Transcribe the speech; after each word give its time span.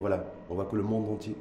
Voilà, 0.00 0.32
on 0.48 0.54
voit 0.54 0.66
que 0.66 0.76
le 0.76 0.84
monde 0.84 1.10
entier 1.10 1.34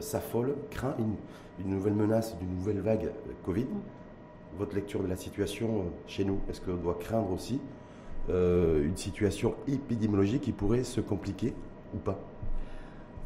s'affole, 0.00 0.56
craint 0.68 0.94
une, 0.98 1.14
une, 1.58 1.74
nouvelle 1.74 1.94
menace 1.94 2.36
d'une 2.36 2.54
nouvelle 2.54 2.80
vague 2.80 3.12
Covid. 3.46 3.64
Mm. 3.64 4.58
Votre 4.58 4.74
lecture 4.74 5.02
de 5.02 5.06
la 5.08 5.16
situation 5.16 5.86
chez 6.06 6.26
nous, 6.26 6.38
est-ce 6.50 6.60
qu'on 6.60 6.74
doit 6.74 6.98
craindre 7.00 7.32
aussi 7.32 7.62
une 8.28 8.94
situation 8.96 9.54
épidémiologique 9.66 10.42
qui 10.42 10.52
pourrait 10.52 10.84
se 10.84 11.00
compliquer 11.00 11.54
ou 11.94 11.96
pas? 11.96 12.20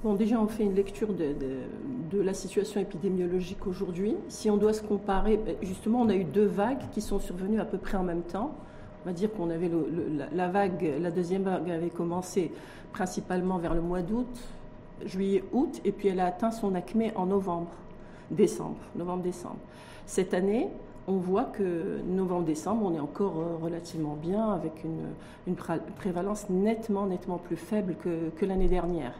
Bon, 0.04 0.14
déjà, 0.14 0.40
on 0.40 0.47
fait 0.47 0.63
une 0.63 0.76
lecture 0.76 1.13
de, 1.13 1.35
de, 2.13 2.21
la 2.21 2.33
situation 2.33 2.81
épidémiologique 2.81 3.67
aujourd'hui. 3.67 4.15
Si 4.28 4.49
on 4.49 4.58
doit 4.58 4.74
se 4.74 4.83
comparer, 4.83 5.38
ben, 5.38 5.56
justement, 5.60 6.03
on 6.03 6.08
a 6.08 6.15
eu 6.15 6.22
deux 6.22 6.47
vagues 6.47 6.88
qui 6.92 7.01
sont 7.01 7.19
survenues 7.19 7.58
à 7.58 7.65
peu 7.65 7.78
près 7.78 7.97
en 7.97 8.04
même 8.04 8.22
temps. 8.22 8.56
On 9.07 9.11
va 9.11 9.13
dire 9.13 9.33
qu'on 9.33 9.51
avait 9.51 9.71
la, 10.33 10.49
vague, 10.49 10.95
la 11.01 11.13
deuxième 11.13 11.45
vague 11.45 11.71
avait 11.71 11.91
commencé 11.91 12.51
principalement 12.93 13.56
vers 13.56 13.73
le 13.73 13.81
mois 13.81 14.03
d'août, 14.03 14.27
juillet, 15.05 15.45
août, 15.53 15.81
et 15.85 15.93
puis 15.93 16.09
elle 16.09 16.19
a 16.19 16.27
atteint 16.27 16.51
son 16.51 16.74
acmé 16.74 17.12
en 17.14 17.27
novembre, 17.27 17.70
décembre, 18.33 18.80
novembre-décembre. 18.97 19.61
Cette 20.06 20.34
année, 20.34 20.70
on 21.06 21.19
voit 21.19 21.45
que 21.45 22.00
novembre-décembre, 22.05 22.84
on 22.84 22.95
est 22.95 22.98
encore 22.98 23.38
euh, 23.38 23.64
relativement 23.64 24.16
bien, 24.20 24.50
avec 24.50 24.83
une, 24.83 25.06
une 25.47 25.55
prévalence 25.55 26.50
nettement, 26.50 27.06
nettement 27.06 27.38
plus 27.38 27.55
faible 27.55 27.95
que, 28.02 28.30
que 28.36 28.45
l'année 28.45 28.66
dernière. 28.66 29.12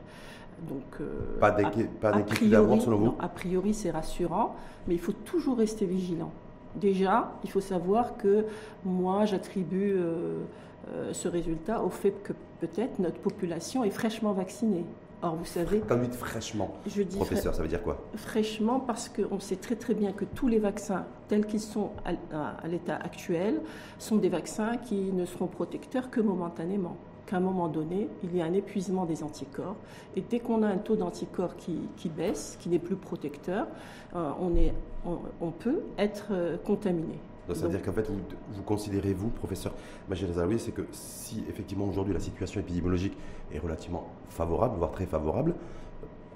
Donc, 0.69 1.01
euh, 1.01 1.39
pas 1.39 1.53
d'avance 1.53 2.87
selon 2.87 2.99
vous? 2.99 3.15
A 3.21 3.29
priori, 3.29 3.73
c'est 3.73 3.93
rassurant, 3.93 4.57
mais 4.89 4.95
il 4.95 5.01
faut 5.01 5.13
toujours 5.13 5.59
rester 5.59 5.87
vigilant. 5.87 6.33
Déjà, 6.77 7.33
il 7.45 7.51
faut 7.51 7.61
savoir 7.61 8.17
que 8.17 8.45
moi, 8.85 9.25
j'attribue 9.25 9.95
euh, 9.97 10.45
euh, 10.93 11.13
ce 11.13 11.29
résultat 11.29 11.83
au 11.83 11.91
fait 11.91 12.23
que 12.23 12.33
peut-être 12.61 12.99
notre 12.99 13.19
population 13.19 13.85
est 13.85 13.91
fraîchement 13.91 14.33
vaccinée. 14.33 14.85
Or, 15.23 15.35
vous 15.37 15.47
savez. 15.47 15.81
Comme 15.81 16.03
dites 16.03 16.15
fraîchement, 16.15 16.75
je 16.87 17.03
dis 17.03 17.17
professeur, 17.17 17.55
ça 17.55 17.63
veut 17.63 17.69
dire 17.69 17.83
quoi? 17.83 18.05
Fraîchement, 18.17 18.81
parce 18.81 19.09
qu'on 19.09 19.41
sait 19.41 19.57
très 19.57 19.75
très 19.75 19.95
bien 19.95 20.13
que 20.13 20.27
tous 20.27 20.47
les 20.47 20.59
vaccins, 20.59 21.07
tels 21.29 21.47
qu'ils 21.47 21.61
sont 21.61 21.93
à 22.05 22.69
l'état 22.69 22.97
actuel, 22.97 23.63
sont 23.99 24.17
des 24.17 24.29
vaccins 24.29 24.77
qui 24.77 25.13
ne 25.13 25.25
seront 25.25 25.47
protecteurs 25.47 26.11
que 26.11 26.21
momentanément 26.21 26.99
qu'à 27.27 27.37
un 27.37 27.41
moment 27.41 27.69
donné, 27.69 28.09
il 28.23 28.35
y 28.35 28.41
a 28.41 28.45
un 28.45 28.53
épuisement 28.53 29.05
des 29.05 29.23
anticorps. 29.23 29.77
Et 30.15 30.23
dès 30.23 30.41
qu'on 30.41 30.63
a 30.63 30.69
un 30.69 30.79
taux 30.79 30.97
d'anticorps 30.97 31.57
qui, 31.57 31.77
qui, 31.97 32.09
baisse, 32.09 32.57
qui 32.61 32.69
n'est 32.69 32.79
plus 32.79 32.97
protecteur, 32.97 33.67
euh, 34.15 34.31
on, 34.41 34.55
est, 34.57 34.73
on, 35.05 35.51
peut 35.51 35.81
être 35.99 36.29
euh, 36.31 36.57
contaminé. 36.57 37.19
Donc, 37.47 37.57
ça 37.57 37.67
veut 37.67 37.71
dire 37.71 37.83
qu'en 37.83 37.93
fait, 37.93 38.09
vous, 38.09 38.19
vous, 38.53 38.63
considérez, 38.63 39.13
vous, 39.13 39.29
professeur 39.29 39.73
Majid 40.09 40.29
c'est 40.59 40.73
que 40.73 40.83
si 40.91 41.45
effectivement 41.49 41.87
aujourd'hui 41.87 42.13
la 42.13 42.21
situation 42.21 42.61
épidémiologique 42.61 43.17
est 43.53 43.59
relativement 43.59 44.09
favorable, 44.29 44.77
voire 44.79 44.91
très 44.91 45.07
favorable, 45.07 45.55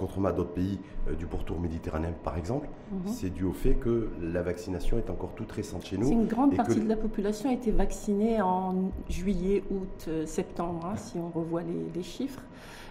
contrairement 0.00 0.28
à 0.28 0.32
d'autres 0.32 0.52
pays 0.52 0.78
euh, 1.08 1.14
du 1.14 1.26
pourtour 1.26 1.60
méditerranéen, 1.60 2.12
par 2.24 2.36
exemple, 2.38 2.68
mhm. 2.90 3.00
c'est 3.06 3.30
dû 3.30 3.44
au 3.44 3.52
fait 3.52 3.74
que 3.74 4.08
la 4.20 4.42
vaccination 4.42 4.96
est 4.98 5.10
encore 5.10 5.32
toute 5.36 5.52
récente 5.52 5.84
chez 5.84 5.98
nous. 5.98 6.10
Une 6.10 6.26
grande 6.26 6.56
partie 6.56 6.80
de 6.80 6.88
la 6.88 6.96
population 6.96 7.50
a 7.50 7.52
été 7.52 7.70
vaccinée 7.70 8.40
en 8.40 8.90
juillet, 9.08 9.62
août, 9.70 10.06
euh, 10.08 10.24
septembre, 10.26 10.86
hein, 10.86 10.96
si 10.96 11.18
on 11.18 11.28
revoit 11.28 11.62
les, 11.62 12.02
chiffres. 12.02 12.40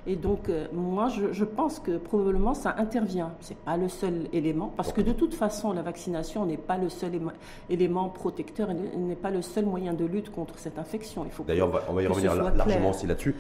Et 0.06 0.16
donc, 0.16 0.50
euh, 0.50 0.68
moi, 0.72 1.10
je, 1.10 1.44
pense 1.44 1.80
que 1.80 1.98
probablement 1.98 2.54
ça 2.54 2.76
intervient. 2.78 3.34
Ce 3.42 3.50
n'est 3.50 3.60
pas 3.66 3.76
le 3.76 3.90
seul 3.90 4.28
élément, 4.32 4.72
parce 4.78 4.94
que 4.94 5.02
de 5.02 5.12
toute 5.12 5.34
façon, 5.34 5.74
la 5.74 5.82
vaccination 5.82 6.46
n'est 6.46 6.58
pas 6.58 6.78
le 6.78 6.90
seul 6.90 7.20
élément 7.70 8.08
protecteur, 8.10 8.70
n'est 8.74 9.16
pas 9.16 9.32
le 9.32 9.42
seul 9.42 9.66
moyen 9.66 9.94
de 9.94 10.06
lutte 10.06 10.32
contre 10.32 10.60
cette 10.60 10.78
infection. 10.78 11.26
D'ailleurs, 11.48 11.82
on 11.90 11.94
va, 11.94 12.04
y 12.04 12.08
revenir 12.08 12.36
largement 12.36 12.92
aussi 12.92 13.08
là-dessus 13.08 13.36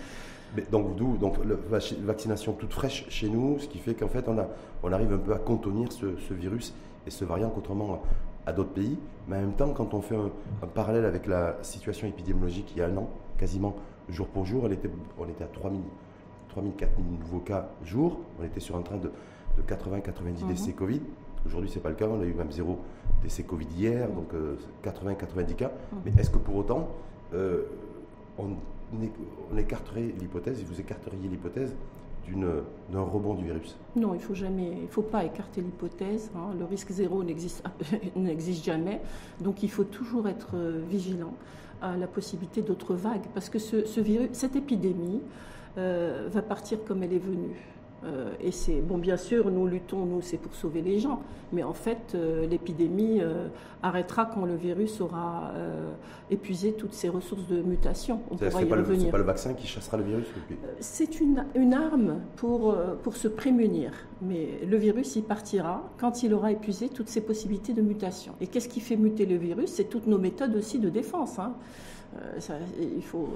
donc, 0.72 0.96
d'où 0.96 1.18
donc, 1.18 1.36
la 1.46 1.80
vaccination 2.02 2.54
toute 2.54 2.74
fraîche 2.74 3.06
chez 3.10 3.30
nous, 3.30 3.60
ce 3.60 3.68
qui 3.68 3.78
fait 3.78 3.94
qu'en 3.94 4.08
fait, 4.08 4.28
on, 4.28 4.38
a, 4.38 4.48
on 4.84 4.92
arrive 4.92 5.14
un 5.14 5.18
peu 5.18 5.34
à 5.34 5.38
contenir 5.38 5.92
ce, 5.92 6.34
virus 6.34 6.74
et 7.06 7.12
ce 7.12 7.26
variant, 7.26 7.50
contrairement 7.50 8.02
à, 8.46 8.54
d'autres 8.54 8.72
pays. 8.72 8.98
Mais 9.28 9.38
en 9.38 9.42
même 9.42 9.54
temps, 9.54 9.72
quand 9.74 9.94
on 9.94 10.02
fait 10.02 10.16
un, 10.16 10.68
parallèle 10.68 11.06
avec 11.06 11.28
la 11.28 11.58
situation 11.62 12.08
épidémiologique 12.08 12.72
il 12.76 12.80
y 12.80 12.82
a 12.82 12.88
un 12.88 12.98
an, 12.98 13.10
quasiment 13.38 13.76
jour 14.10 14.28
pour 14.28 14.46
jour, 14.46 14.64
elle 14.66 14.74
était, 14.74 14.90
on 15.20 15.28
était 15.28 15.44
à 15.44 15.48
3000, 15.48 15.82
3000 16.50 16.74
4000 16.74 17.20
nouveaux 17.20 17.40
cas 17.40 17.70
jour. 17.84 18.20
On 18.40 18.44
était 18.44 18.60
sur 18.60 18.76
un 18.76 18.82
train 18.82 18.98
de, 18.98 19.12
80-90 19.68 20.44
mhm. 20.44 20.48
décès 20.50 20.72
Covid. 20.72 21.02
Aujourd'hui, 21.46 21.70
ce 21.70 21.76
n'est 21.76 21.82
pas 21.82 21.90
le 21.90 21.96
cas. 21.96 22.08
On 22.08 22.22
a 22.22 22.26
eu 22.26 22.34
même 22.34 22.52
zéro 22.52 22.80
décès 23.22 23.44
Covid 23.44 23.68
hier, 23.78 24.08
donc 24.10 24.32
80-90 24.84 25.38
euh, 25.38 25.54
cas. 25.54 25.72
Mhm. 25.92 26.00
Mais 26.06 26.12
est-ce 26.20 26.30
que 26.30 26.38
pour 26.38 26.56
autant, 26.56 26.90
euh, 27.34 27.64
on 28.38 28.56
on 28.94 29.58
écarterait 29.58 30.14
l'hypothèse, 30.20 30.64
vous 30.64 30.80
écarteriez 30.80 31.28
l'hypothèse 31.28 31.76
d'un 32.92 33.02
rebond 33.02 33.34
du 33.34 33.46
virus 33.46 33.76
Non, 33.96 34.14
il 34.14 34.18
ne 34.18 34.22
faut 34.22 34.34
jamais, 34.34 34.72
il 34.84 34.88
faut 34.88 35.02
pas 35.02 35.24
écarter 35.26 35.62
l'hypothèse. 35.62 36.32
Hein. 36.36 36.54
Le 36.58 36.66
risque 36.66 36.92
zéro 36.92 37.24
n'existe 37.24 38.64
jamais. 38.64 39.02
Donc 39.42 39.64
il 39.64 39.72
faut 39.72 39.84
toujours 39.84 40.28
être 40.28 40.50
euh, 40.54 40.82
vigilant 40.88 41.34
à 41.82 41.98
la 41.98 42.08
possibilité 42.08 42.62
d'autres 42.62 42.94
vagues. 42.94 43.26
Parce 43.34 43.50
que 43.50 43.60
ce, 43.60 44.00
virus, 44.00 44.30
cette 44.34 44.56
épidémie 44.56 45.22
euh, 45.78 46.28
va 46.32 46.42
partir 46.42 46.84
comme 46.84 47.04
elle 47.04 47.14
est 47.14 47.20
venue. 47.20 47.56
Euh, 48.06 48.32
et 48.40 48.52
c'est 48.52 48.82
bon, 48.82 48.98
bien 48.98 49.18
sûr, 49.18 49.52
nous 49.52 49.68
luttons, 49.68 50.06
nous, 50.06 50.22
c'est 50.22 50.38
pour 50.38 50.54
sauver 50.56 50.82
les 50.82 51.00
gens, 51.00 51.22
mais 51.52 51.64
en 51.64 51.74
fait, 51.74 52.14
euh, 52.16 52.48
l'épidémie 52.48 53.20
euh, 53.22 53.48
arrêtera 53.84 54.26
quand 54.26 54.46
le 54.46 54.56
virus 54.56 55.02
aura 55.02 55.52
épuisé 56.30 56.74
toutes 56.74 56.94
ses 56.94 57.10
ressources 57.10 57.48
de 57.48 57.62
mutation. 57.62 58.22
On 58.30 58.36
pourra 58.36 58.62
y 58.62 58.66
pas 58.66 58.76
revenir. 58.76 59.06
C'est 59.06 59.12
pas 59.12 59.18
le 59.18 59.24
vaccin 59.24 59.54
qui 59.54 59.68
chassera 59.68 59.98
le 59.98 60.04
virus 60.04 60.28
C'est 60.80 61.20
une, 61.20 61.46
une, 61.56 61.74
arme 61.74 62.20
pour, 62.36 62.76
pour 63.04 63.16
se 63.16 63.28
prémunir, 63.28 63.92
mais 64.22 64.60
le 64.68 64.78
virus 64.78 65.16
y 65.16 65.22
partira 65.22 65.90
quand 65.98 66.24
il 66.24 66.34
aura 66.34 66.52
épuisé 66.52 66.90
toutes 66.90 67.10
ses 67.10 67.22
possibilités 67.22 67.74
de 67.74 67.82
mutation. 67.82 68.34
Et 68.42 68.48
qu'est-ce 68.48 68.70
qui 68.70 68.80
fait 68.80 68.98
muter 68.98 69.26
le 69.26 69.36
virus? 69.36 69.72
C'est 69.72 69.90
toutes 69.90 70.08
nos 70.08 70.20
méthodes 70.20 70.56
aussi 70.56 70.80
de 70.80 70.90
défense. 70.90 71.40
Hein. 71.40 71.54
il, 72.80 73.04
faut, 73.04 73.30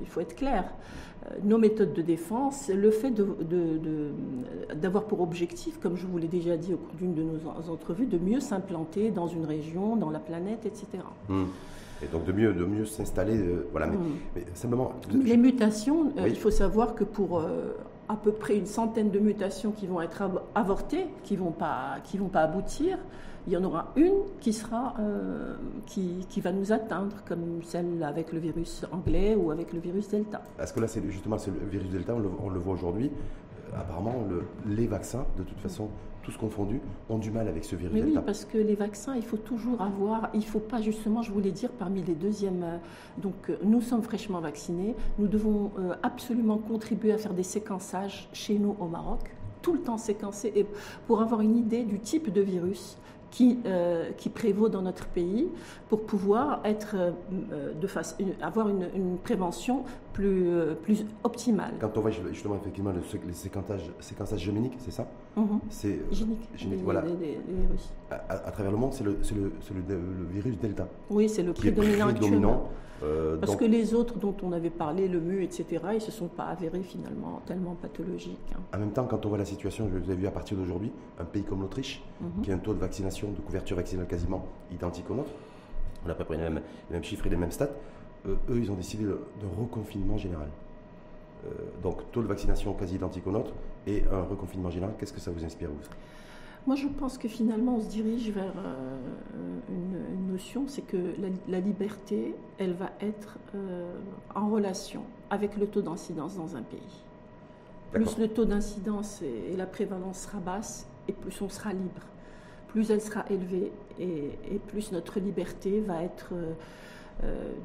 il 0.00 0.08
faut 0.08 0.20
être 0.20 0.34
clair. 0.34 0.64
Euh, 1.24 1.34
nos 1.44 1.58
méthodes 1.58 1.92
de 1.92 2.02
défense, 2.02 2.68
le 2.68 2.90
fait 2.90 3.12
d'avoir 4.74 5.04
pour 5.04 5.20
objectif, 5.20 5.78
comme 5.78 5.96
je 5.96 6.06
vous 6.06 6.18
l'ai 6.18 6.28
déjà 6.28 6.56
dit 6.56 6.74
au 6.74 6.78
cours 6.78 6.94
d'une 6.96 7.14
de 7.14 7.22
nos 7.22 7.70
entrevues, 7.70 8.06
de 8.06 8.18
mieux 8.18 8.40
s'implanter 8.40 9.10
dans 9.10 9.28
une 9.28 9.44
région, 9.44 9.96
dans 9.96 10.10
la 10.10 10.18
planète, 10.18 10.66
etc. 10.66 10.86
Mmh. 11.28 11.44
Et 12.02 12.06
donc 12.06 12.24
de 12.24 12.32
mieux, 12.32 12.52
de 12.52 12.64
mieux 12.64 12.84
s'installer. 12.84 13.36
Euh, 13.36 13.68
voilà, 13.70 13.86
mais, 13.86 14.40
mmh. 14.40 14.44
simplement. 14.54 14.92
Les 15.12 15.36
mutations, 15.36 16.12
euh, 16.18 16.28
il 16.28 16.36
faut 16.36 16.50
savoir 16.50 16.94
que 16.94 17.04
pour 17.04 17.44
à 18.08 18.16
peu 18.16 18.32
près 18.32 18.56
une 18.56 18.66
centaine 18.66 19.10
de 19.10 19.18
mutations 19.18 19.72
qui 19.72 19.86
vont 19.86 20.00
être 20.00 20.22
avortées, 20.54 21.06
qui 21.24 21.34
ne 21.34 21.40
vont, 21.40 21.50
pas, 21.52 21.98
vont 22.14 22.28
pas 22.28 22.42
aboutir, 22.42 22.98
il 23.46 23.52
y 23.52 23.56
en 23.56 23.64
aura 23.64 23.92
une 23.96 24.22
qui, 24.40 24.52
sera, 24.52 24.94
euh, 25.00 25.54
qui, 25.86 26.26
qui, 26.28 26.40
va 26.40 26.52
nous 26.52 26.72
atteindre, 26.72 27.16
comme 27.26 27.62
celle 27.64 28.02
avec 28.02 28.32
le 28.32 28.38
virus 28.38 28.86
anglais 28.92 29.34
ou 29.34 29.50
avec 29.50 29.72
le 29.72 29.80
virus 29.80 30.08
Delta. 30.08 30.42
Est-ce 30.60 30.72
que 30.72 30.80
là, 30.80 30.86
c'est 30.86 31.02
justement 31.10 31.36
le 31.46 31.68
virus 31.68 31.90
Delta, 31.90 32.14
on 32.14 32.50
le, 32.50 32.58
voit 32.58 32.74
aujourd'hui. 32.74 33.10
Euh, 33.72 33.80
apparemment, 33.80 34.24
le, 34.28 34.44
les 34.74 34.86
vaccins, 34.86 35.26
de 35.36 35.42
toute 35.42 35.58
façon, 35.58 35.88
tous 36.22 36.36
confondus, 36.36 36.80
ont 37.08 37.18
du 37.18 37.30
mal 37.30 37.48
avec 37.48 37.64
ce 37.64 37.74
virus 37.74 37.94
Mais. 37.94 38.02
Oui, 38.02 38.18
parce 38.24 38.44
que 38.44 38.58
les 38.58 38.74
vaccins, 38.74 39.16
il 39.16 39.24
faut 39.24 39.36
toujours 39.36 39.82
avoir, 39.82 40.30
il 40.34 40.40
ne 40.40 40.44
faut 40.44 40.60
pas 40.60 40.80
justement, 40.80 41.22
je 41.22 41.32
voulais 41.32 41.50
dire, 41.50 41.70
parmi 41.70 42.02
les 42.02 42.14
deuxièmes. 42.14 42.62
Euh, 42.62 42.76
donc, 43.18 43.50
nous 43.64 43.80
sommes 43.80 44.02
fraîchement 44.02 44.40
vaccinés. 44.40 44.94
Nous 45.18 45.26
devons 45.26 45.70
absolument 46.02 46.58
contribuer 46.58 47.12
à 47.12 47.18
faire 47.18 47.34
des 47.34 47.42
séquençages 47.42 48.28
chez 48.32 48.58
nous 48.58 48.76
au 48.80 48.86
Maroc 48.86 49.34
tout 49.62 49.72
le 49.72 49.80
temps 49.80 49.96
séquencer 49.96 50.52
et 50.54 50.66
pour 51.06 51.22
avoir 51.22 51.40
une 51.40 51.56
idée 51.56 51.84
du 51.84 52.00
type 52.00 52.32
de 52.32 52.40
virus 52.40 52.98
qui, 53.32 53.58
euh, 53.64 54.10
qui 54.16 54.28
prévaut 54.28 54.68
dans 54.68 54.82
notre 54.82 55.06
pays 55.06 55.48
pour 55.88 56.02
pouvoir 56.04 56.60
être, 56.64 56.94
euh, 56.96 57.72
de 57.72 57.86
face, 57.86 58.16
avoir 58.42 58.68
une, 58.68 58.88
une, 58.94 59.16
prévention 59.16 59.84
plus, 60.12 60.48
euh, 60.48 60.74
plus 60.74 61.04
optimale. 61.24 61.74
Quand 61.80 61.96
on 61.96 62.00
voit 62.00 62.10
justement 62.10 62.56
effectivement 62.56 62.92
le, 62.92 63.00
les 63.26 63.32
séquençages, 63.32 63.90
séquençages 64.00 64.40
géméniques, 64.40 64.76
c'est 64.78 64.90
ça? 64.90 65.06
Mhm. 65.36 65.60
C'est 65.70 66.00
génique. 66.10 66.48
génique 66.56 66.80
voilà. 66.82 67.00
virus. 67.00 67.92
À, 68.10 68.50
travers 68.50 68.72
le 68.72 68.78
monde, 68.78 68.92
c'est 68.92 69.04
le, 69.04 69.12
le, 69.12 69.52
le, 69.88 70.26
virus 70.30 70.58
Delta. 70.58 70.86
Oui, 71.10 71.28
c'est 71.28 71.42
le 71.42 71.52
prédominant 71.52 72.08
actuellement. 72.08 72.68
Euh, 73.02 73.36
Parce 73.36 73.56
que 73.56 73.64
les 73.64 73.94
autres 73.94 74.18
dont 74.18 74.36
on 74.42 74.52
avait 74.52 74.70
parlé, 74.70 75.08
le 75.08 75.20
MU, 75.20 75.42
etc., 75.42 75.64
ils 75.90 75.94
ne 75.94 75.98
se 75.98 76.12
sont 76.12 76.28
pas 76.28 76.44
avérés 76.44 76.82
finalement 76.82 77.42
tellement 77.46 77.74
pathologiques. 77.74 78.38
Hein. 78.54 78.60
En 78.74 78.78
même 78.78 78.92
temps, 78.92 79.06
quand 79.06 79.26
on 79.26 79.28
voit 79.28 79.38
la 79.38 79.44
situation, 79.44 79.88
je 79.92 79.98
vous 79.98 80.10
ai 80.10 80.14
vu 80.14 80.26
à 80.26 80.30
partir 80.30 80.56
d'aujourd'hui, 80.56 80.92
un 81.18 81.24
pays 81.24 81.42
comme 81.42 81.62
l'Autriche, 81.62 82.02
mhm. 82.20 82.42
qui 82.42 82.52
a 82.52 82.54
un 82.54 82.58
taux 82.58 82.74
de 82.74 82.78
vaccination, 82.78 83.30
de 83.30 83.40
couverture 83.40 83.76
vaccinale 83.76 84.06
quasiment 84.06 84.46
identique 84.70 85.10
au 85.10 85.14
nôtre, 85.14 85.30
on 86.04 86.08
a 86.08 86.12
à 86.12 86.14
peu 86.14 86.24
près 86.24 86.36
les 86.36 86.42
mêmes, 86.42 86.60
les 86.90 86.94
mêmes 86.94 87.04
chiffres 87.04 87.26
et 87.26 87.30
les 87.30 87.36
mêmes 87.36 87.50
stats, 87.50 87.64
euh, 87.64 87.70
eux, 88.26 88.58
ils 88.58 88.70
ont 88.70 88.76
décidé 88.76 89.04
de, 89.04 89.18
reconfinement 89.58 90.16
général. 90.16 90.48
Euh, 91.44 91.48
donc, 91.82 92.10
taux 92.12 92.22
de 92.22 92.28
vaccination 92.28 92.72
quasi 92.74 92.94
identique 92.94 93.26
au 93.26 93.32
nôtre 93.32 93.52
et 93.86 94.04
un 94.12 94.22
reconfinement 94.22 94.70
général, 94.70 94.94
qu'est-ce 94.98 95.12
que 95.12 95.20
ça 95.20 95.30
vous 95.30 95.44
inspire, 95.44 95.70
vous? 95.70 95.88
Moi, 96.64 96.76
je 96.76 96.86
pense 96.86 97.18
que 97.18 97.26
finalement, 97.26 97.76
on 97.76 97.80
se 97.80 97.88
dirige 97.88 98.30
vers 98.30 98.54
euh, 98.56 98.98
une, 99.68 100.30
notion, 100.30 100.68
c'est 100.68 100.82
que 100.82 100.96
la, 101.48 101.58
liberté, 101.58 102.36
elle 102.58 102.74
va 102.74 102.90
être 103.00 103.38
euh, 103.56 103.92
en 104.34 104.48
relation 104.48 105.02
avec 105.28 105.56
le 105.56 105.66
taux 105.66 105.82
d'incidence 105.82 106.36
dans 106.36 106.54
un 106.54 106.62
pays. 106.62 107.02
Plus 107.90 108.16
le 108.16 108.28
taux 108.28 108.44
d'incidence 108.44 109.22
et, 109.22 109.56
la 109.56 109.66
prévalence 109.66 110.20
sera 110.20 110.38
basse, 110.38 110.86
et 111.08 111.12
plus 111.12 111.42
on 111.42 111.48
sera 111.48 111.72
libre. 111.72 112.02
Plus 112.68 112.90
elle 112.92 113.00
sera 113.00 113.24
élevée, 113.28 113.72
et, 113.98 114.30
plus 114.68 114.92
notre 114.92 115.18
liberté 115.18 115.80
va 115.80 116.02
être, 116.04 116.30
euh, 116.32 116.52
euh, 116.52 116.54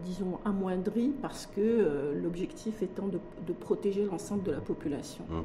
disons, 0.03 0.39
amoindrie, 0.45 1.13
parce 1.21 1.47
que 1.47 1.59
euh, 1.61 2.21
l'objectif 2.21 2.81
étant 2.83 3.07
de, 3.07 3.19
protéger 3.53 4.05
l'ensemble 4.05 4.43
de 4.43 4.51
la 4.51 4.59
population. 4.59 5.23
Hum. 5.31 5.43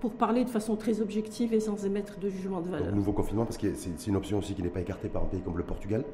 Pour, 0.00 0.12
parler 0.12 0.44
de 0.44 0.50
façon 0.50 0.76
très 0.76 1.00
objective 1.00 1.52
et 1.52 1.60
sans 1.60 1.84
émettre 1.84 2.18
de 2.18 2.28
jugement 2.28 2.60
de 2.60 2.70
valeur. 2.70 2.94
nouveau 2.94 3.12
confinement, 3.12 3.44
parce 3.44 3.58
que 3.58 3.74
c'est 3.74 4.06
une 4.06 4.16
option 4.16 4.38
aussi 4.38 4.54
qui 4.54 4.62
n'est 4.62 4.70
pas 4.70 4.80
écartée 4.80 5.08
par 5.08 5.22
un 5.22 5.26
pays 5.26 5.40
comme 5.40 5.58
le 5.58 5.64
Portugal, 5.64 6.04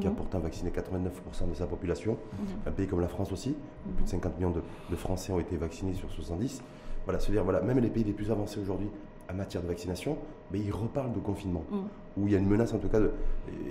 qui 0.00 0.06
a 0.06 0.10
mhm. 0.10 0.16
pourtant 0.16 0.38
vacciné 0.38 0.70
89% 0.70 1.48
de 1.48 1.54
sa 1.54 1.66
population, 1.66 2.12
mhm. 2.12 2.46
un 2.66 2.72
pays 2.72 2.86
comme 2.86 3.00
la 3.00 3.08
France 3.08 3.32
aussi, 3.32 3.56
plus 3.96 4.04
de 4.04 4.08
50 4.08 4.36
millions 4.36 4.50
de, 4.52 4.96
Français 4.96 5.32
ont 5.32 5.40
été 5.40 5.56
vaccinés 5.56 5.94
sur 5.94 6.10
70. 6.10 6.62
Voilà, 7.04 7.20
c'est-à-dire, 7.20 7.44
voilà, 7.44 7.60
même 7.62 7.78
les 7.78 7.88
pays 7.88 8.04
les 8.04 8.12
plus 8.12 8.30
avancés 8.30 8.60
aujourd'hui 8.60 8.88
en 9.30 9.34
matière 9.34 9.62
de 9.62 9.68
vaccination, 9.68 10.16
mais 10.50 10.58
ils 10.58 10.72
reparlent 10.72 11.12
de 11.12 11.20
confinement, 11.20 11.64
mhm. 11.70 11.78
où 12.16 12.26
il 12.26 12.32
y 12.32 12.36
a 12.36 12.38
une 12.38 12.48
menace 12.48 12.72
en 12.74 12.78
tout 12.78 12.88
cas 12.88 13.00
de, 13.00 13.12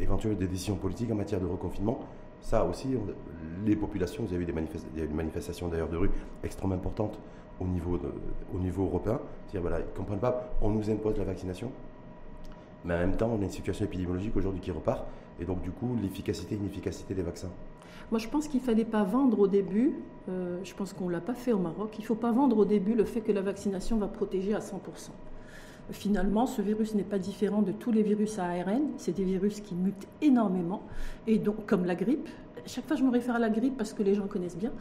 éventuelle 0.01 0.37
des 0.37 0.47
décisions 0.47 0.75
politiques 0.75 1.11
en 1.11 1.15
matière 1.15 1.39
de 1.39 1.45
reconfinement. 1.45 1.99
Ça 2.41 2.65
aussi, 2.65 2.87
les 3.65 3.75
populations, 3.75 4.23
vous 4.23 4.33
avez 4.33 4.43
eu 4.43 4.45
des 4.45 4.53
il 4.53 4.99
y 4.99 5.01
a 5.01 5.05
eu 5.05 5.07
une 5.07 5.15
manifestation 5.15 5.67
d'ailleurs 5.67 5.89
de 5.89 5.97
rue 5.97 6.11
extrêmement 6.43 6.75
importante 6.75 7.19
au 7.59 7.65
niveau, 7.65 7.99
au 8.53 8.59
niveau 8.59 8.85
européen. 8.85 9.19
C'est-à-dire, 9.47 9.61
voilà, 9.61 9.79
ils 9.79 9.89
ne 9.89 9.97
comprennent 9.97 10.19
pas, 10.19 10.49
on 10.61 10.69
nous 10.69 10.89
impose 10.89 11.17
la 11.17 11.23
vaccination, 11.23 11.71
mais 12.85 12.93
en 12.93 12.99
même 12.99 13.17
temps, 13.17 13.29
on 13.31 13.41
a 13.41 13.43
une 13.43 13.49
situation 13.49 13.85
épidémiologique 13.85 14.35
aujourd'hui 14.35 14.61
qui 14.61 14.71
repart. 14.71 15.05
Et 15.39 15.45
donc, 15.45 15.61
du 15.61 15.71
coup, 15.71 15.97
l'efficacité 16.01 16.55
et 16.55 16.57
l'inefficacité 16.57 17.13
des 17.13 17.21
vaccins. 17.21 17.51
Moi, 18.11 18.19
je 18.19 18.27
pense 18.27 18.47
qu'il 18.47 18.61
ne 18.61 18.65
fallait 18.65 18.85
pas 18.85 19.03
vendre 19.03 19.39
au 19.39 19.47
début, 19.47 19.95
euh, 20.29 20.59
je 20.63 20.73
pense 20.73 20.93
qu'on 20.93 21.07
ne 21.07 21.11
l'a 21.11 21.19
pas 21.19 21.33
fait 21.33 21.51
au 21.51 21.59
Maroc, 21.59 21.95
il 21.97 22.01
ne 22.01 22.05
faut 22.05 22.15
pas 22.15 22.31
vendre 22.31 22.57
au 22.57 22.65
début 22.65 22.93
le 22.93 23.03
fait 23.03 23.19
que 23.21 23.33
la 23.33 23.41
vaccination 23.41 23.97
va 23.97 24.07
protéger 24.07 24.53
à 24.53 24.59
100%. 24.59 25.09
Finalement, 25.91 26.45
ce 26.45 26.61
virus 26.61 26.95
n'est 26.95 27.03
pas 27.03 27.19
différent 27.19 27.61
de 27.61 27.71
tous 27.71 27.91
les 27.91 28.03
virus 28.03 28.39
à 28.39 28.45
ARN. 28.45 28.89
C'est 28.97 29.13
des 29.13 29.23
virus 29.23 29.61
qui 29.61 29.73
mutent 29.73 30.07
énormément. 30.21 30.81
Et 31.27 31.37
donc, 31.37 31.65
comme 31.65 31.85
la 31.85 31.95
grippe, 31.95 32.27
chaque 32.65 32.85
fois 32.85 32.97
je 32.97 33.03
me 33.03 33.09
réfère 33.09 33.35
à 33.35 33.39
la 33.39 33.49
grippe 33.49 33.77
parce 33.77 33.93
que 33.93 34.03
les 34.03 34.13
gens 34.13 34.27
connaissent 34.27 34.57
bien. 34.57 34.73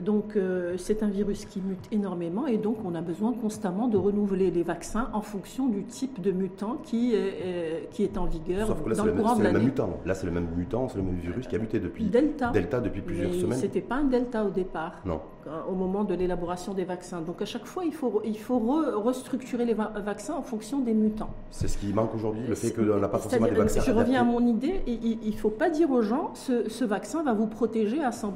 Donc 0.00 0.36
euh, 0.36 0.76
c'est 0.76 1.02
un 1.02 1.08
virus 1.08 1.44
qui 1.44 1.60
mute 1.60 1.86
énormément 1.92 2.46
et 2.46 2.58
donc 2.58 2.78
on 2.84 2.94
a 2.94 3.00
besoin 3.00 3.32
constamment 3.32 3.88
de 3.88 3.96
renouveler 3.96 4.50
les 4.50 4.62
vaccins 4.62 5.08
en 5.12 5.20
fonction 5.20 5.68
du 5.68 5.84
type 5.84 6.20
de 6.20 6.32
mutant 6.32 6.78
qui 6.82 7.14
est, 7.14 7.88
qui 7.90 8.02
est 8.02 8.18
en 8.18 8.24
vigueur 8.24 8.66
Sauf 8.66 8.82
que 8.82 8.90
là, 8.90 8.96
dans 8.96 9.04
le, 9.04 9.12
courant 9.12 9.36
de 9.36 9.44
le 9.44 9.52
même 9.52 9.62
mutant. 9.62 10.00
Là 10.04 10.14
c'est 10.14 10.26
le 10.26 10.32
même 10.32 10.48
mutant, 10.56 10.88
c'est 10.88 10.98
le 10.98 11.04
même 11.04 11.18
virus 11.18 11.46
qui 11.46 11.56
a 11.56 11.58
muté 11.58 11.78
depuis 11.78 12.04
Delta, 12.04 12.50
Delta 12.50 12.80
depuis 12.80 13.02
plusieurs 13.02 13.30
Mais 13.30 13.38
semaines. 13.38 13.58
C'était 13.58 13.80
pas 13.80 13.96
un 13.96 14.04
Delta 14.04 14.44
au 14.44 14.50
départ. 14.50 15.00
Non. 15.04 15.20
Euh, 15.46 15.60
au 15.68 15.74
moment 15.74 16.04
de 16.04 16.14
l'élaboration 16.14 16.72
des 16.72 16.84
vaccins. 16.84 17.20
Donc 17.20 17.42
à 17.42 17.44
chaque 17.44 17.66
fois 17.66 17.84
il 17.84 17.92
faut, 17.92 18.22
il 18.24 18.38
faut 18.38 18.58
restructurer 18.58 19.66
les 19.66 19.74
vaccins 19.74 20.34
en 20.34 20.42
fonction 20.42 20.80
des 20.80 20.94
mutants. 20.94 21.28
C'est 21.50 21.68
ce 21.68 21.76
qui 21.76 21.92
manque 21.92 22.14
aujourd'hui, 22.14 22.46
le 22.48 22.54
fait 22.54 22.72
qu'on 22.72 22.82
n'a 22.98 23.08
pas 23.08 23.18
forcément 23.18 23.46
des 23.46 23.52
vaccins. 23.52 23.82
Je 23.82 23.92
reviens 23.92 24.22
à 24.22 24.24
mon 24.24 24.46
idée, 24.46 24.80
il 24.86 25.30
ne 25.30 25.36
faut 25.36 25.50
pas 25.50 25.68
dire 25.68 25.90
aux 25.90 26.02
gens 26.02 26.30
ce, 26.34 26.68
ce, 26.70 26.84
vaccin 26.84 27.22
va 27.22 27.34
vous 27.34 27.46
protéger 27.46 28.02
à 28.02 28.10
100%. 28.10 28.30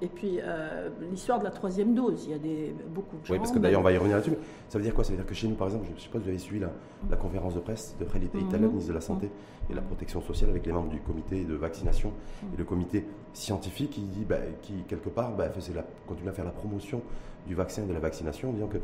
Et 0.00 0.06
puis 0.08 0.38
euh, 0.42 0.88
l'histoire 1.10 1.38
de 1.38 1.44
la 1.44 1.50
troisième 1.50 1.94
dose. 1.94 2.24
Il 2.26 2.30
y 2.32 2.34
a 2.34 2.38
des, 2.38 2.74
beaucoup 2.88 3.16
de 3.16 3.24
gens. 3.24 3.34
Oui, 3.34 3.38
parce 3.38 3.52
que 3.52 3.58
d'ailleurs, 3.58 3.80
on 3.80 3.84
va 3.84 3.92
y 3.92 3.96
revenir 3.96 4.16
là-dessus. 4.16 4.36
Ça 4.68 4.78
veut 4.78 4.84
dire 4.84 4.94
quoi? 4.94 5.04
Ça 5.04 5.10
veut 5.10 5.16
dire 5.16 5.26
que 5.26 5.34
chez 5.34 5.48
nous, 5.48 5.54
par 5.54 5.68
exemple, 5.68 5.86
je 5.88 5.94
ne 5.94 5.98
sais 5.98 6.08
pas 6.08 6.18
si 6.18 6.24
vous 6.24 6.30
avez 6.30 6.38
suivi 6.38 6.64
la, 7.10 7.16
conférence 7.16 7.54
de 7.54 7.60
presse 7.60 7.96
de 7.98 8.04
Khalid 8.04 8.34
mm 8.34 8.58
ministre 8.66 8.88
de 8.88 8.94
la 8.94 9.00
Santé 9.00 9.30
et 9.68 9.72
de 9.72 9.76
la 9.76 9.82
Protection 9.82 10.20
sociale, 10.20 10.50
avec 10.50 10.66
les 10.66 10.72
membres 10.72 10.90
du 10.90 11.00
comité 11.00 11.44
de 11.44 11.54
vaccination 11.54 12.10
mhm. 12.10 12.54
et 12.54 12.56
le 12.56 12.64
comité 12.64 13.04
scientifique 13.32 13.90
qui 13.90 14.02
dit, 14.02 14.24
bah, 14.24 14.36
qui 14.62 14.74
quelque 14.88 15.08
part, 15.08 15.32
bah, 15.36 15.48
la, 15.74 15.82
continue 16.06 16.28
à 16.28 16.32
faire 16.32 16.44
la 16.44 16.50
promotion 16.50 17.02
du 17.46 17.54
vaccin 17.54 17.82
et 17.82 17.86
de 17.86 17.92
la 17.92 18.00
vaccination, 18.00 18.50
en 18.50 18.52
disant 18.52 18.68
que 18.68 18.78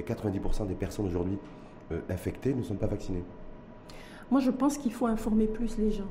90% 0.00 0.40
bah, 0.40 0.64
des 0.66 0.74
personnes 0.74 1.06
aujourd'hui 1.06 1.38
euh, 1.92 2.00
infectées 2.10 2.54
ne 2.54 2.62
sont 2.62 2.74
pas 2.74 2.86
vaccinées. 2.86 3.24
Moi, 4.30 4.40
je 4.40 4.50
pense 4.50 4.78
qu'il 4.78 4.92
faut 4.92 5.06
informer 5.06 5.46
plus 5.46 5.78
les 5.78 5.92
gens. 5.92 6.08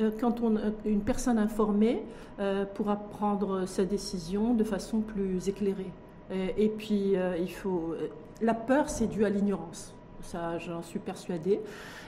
Euh, 0.00 0.10
quand 0.18 0.40
on, 0.40 0.56
euh, 0.56 0.70
une 0.84 1.02
personne 1.02 1.38
informée 1.38 2.02
euh, 2.38 2.64
pourra 2.64 2.96
prendre 2.96 3.66
sa 3.66 3.84
décision 3.84 4.54
de 4.54 4.64
façon 4.64 5.00
plus 5.00 5.48
éclairée. 5.48 5.90
Et, 6.56 6.68
puis, 6.68 7.14
il 7.40 7.50
faut. 7.50 7.92
La 8.40 8.54
peur, 8.54 8.88
c'est 8.88 9.08
dû 9.08 9.24
à 9.24 9.28
l'ignorance. 9.28 9.92
Ça, 10.22 10.58
j'en 10.58 10.80
suis 10.80 11.00
persuadée. 11.00 11.60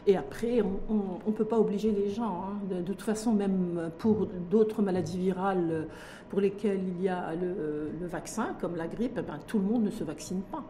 Et 0.06 0.16
après, 0.16 0.62
on 0.88 1.28
ne 1.28 1.32
peut 1.32 1.44
pas 1.44 1.58
obliger 1.58 1.90
les 1.90 2.08
gens. 2.08 2.44
Hein. 2.44 2.60
De, 2.70 2.82
toute 2.82 3.02
façon, 3.02 3.32
même 3.32 3.90
pour 3.98 4.28
d'autres 4.48 4.80
maladies 4.80 5.18
virales 5.18 5.88
pour 6.30 6.40
lesquelles 6.40 6.84
il 6.86 7.02
y 7.02 7.08
a 7.08 7.34
le, 7.34 8.06
vaccin, 8.06 8.54
comme 8.60 8.76
la 8.76 8.86
grippe, 8.86 9.16
eh 9.18 9.22
ben, 9.22 9.40
tout 9.44 9.58
le 9.58 9.64
monde 9.64 9.82
ne 9.82 9.90
se 9.90 10.04
vaccine 10.04 10.42
pas. 10.42 10.62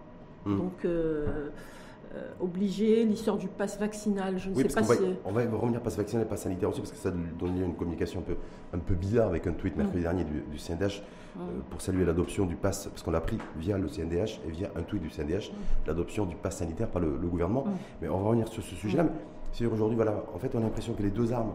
Mmh. 0.46 0.56
Donc. 0.56 0.84
Euh, 0.86 1.50
obligé, 2.40 3.04
l'histoire 3.04 3.36
du 3.36 3.48
pass 3.48 3.78
vaccinal, 3.78 4.38
je 4.38 4.50
ne 4.50 4.54
sais 4.54 4.64
pas 4.64 4.82
si... 4.82 4.98
On 5.24 5.32
va 5.32 5.42
revenir 5.44 5.80
pass 5.80 5.96
vaccinal 5.96 6.26
et 6.26 6.28
pass 6.28 6.42
sanitaire 6.42 6.68
aussi, 6.68 6.80
parce 6.80 6.92
que 6.92 6.98
ça 6.98 7.10
donne 7.10 7.56
une 7.56 7.74
communication 7.74 8.20
un 8.20 8.22
peu, 8.22 8.36
un 8.74 8.78
peu 8.78 8.94
bizarre 8.94 9.28
avec 9.28 9.46
un 9.46 9.52
tweet 9.52 9.76
mercredi 9.76 10.00
mm. 10.00 10.02
dernier 10.02 10.24
du, 10.24 10.58
CNDH 10.58 11.00
mm. 11.00 11.40
euh, 11.40 11.42
pour 11.70 11.80
saluer 11.80 12.04
l'adoption 12.04 12.46
du 12.46 12.56
pass, 12.56 12.86
parce 12.86 13.02
qu'on 13.02 13.10
l'a 13.10 13.20
pris 13.20 13.38
via 13.56 13.78
le 13.78 13.88
CNDH 13.88 14.40
et 14.46 14.50
via 14.50 14.70
un 14.76 14.82
tweet 14.82 15.02
du 15.02 15.10
CNDH, 15.10 15.50
mm. 15.50 15.86
l'adoption 15.86 16.26
du 16.26 16.36
pass 16.36 16.56
sanitaire 16.58 16.88
par 16.88 17.00
le, 17.00 17.08
gouvernement. 17.10 17.64
Mais 18.00 18.08
on 18.08 18.18
va 18.18 18.28
revenir 18.28 18.48
sur 18.48 18.62
ce 18.62 18.74
sujet-là. 18.74 19.06
C'est 19.52 19.66
aujourd'hui, 19.66 19.96
voilà, 19.96 20.24
en 20.34 20.38
fait, 20.38 20.54
on 20.54 20.58
a 20.58 20.62
l'impression 20.62 20.94
que 20.94 21.02
les 21.02 21.10
deux 21.10 21.32
armes 21.32 21.52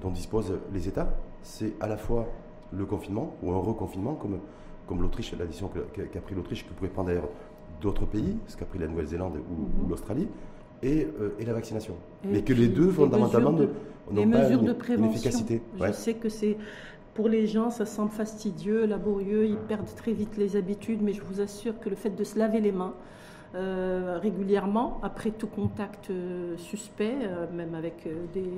dont 0.00 0.10
disposent 0.10 0.58
les 0.72 0.88
États, 0.88 1.12
c'est 1.42 1.74
à 1.80 1.86
la 1.88 1.96
fois 1.96 2.28
le 2.72 2.86
confinement 2.86 3.36
ou 3.42 3.52
un 3.52 3.58
reconfinement, 3.58 4.14
comme, 4.14 4.38
comme 4.86 5.02
l'Autriche, 5.02 5.34
l'addition 5.38 5.68
qu'a 5.68 6.20
pris 6.20 6.34
l'Autriche, 6.34 6.66
que 6.66 6.72
pouvait 6.72 6.90
prendre 6.90 7.08
d'ailleurs 7.08 7.28
d'autres 7.82 8.06
pays, 8.06 8.36
ce 8.46 8.56
qu'a 8.56 8.64
pris 8.64 8.78
la 8.78 8.86
Nouvelle-Zélande 8.86 9.34
ou, 9.36 9.82
mhm. 9.82 9.90
l'Australie, 9.90 10.28
et, 10.82 11.06
euh, 11.20 11.30
et, 11.38 11.44
la 11.44 11.52
vaccination. 11.52 11.94
Mais 12.24 12.42
que 12.42 12.52
les 12.52 12.68
deux, 12.68 12.90
fondamentalement, 12.90 13.52
n'ont 13.52 14.30
pas 14.30 14.50
une, 14.50 14.64
de 14.64 14.72
prévention. 14.72 15.12
efficacité. 15.12 15.62
Je 15.80 15.92
sais 15.92 16.14
que 16.14 16.28
c'est... 16.28 16.56
Pour 17.14 17.28
les 17.28 17.46
gens, 17.46 17.68
ça 17.68 17.84
semble 17.84 18.10
fastidieux, 18.10 18.86
laborieux, 18.86 19.44
ils 19.44 19.58
perdent 19.58 19.94
très 19.96 20.12
vite 20.12 20.38
les 20.38 20.56
habitudes, 20.56 21.02
mais 21.02 21.12
je 21.12 21.20
vous 21.20 21.42
assure 21.42 21.78
que 21.78 21.90
le 21.90 21.94
fait 21.94 22.16
de 22.16 22.24
se 22.24 22.38
laver 22.38 22.58
les 22.58 22.72
mains, 22.72 22.94
euh, 23.54 24.18
régulièrement 24.18 24.98
après 25.02 25.30
tout 25.30 25.46
contact 25.46 26.08
euh, 26.08 26.56
suspect, 26.56 27.14
même 27.52 27.74
avec 27.74 28.08
des, 28.32 28.48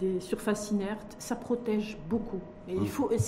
des, 0.00 0.20
surfaces 0.20 0.70
inertes, 0.70 1.16
ça 1.18 1.36
protège 1.36 1.96
beaucoup. 2.08 2.40
Et 2.68 2.74
il 2.74 2.82
mm. 2.82 2.86
faut, 2.86 3.10
et 3.10 3.18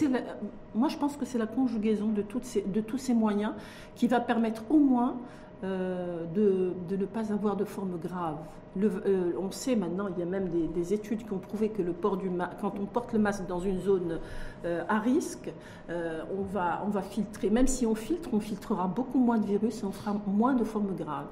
moi, 0.74 0.88
je 0.88 0.96
pense 0.96 1.16
que 1.16 1.24
c'est 1.24 1.38
la 1.38 1.46
conjugaison 1.46 2.08
de, 2.08 2.22
toutes 2.22 2.44
ces, 2.44 2.62
de 2.62 2.80
tous 2.80 2.98
ces 2.98 3.14
moyens 3.14 3.52
qui 3.94 4.08
va 4.08 4.20
permettre 4.20 4.62
au 4.70 4.78
moins 4.78 5.16
euh, 5.64 6.24
de, 6.34 6.72
de, 6.88 6.96
ne 6.96 7.06
pas 7.06 7.32
avoir 7.32 7.56
de 7.56 7.64
forme 7.64 7.98
grave. 7.98 8.38
Euh, 8.82 9.32
on 9.39 9.50
sait 9.50 9.77
maintenant, 9.77 10.08
il 10.08 10.19
y 10.19 10.22
a 10.22 10.27
même 10.27 10.48
des, 10.48 10.94
études 10.94 11.24
qui 11.24 11.32
ont 11.32 11.39
prouvé 11.39 11.70
que 11.70 11.82
le 11.82 11.93
port 11.93 12.17
du 12.17 12.31
quand 12.60 12.74
on 12.81 12.86
porte 12.86 13.12
le 13.12 13.19
masque 13.19 13.46
dans 13.46 13.58
une 13.58 13.81
zone 13.81 14.20
euh, 14.65 14.84
à 14.89 15.00
risque, 15.00 15.50
on, 15.89 16.43
va, 16.43 16.82
on 16.86 16.91
va 16.91 17.03
filtrer. 17.03 17.50
Même 17.50 17.67
si 17.67 17.86
on 17.86 17.94
filtre, 17.94 18.31
on 18.32 18.41
filtrera 18.41 18.86
beaucoup 18.89 19.19
moins 19.19 19.39
de 19.39 19.46
virus 19.46 19.82
et 19.82 19.84
on 19.84 19.93
fera 19.93 20.17
moins 20.27 20.55
de 20.55 20.65
formes 20.65 20.94
graves. 20.96 21.27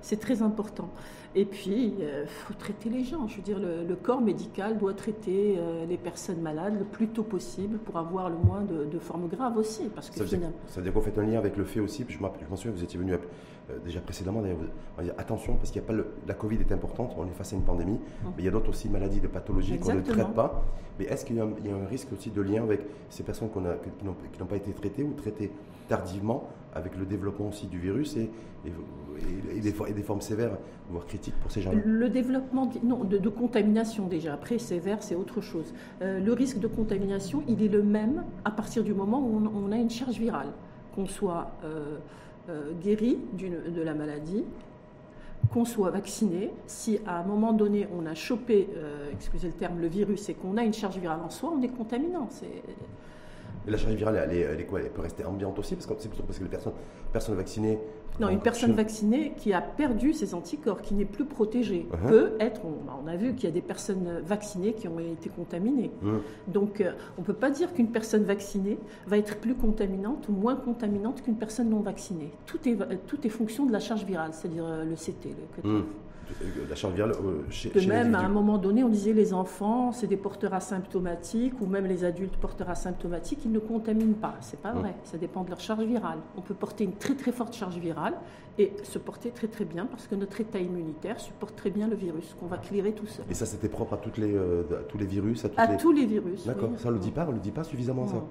C'est 0.00 0.16
mm. 0.16 0.18
très 0.18 0.42
important. 0.42 0.88
Et 1.36 1.44
puis, 1.44 1.94
il 1.98 2.26
faut 2.26 2.54
traiter 2.54 2.90
les 2.90 3.04
gens. 3.04 3.26
Je 3.26 3.36
veux 3.36 3.42
dire, 3.42 3.58
le, 3.58 3.94
corps 3.96 4.20
médical 4.20 4.78
doit 4.78 4.94
traiter 4.94 5.58
les 5.88 5.96
personnes 5.96 6.40
malades 6.40 6.78
le 6.78 6.84
plus 6.84 7.08
tôt 7.08 7.22
possible 7.22 7.78
pour 7.78 7.96
avoir 7.96 8.28
le 8.28 8.36
moins 8.36 8.62
de, 8.62 8.98
formes 8.98 9.28
graves 9.28 9.56
aussi. 9.56 9.88
Parce 9.94 10.10
que 10.10 10.16
ça, 10.16 10.24
veut 10.24 10.36
dire, 10.36 10.50
ça 10.66 10.76
veut 10.76 10.82
dire 10.82 10.92
qu'on 10.92 11.00
fait 11.00 11.18
un 11.18 11.24
lien 11.24 11.38
avec 11.38 11.56
le 11.56 11.64
fait 11.64 11.80
aussi, 11.80 12.04
puis 12.04 12.16
je 12.16 12.22
m'en 12.22 12.56
souviens, 12.56 12.72
vous 12.72 12.84
étiez 12.84 12.98
venu 12.98 13.14
euh, 13.70 13.78
déjà 13.84 14.00
précédemment, 14.00 14.42
d'ailleurs, 14.42 14.58
on 14.94 15.00
va 15.00 15.04
dire 15.04 15.14
attention, 15.18 15.56
parce 15.56 15.70
qu'il 15.70 15.80
n'y 15.80 15.88
a 15.88 15.92
pas 15.92 16.08
la 16.26 16.34
Covid 16.34 16.58
est 16.60 16.72
importante, 16.72 17.14
on 17.16 17.26
est 17.26 17.34
face 17.34 17.52
à 17.52 17.56
une 17.56 17.62
pandémie, 17.62 17.98
hum. 18.24 18.32
mais 18.36 18.42
il 18.42 18.44
y 18.44 18.48
a 18.48 18.50
d'autres 18.50 18.70
aussi 18.70 18.88
maladies, 18.88 19.20
de 19.20 19.28
pathologies 19.28 19.78
qu'on 19.78 19.94
ne 19.94 20.00
traite 20.00 20.34
pas. 20.34 20.64
Mais 20.98 21.06
est-ce 21.06 21.24
qu'il 21.24 21.36
y, 21.36 21.40
a 21.40 21.44
un 21.44 21.86
risque 21.88 22.12
aussi 22.12 22.30
de 22.30 22.40
lien 22.40 22.62
avec 22.62 22.82
ces 23.10 23.24
personnes 23.24 23.50
qu'on 23.50 23.64
a, 23.64 23.74
qui 23.74 24.38
n'ont 24.38 24.46
pas 24.46 24.56
été 24.56 24.70
traitées 24.72 25.02
ou 25.02 25.12
traitées 25.14 25.50
tardivement 25.88 26.48
avec 26.74 26.96
le 26.96 27.04
développement 27.04 27.48
aussi 27.48 27.66
du 27.66 27.78
virus 27.78 28.16
et, 28.16 28.30
et, 28.66 29.60
des, 29.60 30.02
formes 30.02 30.20
sévères, 30.20 30.56
voire 30.90 31.06
critiques 31.06 31.34
pour 31.40 31.50
ces 31.50 31.62
gens-là? 31.62 31.78
Le 31.84 32.08
développement 32.08 32.70
non, 32.82 33.04
de, 33.04 33.28
contamination 33.28 34.06
déjà, 34.06 34.34
après 34.34 34.58
sévère 34.58 35.02
c'est 35.02 35.14
autre 35.14 35.40
chose. 35.40 35.72
Euh, 36.02 36.20
le 36.20 36.32
risque 36.32 36.58
de 36.58 36.66
contamination, 36.66 37.42
il 37.48 37.62
est 37.62 37.68
le 37.68 37.82
même 37.82 38.24
à 38.44 38.50
partir 38.50 38.82
du 38.82 38.94
moment 38.94 39.20
où 39.20 39.40
on, 39.54 39.72
a 39.72 39.76
une 39.76 39.90
charge 39.90 40.18
virale, 40.18 40.52
qu'on 40.94 41.06
soit... 41.06 41.50
Euh, 41.64 41.98
euh, 42.48 42.72
guéri 42.82 43.18
de 43.32 43.82
la 43.82 43.94
maladie, 43.94 44.44
qu'on 45.52 45.64
soit 45.64 45.90
vacciné, 45.90 46.50
si 46.66 46.98
à 47.06 47.20
un 47.20 47.22
moment 47.22 47.52
donné 47.52 47.88
on 47.96 48.06
a 48.06 48.14
chopé, 48.14 48.68
euh, 48.76 49.10
excusez 49.12 49.48
le 49.48 49.54
terme, 49.54 49.80
le 49.80 49.88
virus 49.88 50.28
et 50.28 50.34
qu'on 50.34 50.56
a 50.56 50.64
une 50.64 50.74
charge 50.74 50.98
virale 50.98 51.20
en 51.24 51.30
soi, 51.30 51.52
on 51.56 51.62
est 51.62 51.68
contaminant. 51.68 52.28
La 53.66 53.78
charge 53.78 53.94
virale, 53.94 54.20
elle, 54.22 54.36
est, 54.36 54.40
elle, 54.40 54.60
est 54.60 54.64
quoi? 54.64 54.80
Elle 54.80 54.90
peut 54.90 55.00
rester 55.02 55.24
ambiante 55.24 55.58
aussi 55.58 55.74
Parce 55.74 55.86
que 55.86 55.94
c'est 55.98 56.08
plutôt 56.08 56.24
parce 56.24 56.38
que 56.38 56.44
les 56.44 56.50
personnes, 56.50 56.74
personnes 57.12 57.36
vaccinées. 57.36 57.78
Non, 58.20 58.28
une 58.28 58.40
personne 58.40 58.72
vaccinée 58.72 59.32
qui 59.36 59.52
a 59.52 59.60
perdu 59.60 60.12
ses 60.12 60.34
anticorps, 60.34 60.82
qui 60.82 60.94
n'est 60.94 61.04
plus 61.04 61.24
protégée, 61.24 61.88
uh-huh. 61.90 62.08
peut 62.08 62.32
être. 62.38 62.60
On, 62.64 63.08
a 63.08 63.16
vu 63.16 63.34
qu'il 63.34 63.44
y 63.44 63.48
a 63.48 63.50
des 63.50 63.60
personnes 63.60 64.20
vaccinées 64.24 64.72
qui 64.72 64.86
ont 64.86 65.00
été 65.00 65.30
contaminées. 65.30 65.90
Uh-huh. 66.04 66.20
Donc, 66.46 66.80
euh, 66.80 66.92
on 67.18 67.22
ne 67.22 67.26
peut 67.26 67.34
pas 67.34 67.50
dire 67.50 67.72
qu'une 67.72 67.90
personne 67.90 68.22
vaccinée 68.22 68.78
va 69.06 69.18
être 69.18 69.38
plus 69.38 69.54
contaminante 69.54 70.28
ou 70.28 70.32
moins 70.32 70.54
contaminante 70.54 71.22
qu'une 71.22 71.36
personne 71.36 71.70
non 71.70 71.80
vaccinée. 71.80 72.30
Tout 72.46 72.68
est, 72.68 72.76
tout 73.06 73.26
est 73.26 73.30
fonction 73.30 73.66
de 73.66 73.72
la 73.72 73.80
charge 73.80 74.04
virale, 74.04 74.30
c'est-à-dire 74.32 74.64
euh, 74.64 74.84
le 74.84 74.94
CT, 74.94 75.34
le 75.64 75.68
uh-huh. 75.68 75.82
La 76.68 76.74
charge 76.74 76.94
virale 76.94 77.12
euh, 77.12 77.42
chez, 77.50 77.70
De 77.70 77.80
même, 77.86 78.14
à 78.14 78.20
un 78.20 78.28
moment 78.28 78.58
donné, 78.58 78.84
on 78.84 78.88
disait 78.88 79.12
les 79.12 79.32
enfants, 79.32 79.92
c'est 79.92 80.06
des 80.06 80.16
porteurs 80.16 80.54
asymptomatiques, 80.54 81.60
ou 81.60 81.66
même 81.66 81.86
les 81.86 82.04
adultes 82.04 82.36
porteurs 82.36 82.70
asymptomatiques, 82.70 83.40
ils 83.44 83.52
ne 83.52 83.58
contaminent 83.58 84.14
pas. 84.14 84.34
C'est 84.40 84.60
pas 84.60 84.72
vrai. 84.72 84.94
Ça 85.04 85.18
dépend 85.18 85.44
de 85.44 85.50
leur 85.50 85.60
charge 85.60 85.84
virale. 85.84 86.18
On 86.36 86.40
peut 86.40 86.54
porter 86.54 86.84
une 86.84 86.94
très 86.94 87.14
très 87.14 87.32
forte 87.32 87.54
charge 87.54 87.76
virale 87.76 88.14
et 88.58 88.72
se 88.84 88.98
porter 88.98 89.30
très 89.30 89.48
très 89.48 89.64
bien 89.64 89.86
parce 89.86 90.06
que 90.06 90.14
notre 90.14 90.40
état 90.40 90.60
immunitaire 90.60 91.18
supporte 91.18 91.56
très 91.56 91.70
bien 91.70 91.88
le 91.88 91.96
virus 91.96 92.36
qu'on 92.38 92.46
va 92.46 92.58
clairer 92.58 92.92
tout 92.92 93.06
seul. 93.06 93.24
Et 93.28 93.34
ça, 93.34 93.46
c'était 93.46 93.68
propre 93.68 93.94
à, 93.94 93.96
toutes 93.96 94.18
les, 94.18 94.34
euh, 94.34 94.62
tous 94.88 94.98
les 94.98 95.06
virus 95.06 95.44
À, 95.56 95.76
tous 95.76 95.92
les 95.92 96.06
virus. 96.06 96.46
D'accord. 96.46 96.70
Ça, 96.78 96.88
on 96.88 96.92
le 96.92 96.98
dit 96.98 97.10
pas, 97.10 97.26
on 97.28 97.32
le 97.32 97.38
dit 97.38 97.50
pas 97.50 97.64
suffisamment 97.64 98.06
ça. 98.06 98.22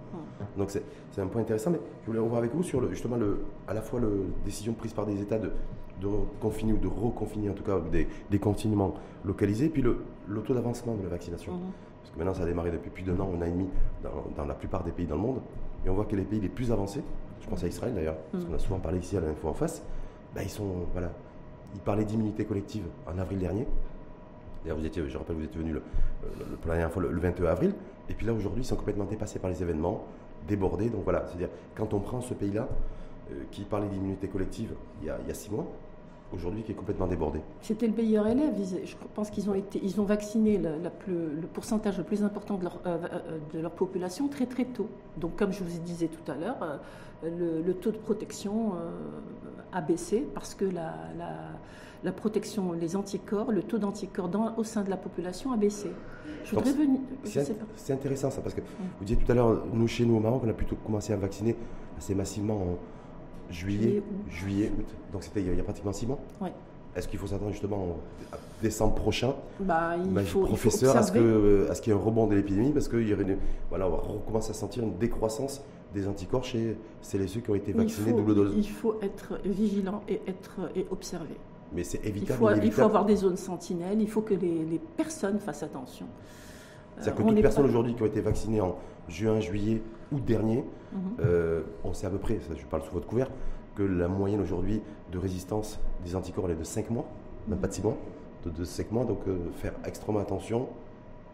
Donc 0.58 0.72
c'est 0.72 1.22
un 1.22 1.28
point 1.28 1.42
intéressant. 1.42 1.72
Mais 1.72 1.80
je 2.04 2.08
voulais 2.08 2.20
revoir 2.20 2.40
avec 2.40 2.54
vous 2.54 2.64
sur 2.64 2.82
le, 2.82 2.90
justement 2.90 3.18
le, 3.18 3.40
à 3.68 3.74
la 3.74 3.82
fois 3.82 4.00
la 4.00 4.08
décision 4.46 4.74
prise 4.74 4.94
par 4.94 5.06
des 5.06 5.22
États 5.22 5.40
de 5.40 5.52
de 6.04 6.40
confiner 6.40 6.74
ou 6.74 6.78
de 6.78 6.88
reconfiner 6.88 7.50
en 7.50 7.54
tout 7.54 7.64
cas 7.64 7.80
des, 7.80 8.08
des 8.30 8.40
confinements 8.40 8.94
localisés, 9.26 9.70
puis 9.70 9.82
le, 9.82 9.98
taux 10.46 10.54
d'avancement 10.54 10.96
de 10.96 11.04
la 11.04 11.10
vaccination. 11.10 11.54
Mhm. 11.54 11.60
Parce 12.02 12.12
que 12.12 12.18
maintenant 12.18 12.34
ça 12.34 12.44
a 12.44 12.46
démarré 12.46 12.72
depuis 12.72 12.90
plus 12.90 13.04
d'un 13.04 13.20
an, 13.20 13.32
un 13.34 13.42
an 13.42 13.46
et 13.46 13.52
demi 13.52 13.70
dans, 14.36 14.46
la 14.46 14.54
plupart 14.54 14.84
des 14.84 14.92
pays 14.92 15.06
dans 15.06 15.16
le 15.16 15.22
monde, 15.22 15.42
et 15.86 15.90
on 15.90 15.94
voit 15.94 16.06
que 16.06 16.16
les 16.16 16.24
pays 16.24 16.40
les 16.40 16.50
plus 16.50 16.72
avancés, 16.72 17.04
je 17.42 17.48
pense 17.48 17.64
à 17.64 17.68
Israël 17.68 17.94
d'ailleurs, 17.94 18.18
parce 18.32 18.44
mhm. 18.44 18.50
qu'on 18.50 18.56
a 18.56 18.60
souvent 18.60 18.80
parlé 18.80 19.00
ici 19.00 19.18
à 19.18 19.22
l'info 19.22 19.48
en 19.48 19.54
face, 19.54 19.84
bah, 20.36 20.42
ils 20.44 20.50
sont, 20.50 20.86
voilà, 20.92 21.12
ils 21.74 21.82
parlaient 21.82 22.06
d'immunité 22.06 22.46
collective 22.46 22.84
en 23.08 23.18
avril 23.18 23.40
dernier. 23.40 23.68
D'ailleurs, 24.64 24.78
vous 24.78 24.86
étiez, 24.86 25.04
je 25.08 25.18
rappelle, 25.18 25.36
vous 25.36 25.44
étiez 25.44 25.60
venu 25.60 25.74
le, 25.74 25.82
le, 26.24 26.46
la 26.66 26.74
dernière 26.76 26.92
fois 26.92 27.04
le, 27.04 27.20
22 27.20 27.46
avril, 27.46 27.74
et 28.10 28.14
puis 28.14 28.26
là 28.26 28.34
aujourd'hui, 28.34 28.64
ils 28.64 28.66
sont 28.66 28.76
complètement 28.76 29.06
dépassés 29.06 29.40
par 29.40 29.50
les 29.50 29.62
événements, 29.62 30.06
débordés. 30.48 30.90
Donc 30.90 31.04
voilà, 31.04 31.26
c'est-à-dire 31.28 31.50
quand 31.76 31.94
on 31.94 32.00
prend 32.00 32.22
ce 32.22 32.34
pays-là, 32.34 32.68
euh, 33.32 33.44
qui 33.52 33.64
parlait 33.64 33.88
d'immunité 33.88 34.28
collective 34.28 34.74
il 35.02 35.08
y, 35.08 35.10
a, 35.10 35.18
il 35.22 35.28
y 35.28 35.32
a 35.32 35.34
six 35.34 35.50
mois, 35.50 35.66
aujourd'hui 36.34 36.64
qui 36.64 36.72
est 36.72 36.76
complètement 36.76 37.08
débordé. 37.08 37.40
C'était 37.62 37.88
le 37.88 37.94
meilleur 37.94 38.28
élève. 38.28 38.54
Je 38.84 38.96
pense 39.14 39.30
qu'ils 39.30 39.50
ont, 39.50 39.54
été, 39.54 39.80
ils 39.84 40.00
ont 40.02 40.06
vacciné 40.06 40.58
le 40.58 41.48
pourcentage 41.54 41.98
le 41.98 42.04
plus 42.04 42.24
important 42.24 42.58
de 42.58 42.64
leur, 42.64 42.80
euh, 42.86 42.98
euh, 43.12 43.38
de 43.54 43.60
leur 43.60 43.72
population 43.72 44.28
très 44.28 44.46
très 44.46 44.66
tôt. 44.66 44.90
Donc 45.18 45.36
comme 45.36 45.52
je 45.52 45.64
vous 45.64 45.80
disais 45.80 46.08
tout 46.08 46.32
à 46.32 46.36
l'heure, 46.36 46.80
euh, 47.24 47.62
le, 47.66 47.74
taux 47.74 47.92
de 47.92 47.98
protection 47.98 48.74
a 49.72 49.82
baissé 49.82 50.28
parce 50.34 50.56
que 50.56 50.66
la, 50.66 50.94
la, 52.04 52.12
protection, 52.12 52.74
les 52.74 52.98
anticorps, 52.98 53.52
le 53.52 53.64
taux 53.64 53.78
d'anticorps 53.78 54.30
au 54.58 54.64
sein 54.64 54.84
de 54.84 54.90
la 54.90 54.98
population 54.98 55.54
a 55.54 55.58
baissé. 55.58 55.90
Je 56.44 56.56
voudrais 56.56 56.74
venir. 56.74 57.00
C'est 57.76 57.94
intéressant 57.94 58.30
ça 58.30 58.42
parce 58.42 58.54
que 58.54 58.62
vous 58.62 59.06
disiez 59.06 59.24
tout 59.24 59.32
à 59.32 59.36
l'heure, 59.36 59.64
nous 59.72 59.88
chez 59.88 60.06
nous 60.06 60.18
au 60.18 60.20
Maroc, 60.20 60.42
on 60.46 60.50
a 60.50 60.54
plutôt 60.54 60.76
commencé 60.76 61.14
à 61.14 61.16
vacciner 61.16 61.56
assez 61.98 62.14
massivement 62.14 62.56
en 62.56 62.78
Juillet, 63.54 64.02
juillet, 64.30 64.72
août. 64.78 64.86
Donc 65.12 65.24
c'était 65.24 65.42
il 65.42 65.56
y 65.56 65.60
a 65.60 65.64
pratiquement 65.64 65.94
six 65.94 66.08
mois. 66.08 66.20
Oui. 66.42 66.50
Est-ce 66.96 67.08
qu'il 67.08 67.18
faut 67.18 67.28
s'attendre 67.28 67.52
justement 67.52 67.98
à 68.32 68.38
décembre 68.62 68.96
prochain? 68.96 69.34
Bah, 69.60 69.96
il 69.98 70.26
faut, 70.26 70.46
Professeur, 70.46 70.96
est-ce 70.98 71.82
qu'il 71.82 71.92
y 71.92 71.96
a 71.96 72.00
un 72.00 72.02
rebond 72.02 72.28
de 72.28 72.36
l'épidémie? 72.36 72.72
Parce 72.72 72.88
qu'il 72.88 73.08
y 73.08 73.14
aurait 73.14 73.38
voilà, 73.70 73.88
on 73.88 73.92
va 73.92 73.98
recommencer 73.98 74.52
à 74.52 74.54
sentir 74.54 74.84
une 74.84 74.98
décroissance 74.98 75.62
des 75.94 76.08
anticorps 76.08 76.44
chez 76.44 76.78
celles 77.02 77.22
et 77.22 77.28
ceux 77.28 77.40
qui 77.40 77.50
ont 77.50 77.56
été 77.56 77.72
vaccinés 77.72 78.14
double 78.14 78.36
dose. 78.36 78.54
Il 78.56 78.68
faut 78.68 79.00
être 79.02 79.40
vigilant 79.46 80.02
et, 80.08 80.22
être, 80.28 80.72
et 80.76 80.86
observer. 80.92 81.38
Mais 81.76 81.84
c'est 81.84 82.06
évitable 82.06 82.40
il 82.44 82.56
faut, 82.56 82.66
il 82.66 82.72
faut, 82.72 82.82
avoir 82.84 83.06
des 83.06 83.16
zones 83.16 83.38
sentinelles, 83.38 84.00
il 84.00 84.10
faut 84.10 84.22
que 84.22 84.36
les, 84.36 84.64
les 84.64 84.80
personnes 84.98 85.40
fassent 85.40 85.64
attention. 85.64 86.06
C'est-à-dire 86.98 87.16
que 87.16 87.24
toutes 87.24 87.36
les 87.36 87.42
personnes 87.42 87.66
aujourd'hui 87.66 87.96
qui 87.96 88.04
ont 88.04 88.08
été 88.08 88.22
vaccinées 88.22 88.62
en 88.62 88.76
juin, 89.08 89.40
juillet, 89.40 89.82
août 90.12 90.24
dernier, 90.24 90.64
mhm. 90.92 91.00
euh, 91.22 91.62
on 91.84 91.94
sait 91.94 92.08
à 92.08 92.10
peu 92.10 92.18
près, 92.18 92.40
ça, 92.48 92.54
je 92.56 92.66
parle 92.66 92.84
sous 92.84 92.94
votre 92.94 93.08
couvert, 93.08 93.30
que 93.76 93.84
la 93.84 94.08
moyenne 94.08 94.42
aujourd'hui 94.42 94.82
de 95.12 95.18
résistance 95.18 95.80
des 96.06 96.16
anticorps 96.16 96.46
elle 96.46 96.52
est 96.52 96.60
de 96.60 96.64
5 96.64 96.90
mois, 96.90 97.06
même 97.48 97.60
pas 97.60 97.68
de 97.68 97.74
6 97.74 97.82
mois, 97.82 97.98
de, 98.46 98.64
5 98.64 98.92
mois, 98.92 99.06
donc 99.06 99.20
euh, 99.28 99.38
faire 99.56 99.74
extrêmement 99.86 100.20
attention 100.20 100.68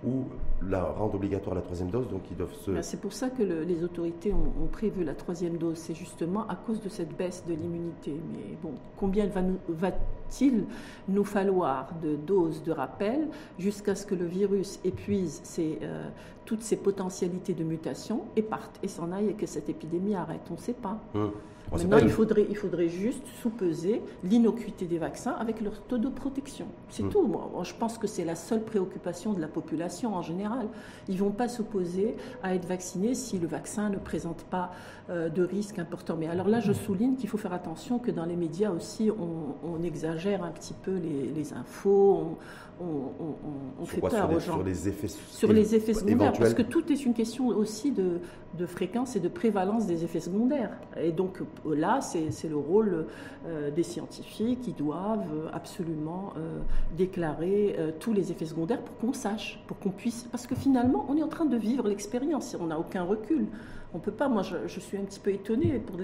ou 0.06 0.24
la 0.62 0.84
rendre 0.84 1.16
obligatoire 1.16 1.56
la 1.56 1.62
troisième 1.62 1.90
dose, 1.90 2.08
donc 2.08 2.22
ils 2.32 2.38
doivent 2.38 2.54
se... 2.54 2.72
Ben, 2.72 2.82
c'est 2.82 3.02
pour 3.02 3.12
ça 3.12 3.30
que 3.30 3.44
les 3.44 3.84
autorités 3.84 4.34
ont, 4.34 4.68
prévu 4.72 5.04
la 5.04 5.14
troisième 5.14 5.58
dose, 5.58 5.78
c'est 5.78 5.96
justement 5.96 6.48
à 6.48 6.56
cause 6.56 6.82
de 6.82 6.90
cette 6.90 7.16
baisse 7.18 7.44
de 7.48 7.54
l'immunité. 7.54 8.14
Mais 8.32 8.58
bon, 8.62 8.74
combien 8.96 9.30
va-t-il 9.68 10.66
nous 11.08 11.24
falloir 11.24 11.94
de 12.02 12.16
doses 12.16 12.64
de 12.64 12.72
rappel 12.72 13.28
jusqu'à 13.58 13.96
ce 13.96 14.06
que 14.06 14.16
le 14.16 14.26
virus 14.26 14.80
épuise 14.86 15.42
euh, 15.60 16.10
toutes 16.46 16.62
ses 16.62 16.78
potentialités 16.78 17.54
de 17.54 17.64
mutation 17.64 18.24
et 18.36 18.42
parte 18.42 18.80
et 18.84 18.88
s'en 18.88 19.12
aille 19.12 19.30
et 19.30 19.34
que 19.34 19.48
cette 19.48 19.70
épidémie 19.70 20.16
arrête? 20.16 20.42
On 20.50 20.54
ne 20.54 20.60
sait 20.60 20.74
pas. 20.74 21.00
Hum. 21.14 21.32
Maintenant, 21.72 21.98
il 21.98 22.10
faudrait, 22.10 22.46
il 22.50 22.56
faudrait 22.56 22.90
juste 22.90 23.24
sous-peser 23.42 24.02
l'innocuité 24.24 24.86
des 24.86 24.98
vaccins 24.98 25.34
avec 25.34 25.62
leur 25.62 25.80
taux 25.84 25.98
de 25.98 26.10
protection. 26.10 26.68
C'est 26.90 27.04
hmm. 27.04 27.10
tout. 27.10 27.28
Moi, 27.28 27.50
je 27.64 27.74
pense 27.74 27.98
que 27.98 28.08
c'est 28.08 28.26
la 28.26 28.36
seule 28.36 28.64
préoccupation 28.64 29.34
de 29.34 29.42
la 29.42 29.48
population 29.48 30.16
en 30.16 30.22
général. 30.22 30.68
Ils 31.08 31.16
ne 31.16 31.20
vont 31.20 31.32
pas 31.32 31.48
s'opposer 31.48 32.16
à 32.44 32.56
être 32.56 32.66
vaccinés 32.66 33.14
si 33.14 33.38
le 33.38 33.48
vaccin 33.48 33.90
ne 33.90 33.98
présente 33.98 34.44
pas 34.46 34.72
de 35.10 35.44
risque 35.44 35.80
important. 35.80 36.16
Mais 36.18 36.28
alors 36.28 36.48
là, 36.48 36.60
je 36.60 36.72
souligne 36.72 37.16
qu'il 37.16 37.30
faut 37.30 37.38
faire 37.38 37.54
attention 37.54 37.98
que 37.98 38.12
dans 38.12 38.26
les 38.26 38.36
médias 38.36 38.72
aussi, 38.72 39.10
on, 39.10 39.82
exagère 39.84 40.44
un 40.44 40.52
petit 40.52 40.74
peu 40.74 40.96
les, 41.36 41.54
infos. 41.54 42.38
On, 42.80 43.86
fait 43.86 44.02
peur 44.02 44.30
aux 44.32 44.40
gens. 44.40 44.54
Sur 44.54 44.64
les 44.64 44.88
effets, 44.88 45.08
sur 45.08 45.54
les 45.54 45.76
effets 45.76 45.94
secondaires. 45.94 46.34
Parce 46.34 46.54
que 46.54 46.62
tout 46.62 46.92
est 46.92 47.06
une 47.06 47.14
question 47.14 47.48
aussi 47.48 47.92
de, 47.92 48.20
de 48.58 48.66
fréquence 48.66 49.16
et 49.16 49.20
de 49.20 49.28
prévalence 49.28 49.86
des 49.86 50.04
effets 50.04 50.20
secondaires. 50.20 50.72
Et 51.00 51.12
donc 51.12 51.40
là, 51.66 52.00
c'est 52.02 52.50
le 52.50 52.58
rôle 52.58 53.06
euh, 53.46 53.72
des 53.72 53.84
scientifiques 53.84 54.62
qui 54.62 54.74
doivent 54.74 55.50
absolument 55.54 56.34
euh, 56.38 56.60
déclarer 56.98 57.76
euh, 57.78 57.92
tous 58.00 58.14
les 58.14 58.32
effets 58.32 58.46
secondaires 58.46 58.82
pour 58.82 58.98
qu'on 58.98 59.14
sache, 59.14 59.64
pour 59.68 59.78
qu'on 59.80 59.92
puisse. 59.92 60.24
Parce 60.32 60.48
que 60.48 60.56
finalement, 60.56 61.06
on 61.10 61.18
est 61.18 61.24
en 61.24 61.28
train 61.28 61.46
de 61.46 61.58
vivre 61.58 61.88
l'expérience, 61.88 62.56
on 62.60 62.68
n'a 62.68 62.80
aucun 62.80 63.04
recul. 63.04 63.48
On 63.94 64.00
peut 64.00 64.12
pas. 64.12 64.30
Moi, 64.30 64.44
je, 64.44 64.56
je, 64.68 64.80
suis 64.80 64.98
un 64.98 65.04
petit 65.04 65.20
peu 65.20 65.32
étonnée 65.32 65.80
pour 65.80 65.98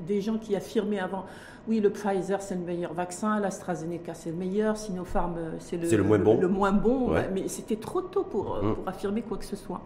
des 0.00 0.20
gens 0.20 0.38
qui 0.38 0.56
affirmaient 0.56 0.98
avant 0.98 1.24
oui, 1.66 1.80
le 1.80 1.88
Pfizer, 1.88 2.42
c'est 2.42 2.56
le 2.56 2.60
meilleur 2.60 2.92
vaccin, 2.92 3.40
l'AstraZeneca, 3.40 4.12
c'est 4.12 4.30
le 4.30 4.36
meilleur, 4.36 4.76
Sinopharm, 4.76 5.36
c'est 5.58 5.78
le, 5.78 5.88
le, 5.88 6.02
moins 6.02 6.18
bon. 6.18 6.38
Le, 6.38 6.48
moins 6.48 6.72
bon 6.72 7.12
Mais 7.32 7.48
c'était 7.48 7.76
trop 7.76 8.02
tôt 8.02 8.24
pour, 8.24 8.56
mm. 8.62 8.74
pour, 8.74 8.88
affirmer 8.88 9.22
quoi 9.22 9.38
que 9.38 9.46
ce 9.46 9.56
soit. 9.56 9.80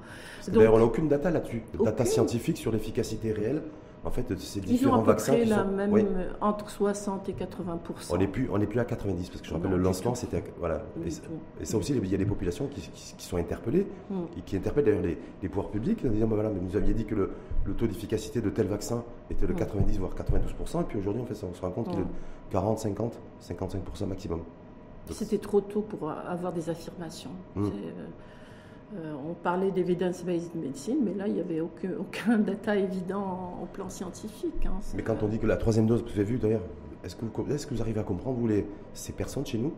D'ailleurs, 0.48 0.74
on 0.74 0.78
n'a 0.78 0.84
aucune 0.84 1.08
data 1.08 1.30
là-dessus, 1.30 1.62
data 1.84 2.04
scientifique 2.04 2.56
sur 2.56 2.72
l'efficacité 2.72 3.32
réelle 3.32 3.62
en 4.04 4.10
fait, 4.10 4.38
ces 4.38 4.60
différents 4.60 5.02
vaccins. 5.02 5.34
Ils 5.34 5.52
ont 5.52 5.64
même 5.64 5.92
entre 6.40 6.70
60 6.70 7.28
et 7.28 7.32
80 7.32 7.80
On 8.10 8.16
n'est 8.16 8.28
plus, 8.28 8.48
on 8.52 8.58
plus 8.60 8.80
à 8.80 8.84
90 8.84 9.28
parce 9.28 9.40
que 9.40 9.48
je 9.48 9.54
rappelle 9.54 9.70
le 9.70 9.76
lancement, 9.76 10.14
c'était 10.14 10.42
voilà. 10.58 10.82
Et, 11.04 11.64
ça 11.64 11.76
aussi, 11.76 11.92
il 11.94 12.08
y 12.08 12.14
a 12.14 12.18
des 12.18 12.26
populations 12.26 12.68
qui, 12.68 12.80
sont 13.18 13.36
interpellées 13.36 13.86
mm. 14.10 14.14
et 14.38 14.40
qui 14.42 14.56
interpellent 14.56 14.84
d'ailleurs 14.84 15.02
les, 15.42 15.48
pouvoirs 15.48 15.70
publics 15.70 16.04
en 16.04 16.10
disant 16.10 16.26
bah 16.26 16.36
voilà, 16.36 16.50
mais 16.50 16.60
vous 16.60 16.76
aviez 16.76 16.94
dit 16.94 17.04
que 17.04 17.14
le, 17.14 17.74
taux 17.74 17.86
d'efficacité 17.86 18.40
de 18.40 18.50
tel 18.50 18.66
vaccin 18.66 19.04
était 19.30 19.46
de 19.46 19.52
90 19.52 19.96
mm. 19.96 20.00
voire 20.00 20.14
92 20.14 20.50
et 20.50 20.84
puis 20.84 20.98
aujourd'hui, 20.98 21.22
en 21.22 21.26
fait, 21.26 21.44
on 21.44 21.54
se 21.54 21.60
rend 21.60 21.70
compte 21.70 21.88
qu'il 21.88 21.98
est 21.98 22.02
de 22.02 22.08
40, 22.50 22.78
50, 22.78 23.18
55 23.40 23.82
maximum. 24.06 24.40
C'était 25.10 25.38
trop 25.38 25.60
tôt 25.60 25.82
pour 25.82 26.10
avoir 26.10 26.52
des 26.52 26.70
affirmations. 26.70 27.30
Mm. 28.90 28.96
Euh, 28.96 29.14
on 29.28 29.34
parlait 29.34 29.70
d'evidence-based 29.70 30.54
medicine, 30.54 30.98
mais 31.02 31.14
là, 31.14 31.26
il 31.28 31.34
n'y 31.34 31.40
avait 31.40 31.60
aucun, 31.60 31.90
aucun, 31.98 32.38
data 32.38 32.76
évident 32.76 33.58
en, 33.62 33.66
plan 33.66 33.88
scientifique. 33.90 34.66
Hein. 34.66 34.80
mais 34.94 35.02
quand 35.02 35.22
on 35.22 35.28
dit 35.28 35.38
que 35.38 35.46
la 35.46 35.56
troisième 35.56 35.86
dose, 35.86 36.02
vous 36.02 36.10
avez 36.10 36.24
vu 36.24 36.38
d'ailleurs, 36.38 36.62
est-ce 37.04 37.16
que, 37.16 37.24
vous, 37.24 37.52
est 37.52 37.66
que 37.66 37.74
vous 37.74 37.82
arrivez 37.82 38.00
à 38.00 38.04
comprendre, 38.04 38.38
vous, 38.38 38.48
les, 38.48 38.66
ces 38.92 39.12
personnes 39.12 39.46
chez 39.46 39.58
nous, 39.58 39.72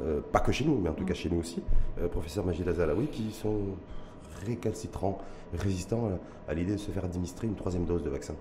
euh, 0.00 0.20
pas 0.20 0.40
que 0.40 0.52
chez 0.52 0.64
nous, 0.64 0.78
mais 0.78 0.88
en 0.88 0.94
tout 0.94 1.04
cas 1.04 1.14
chez 1.14 1.28
nous 1.28 1.38
aussi, 1.38 1.62
euh, 2.00 2.08
professeur 2.08 2.44
Majid 2.44 2.66
Azalaoui, 2.66 3.08
qui 3.08 3.30
sont 3.30 3.58
récalcitrants, 4.46 5.18
résistants 5.54 6.18
à, 6.48 6.54
l'idée 6.54 6.72
de 6.72 6.78
se 6.78 6.90
faire 6.90 7.04
administrer 7.04 7.46
une 7.46 7.54
troisième 7.54 7.84
dose 7.84 8.02
de 8.02 8.10
vaccin? 8.10 8.34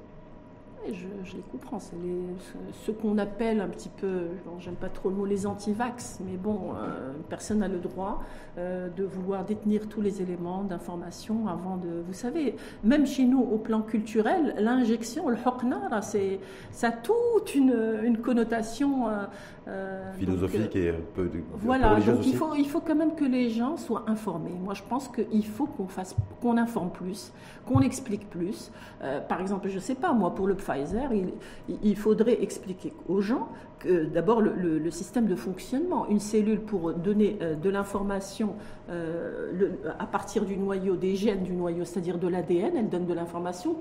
Je, 0.88 1.35
les 1.35 1.43
comprends. 1.51 1.79
C'est 1.79 1.95
ce, 2.85 2.91
qu'on 2.91 3.17
appelle 3.17 3.61
un 3.61 3.67
petit 3.67 3.89
peu, 3.89 4.27
j'aime 4.59 4.75
pas 4.75 4.89
trop 4.89 5.09
le 5.09 5.15
mot 5.15 5.25
les 5.25 5.45
anti-vax, 5.45 6.19
mais 6.25 6.38
bon, 6.38 6.73
euh, 6.75 7.13
personne 7.29 7.59
n'a 7.59 7.67
le 7.67 7.79
droit 7.79 8.23
euh, 8.57 8.89
de 8.89 9.03
vouloir 9.03 9.45
détenir 9.45 9.88
tous 9.88 10.01
les 10.01 10.21
éléments 10.21 10.63
d'information 10.63 11.47
avant 11.47 11.77
de. 11.77 12.03
Vous 12.05 12.13
savez, 12.13 12.55
même 12.83 13.05
chez 13.05 13.25
nous, 13.25 13.41
au 13.41 13.57
plan 13.57 13.81
culturel, 13.81 14.55
l'injection, 14.57 15.29
le 15.29 15.38
hokna, 15.45 16.01
c'est, 16.01 16.39
ça 16.71 16.88
a 16.88 16.91
toute 16.91 17.55
une, 17.55 18.17
connotation. 18.21 19.07
Euh, 19.67 20.11
Philosophique 20.17 20.75
et 20.75 20.91
peu 21.13 21.25
de, 21.25 21.43
Voilà, 21.53 22.00
donc 22.00 22.25
il 22.25 22.35
faut, 22.35 22.55
il 22.55 22.67
faut 22.67 22.81
quand 22.81 22.95
même 22.95 23.15
que 23.15 23.25
les 23.25 23.50
gens 23.50 23.77
soient 23.77 24.03
informés. 24.07 24.51
Moi, 24.61 24.73
je 24.73 24.83
pense 24.83 25.07
qu'il 25.07 25.45
faut 25.45 25.67
qu'on 25.67 25.88
fasse, 25.88 26.15
qu'on 26.41 26.57
informe 26.57 26.89
plus, 26.89 27.31
qu'on 27.65 27.81
explique 27.81 28.29
plus. 28.29 28.71
par 29.29 29.39
exemple, 29.39 29.69
je 29.69 29.79
sais 29.79 29.95
pas, 29.95 30.13
moi, 30.13 30.33
pour 30.33 30.47
le 30.47 30.55
Il, 30.77 31.95
faudrait 31.95 32.41
expliquer 32.41 32.93
aux 33.07 33.21
gens 33.21 33.49
que 33.79 34.05
d'abord 34.05 34.41
le, 34.41 34.91
système 34.91 35.25
de 35.25 35.35
fonctionnement, 35.35 36.07
une 36.07 36.19
cellule 36.19 36.61
pour 36.61 36.93
donner 36.93 37.37
euh, 37.41 37.55
de 37.55 37.69
l'information 37.69 38.55
euh, 38.89 39.71
à 39.99 40.05
partir 40.05 40.45
du 40.45 40.57
noyau, 40.57 40.95
des 40.95 41.15
gènes 41.15 41.43
du 41.43 41.53
noyau, 41.53 41.85
c'est-à-dire 41.85 42.17
de 42.17 42.27
l'ADN, 42.27 42.75
elle 42.75 42.89
donne 42.89 43.05
de 43.05 43.13
l'information, 43.13 43.75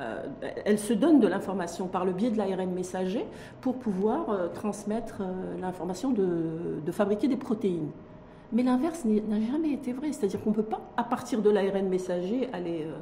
euh, 0.00 0.22
elle 0.64 0.78
se 0.78 0.92
donne 0.92 1.20
de 1.20 1.26
l'information 1.26 1.88
par 1.88 2.04
le 2.04 2.12
biais 2.12 2.30
de 2.30 2.38
l'ARN 2.38 2.70
messager 2.72 3.26
pour 3.60 3.76
pouvoir 3.78 4.52
transmettre 4.54 5.22
l'information 5.60 6.10
de, 6.12 6.92
fabriquer 6.92 7.28
des 7.28 7.36
protéines. 7.36 7.90
Mais 8.54 8.62
l'inverse 8.62 9.04
n'a 9.04 9.40
jamais 9.40 9.72
été 9.72 9.92
vrai, 9.92 10.12
c'est-à-dire 10.12 10.40
qu'on 10.40 10.50
ne 10.50 10.54
peut 10.54 10.62
pas, 10.62 10.80
à 10.96 11.02
partir 11.02 11.42
de 11.42 11.50
l'ARN 11.50 11.88
messager, 11.88 12.48
aller 12.52 12.86
euh, 12.86 12.96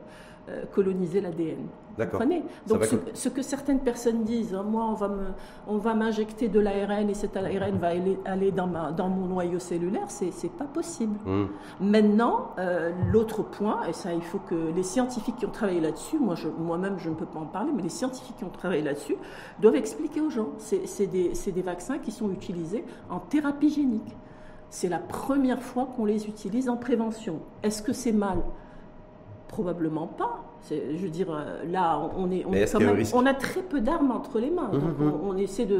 coloniser 0.72 1.20
l'ADN. 1.20 1.68
D'accord. 1.98 2.22
Donc 2.66 2.84
ce, 3.12 3.28
que 3.28 3.42
certaines 3.42 3.80
personnes 3.80 4.24
disent, 4.24 4.54
hein, 4.54 4.62
moi 4.62 4.86
on 4.86 4.94
va, 4.94 5.08
me, 5.08 5.24
on 5.66 5.76
va 5.76 5.94
m'injecter 5.94 6.48
de 6.48 6.58
l'ARN 6.58 7.10
et 7.10 7.14
cet 7.14 7.36
ARN 7.36 7.76
va 7.76 7.88
aller, 7.88 8.18
aller 8.24 8.50
dans, 8.50 8.66
ma, 8.66 8.92
dans 8.92 9.08
mon 9.08 9.26
noyau 9.26 9.58
cellulaire, 9.58 10.08
c'est, 10.08 10.32
pas 10.52 10.64
possible. 10.64 11.18
Mmh. 11.24 11.44
Maintenant, 11.80 12.50
euh, 12.58 12.92
l'autre 13.10 13.42
point, 13.42 13.84
et 13.88 13.92
ça 13.92 14.12
il 14.12 14.22
faut 14.22 14.38
que 14.38 14.72
les 14.74 14.82
scientifiques 14.82 15.36
qui 15.36 15.46
ont 15.46 15.50
travaillé 15.50 15.80
là-dessus, 15.80 16.18
moi 16.18 16.34
je, 16.34 16.48
moi-même 16.48 16.98
je 16.98 17.10
ne 17.10 17.14
peux 17.14 17.26
pas 17.26 17.40
en 17.40 17.46
parler, 17.46 17.72
mais 17.74 17.82
les 17.82 17.88
scientifiques 17.88 18.36
qui 18.36 18.44
ont 18.44 18.50
travaillé 18.50 18.82
là-dessus 18.82 19.16
doivent 19.60 19.76
expliquer 19.76 20.20
aux 20.20 20.30
gens. 20.30 20.48
C'est, 20.58 21.06
des, 21.06 21.34
c'est 21.34 21.52
des 21.52 21.62
vaccins 21.62 21.98
qui 21.98 22.10
sont 22.10 22.30
utilisés 22.30 22.84
en 23.10 23.18
thérapie 23.18 23.70
génique. 23.70 24.16
C'est 24.70 24.88
la 24.88 24.98
première 24.98 25.62
fois 25.62 25.86
qu'on 25.94 26.06
les 26.06 26.26
utilise 26.26 26.70
en 26.70 26.78
prévention. 26.78 27.40
Est-ce 27.62 27.82
que 27.82 27.92
c'est 27.92 28.12
mal? 28.12 28.38
Probablement 29.52 30.06
pas. 30.06 30.44
Je 30.70 30.96
veux 30.96 31.10
dire, 31.10 31.30
euh, 31.30 31.62
là, 31.70 32.10
on, 32.16 32.30
est, 32.30 32.44
on, 32.46 33.26
a 33.26 33.34
très 33.34 33.62
peu 33.62 33.82
d'armes 33.82 34.10
entre 34.10 34.40
les 34.40 34.50
mains. 34.50 34.70
Mmh, 34.72 35.04
mmh. 35.04 35.12
on, 35.24 35.36
essaie 35.36 35.66
de. 35.66 35.76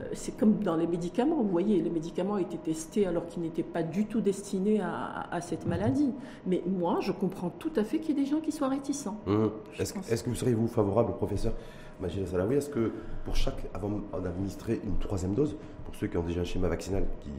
Euh, 0.00 0.04
c'est 0.14 0.36
comme 0.38 0.54
dans 0.60 0.76
les 0.76 0.86
médicaments. 0.86 1.36
Vous 1.36 1.50
voyez, 1.50 1.82
les 1.82 1.90
médicaments 1.90 2.34
ont 2.34 2.38
été 2.38 2.56
testés 2.56 3.06
alors 3.06 3.26
qu'ils 3.26 3.42
n'étaient 3.42 3.62
pas 3.62 3.82
du 3.82 4.06
tout 4.06 4.22
destinés 4.22 4.80
à, 4.80 5.38
cette 5.42 5.66
maladie. 5.66 6.14
Mais 6.46 6.62
moi, 6.66 6.98
je 7.02 7.12
comprends 7.12 7.50
tout 7.50 7.72
à 7.76 7.84
fait 7.84 7.98
qu'il 7.98 8.16
y 8.16 8.20
ait 8.20 8.24
des 8.24 8.30
gens 8.30 8.40
qui 8.40 8.52
soient 8.52 8.68
réticents. 8.68 9.18
Est-ce 9.78 10.24
que 10.24 10.30
vous 10.30 10.34
seriez-vous 10.34 10.66
favorable, 10.66 11.12
professeur 11.12 11.52
Magila 12.00 12.26
Salawi, 12.26 12.56
est-ce 12.56 12.70
que 12.70 12.90
pour 13.24 13.36
chaque, 13.36 13.68
avant 13.72 14.00
d'administrer 14.20 14.80
une 14.84 14.98
troisième 14.98 15.34
dose, 15.34 15.56
pour 15.84 15.94
ceux 15.94 16.06
qui 16.06 16.16
ont 16.16 16.22
déjà 16.22 16.40
un 16.40 16.44
schéma 16.44 16.68
vaccinal 16.68 17.04
qui, 17.20 17.30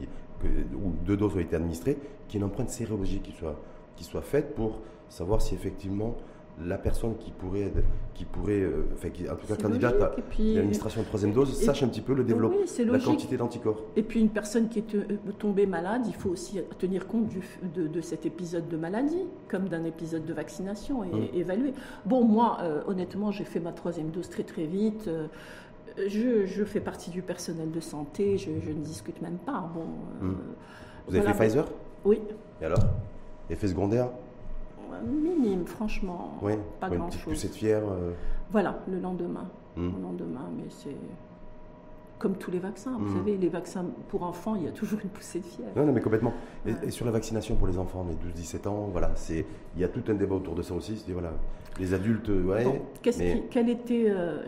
où 0.74 0.92
deux 1.04 1.16
doses 1.16 1.34
ont 1.36 1.40
été 1.40 1.56
administrées, 1.56 1.98
qu'il 2.28 2.40
y 2.40 2.42
ait 2.42 2.46
une 2.46 2.50
empreinte 2.50 2.70
sérologique 2.70 3.24
qui 3.24 3.32
soit, 3.32 3.56
qui 3.96 4.04
soit 4.04 4.22
faite 4.22 4.54
pour 4.54 4.80
savoir 5.08 5.40
si 5.42 5.54
effectivement 5.54 6.16
la 6.64 6.78
personne 6.78 7.16
qui 7.18 7.30
pourrait, 7.32 7.70
qui 8.14 8.24
pourrait 8.24 8.60
euh, 8.60 8.86
enfin, 8.94 9.10
qui, 9.10 9.28
en 9.28 9.36
tout 9.36 9.46
cas 9.46 9.56
candidate 9.56 10.00
à 10.00 10.16
l'administration 10.38 11.02
de 11.02 11.06
troisième 11.06 11.32
dose, 11.32 11.54
sache 11.54 11.82
un 11.82 11.88
petit 11.88 12.00
peu 12.00 12.14
le 12.14 12.24
développement, 12.24 12.58
la 12.86 12.98
quantité 12.98 13.36
d'anticorps. 13.36 13.82
Et 13.94 14.02
puis 14.02 14.20
une 14.20 14.30
personne 14.30 14.68
qui 14.68 14.78
est 14.78 14.94
euh, 14.94 15.04
tombée 15.38 15.66
malade, 15.66 16.02
il 16.06 16.14
faut 16.14 16.30
aussi 16.30 16.60
tenir 16.78 17.06
compte 17.06 17.28
du, 17.28 17.40
de, 17.74 18.00
cet 18.00 18.24
épisode 18.24 18.68
de 18.68 18.76
maladie, 18.76 19.24
comme 19.48 19.68
d'un 19.68 19.84
épisode 19.84 20.24
de 20.24 20.32
vaccination 20.32 21.04
et 21.04 21.12
hum. 21.12 21.28
évaluer. 21.34 21.74
Bon, 22.06 22.24
moi, 22.24 22.58
euh, 22.62 22.82
honnêtement, 22.86 23.30
j'ai 23.32 23.44
fait 23.44 23.60
ma 23.60 23.72
troisième 23.72 24.10
dose 24.10 24.30
très 24.30 24.44
très 24.44 24.64
vite. 24.64 25.10
je, 25.98 26.46
je, 26.46 26.64
fais 26.64 26.80
partie 26.80 27.10
du 27.10 27.20
personnel 27.20 27.70
de 27.70 27.80
santé, 27.80 28.38
je, 28.38 28.50
ne 28.50 28.82
discute 28.82 29.20
même 29.20 29.38
pas. 29.38 29.70
Bon, 29.74 29.86
hum. 30.22 30.36
Vous 31.06 31.16
avez 31.16 31.26
fait 31.26 31.34
Pfizer? 31.34 31.66
Oui. 32.04 32.20
Et 32.62 32.64
alors? 32.64 32.82
Effet 33.50 33.68
secondaire? 33.68 34.08
Minime, 35.04 35.66
franchement. 35.66 36.38
Pas 36.80 36.88
grand-chose. 36.88 37.22
Plus 37.22 37.44
être 37.44 37.54
fier. 37.54 37.82
Euh. 37.82 38.12
Voilà, 38.50 38.78
le 38.88 38.98
lendemain. 39.00 39.48
Hmm. 39.76 39.90
Le 39.96 40.02
lendemain, 40.02 40.48
mais 40.56 40.64
c'est 40.68 40.96
comme 42.18 42.36
tous 42.36 42.50
les 42.50 42.58
vaccins. 42.58 42.96
Vous 42.98 43.14
hmm. 43.14 43.18
savez, 43.18 43.36
les 43.36 43.48
vaccins 43.48 43.84
pour 44.08 44.22
enfants, 44.22 44.54
il 44.56 44.64
y 44.64 44.68
a 44.68 44.72
toujours 44.72 45.00
une 45.02 45.10
poussée 45.10 45.40
de 45.40 45.44
fièvre. 45.44 45.70
Non, 45.76 45.86
non, 45.86 45.92
mais 45.92 46.00
complètement. 46.00 46.32
Et, 46.66 46.90
sur 46.90 47.04
la 47.04 47.12
vaccination 47.12 47.56
pour 47.56 47.66
les 47.66 47.78
enfants, 47.78 48.06
les 48.08 48.42
12-17 48.42 48.68
ans, 48.68 48.88
voilà, 48.90 49.12
c'est 49.14 49.44
il 49.74 49.80
y 49.80 49.84
a 49.84 49.88
tout 49.88 50.02
un 50.08 50.14
débat 50.14 50.36
autour 50.36 50.54
de 50.54 50.62
ça 50.62 50.74
aussi. 50.74 50.96
C'est 50.96 51.12
voilà, 51.12 51.32
les 51.78 51.94
adultes, 51.94 52.28
ouais. 52.28 52.64
quel 53.50 53.68
était 53.68 54.06
euh, 54.08 54.42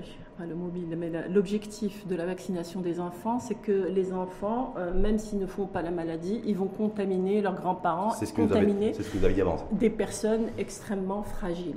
le 0.47 0.55
mobile, 0.55 0.97
mais 0.97 1.11
l'objectif 1.29 2.07
de 2.07 2.15
la 2.15 2.27
vaccination 2.27 2.81
des 2.81 3.01
enfants, 3.01 3.39
c'est 3.39 3.57
que 3.57 3.89
les 3.89 4.13
enfants, 4.13 4.75
euh, 4.77 4.95
même 4.95 5.19
s'ils 5.19 5.39
ne 5.39 5.47
font 5.47 5.67
pas 5.67 5.83
la 5.83 5.91
maladie, 5.91 6.41
ils 6.47 6.57
vont 6.57 6.69
contaminer 6.69 7.41
leurs 7.43 7.55
grands-parents, 7.55 8.11
ce 8.13 8.33
contaminer 8.33 8.93
ce 8.95 9.03
que 9.03 9.19
vous 9.19 9.25
avez 9.25 9.35
dit 9.35 9.41
avant. 9.41 9.57
des 9.73 9.91
personnes 9.91 10.47
extrêmement 10.57 11.23
fragiles. 11.23 11.77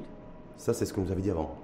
Ça, 0.57 0.73
c'est 0.73 0.85
ce 0.85 0.93
que 0.93 1.01
vous 1.01 1.11
avez 1.11 1.21
dit 1.21 1.31
avant. 1.31 1.55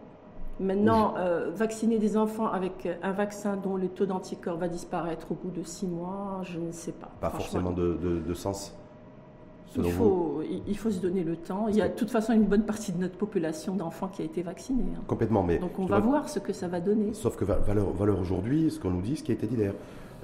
Maintenant, 0.59 1.13
euh, 1.17 1.51
vacciner 1.53 1.99
des 1.99 2.17
enfants 2.17 2.47
avec 2.47 2.87
un 3.03 3.11
vaccin 3.11 3.57
dont 3.57 3.75
le 3.75 3.89
taux 3.89 4.05
d'anticorps 4.05 4.57
va 4.57 4.67
disparaître 4.67 5.31
au 5.31 5.35
bout 5.35 5.51
de 5.51 5.63
six 5.63 5.87
mois, 5.87 6.41
je 6.43 6.59
ne 6.59 6.71
sais 6.71 6.93
pas. 6.93 7.11
Pas 7.21 7.29
forcément 7.29 7.71
de 7.71 8.33
sens 8.33 8.73
il 9.75 9.91
faut, 9.91 10.41
il 10.67 10.77
faut 10.77 10.91
se 10.91 10.99
donner 10.99 11.23
le 11.23 11.35
temps. 11.35 11.67
Il 11.67 11.75
y 11.75 11.81
a 11.81 11.89
de 11.89 11.93
toute 11.93 12.09
façon 12.09 12.33
une 12.33 12.45
bonne 12.45 12.65
partie 12.65 12.91
de 12.91 12.97
notre 12.97 13.17
population 13.17 13.75
d'enfants 13.75 14.07
qui 14.07 14.21
a 14.21 14.25
été 14.25 14.41
vaccinée. 14.41 14.85
Hein. 14.95 15.01
Complètement, 15.07 15.43
mais. 15.43 15.59
Donc 15.59 15.77
on 15.79 15.85
va 15.85 15.99
voir 15.99 16.29
ce 16.29 16.39
que 16.39 16.53
ça 16.53 16.67
va 16.67 16.79
donner. 16.79 17.13
Sauf 17.13 17.35
que 17.35 17.45
valeur, 17.45 17.91
valeur 17.91 18.19
aujourd'hui, 18.19 18.71
ce 18.71 18.79
qu'on 18.79 18.91
nous 18.91 19.01
dit, 19.01 19.17
ce 19.17 19.23
qui 19.23 19.31
a 19.31 19.35
été 19.35 19.47
dit 19.47 19.55
d'ailleurs 19.55 19.75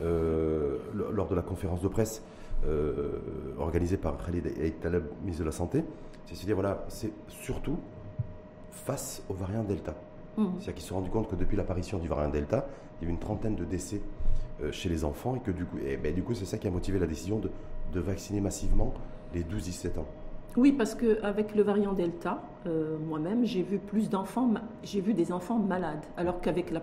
euh, 0.01 0.77
lors 0.93 1.27
de 1.27 1.35
la 1.35 1.41
conférence 1.41 1.81
de 1.81 1.87
presse 1.87 2.23
euh, 2.65 3.19
organisée 3.59 3.97
par 3.97 4.17
Khalid 4.25 4.47
Aït 4.59 4.79
Taleb, 4.79 5.03
ministre 5.21 5.41
de 5.41 5.47
la 5.47 5.51
Santé, 5.51 5.83
c'est 6.25 6.41
à 6.41 6.45
dire, 6.45 6.55
voilà, 6.55 6.83
c'est 6.87 7.11
surtout 7.27 7.77
face 8.71 9.21
au 9.29 9.33
variant 9.33 9.63
Delta. 9.63 9.93
Mmh. 10.37 10.45
C'est-à-dire 10.55 10.73
qu'ils 10.73 10.83
se 10.83 10.89
sont 10.89 10.95
rendus 10.95 11.09
compte 11.09 11.29
que 11.29 11.35
depuis 11.35 11.57
l'apparition 11.57 11.99
du 11.99 12.07
variant 12.07 12.29
Delta, 12.29 12.67
il 12.99 13.03
y 13.03 13.05
avait 13.05 13.13
une 13.13 13.19
trentaine 13.19 13.55
de 13.55 13.65
décès 13.65 14.01
euh, 14.61 14.71
chez 14.71 14.89
les 14.89 15.03
enfants 15.03 15.35
et 15.35 15.39
que 15.39 15.51
du 15.51 15.65
coup, 15.65 15.77
et, 15.85 15.97
ben, 15.97 16.13
du 16.13 16.23
coup 16.23 16.33
c'est 16.33 16.45
ça 16.45 16.57
qui 16.57 16.67
a 16.67 16.71
motivé 16.71 16.99
la 16.99 17.07
décision 17.07 17.39
de, 17.39 17.49
de 17.93 17.99
vacciner 17.99 18.41
massivement 18.41 18.93
les 19.33 19.43
12-17 19.43 19.99
ans 19.99 20.05
oui, 20.55 20.71
parce 20.71 20.93
qu'avec 20.93 21.55
le 21.55 21.63
variant 21.63 21.93
Delta, 21.93 22.43
euh, 22.67 22.97
moi-même, 22.99 23.43
j'ai 23.43 23.63
vu 23.63 23.79
plus 23.79 24.07
d'enfants, 24.07 24.53
j'ai 24.83 25.01
vu 25.01 25.15
des 25.15 25.31
enfants 25.31 25.57
malades, 25.57 26.03
alors 26.15 26.41
qu'avec 26.41 26.69
le 26.69 26.79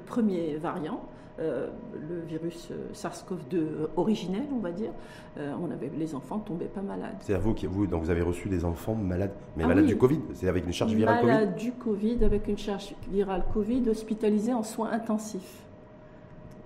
premier 0.00 0.56
variant, 0.58 1.00
euh, 1.38 1.68
le 2.08 2.20
virus 2.20 2.68
euh, 2.70 2.92
SARS-CoV-2 2.94 3.88
originel, 3.96 4.44
on 4.52 4.58
va 4.58 4.72
dire, 4.72 4.90
on 5.36 5.70
avait 5.70 5.90
les 5.98 6.14
enfants 6.14 6.38
tombaient 6.38 6.64
pas 6.64 6.80
malades. 6.80 7.16
C'est 7.20 7.34
à 7.34 7.38
vous 7.38 7.52
qui 7.52 7.66
vous 7.66 7.86
donc 7.86 8.02
vous 8.02 8.10
avez 8.10 8.22
reçu 8.22 8.48
des 8.48 8.64
enfants 8.64 8.94
malades, 8.94 9.32
mais 9.54 9.64
ah 9.64 9.68
malades 9.68 9.84
du 9.84 9.98
Covid, 9.98 10.20
c'est 10.32 10.48
avec 10.48 10.64
une 10.64 10.72
charge 10.72 10.94
virale 10.94 11.20
Covid. 11.20 11.32
Malades 11.32 11.56
du 11.56 11.72
Covid 11.72 12.24
avec 12.24 12.48
une 12.48 12.56
charge 12.56 12.94
virale 13.10 13.44
Covid, 13.52 13.86
hospitalisés 13.90 14.54
en 14.54 14.62
soins 14.62 14.90
intensifs. 14.92 15.66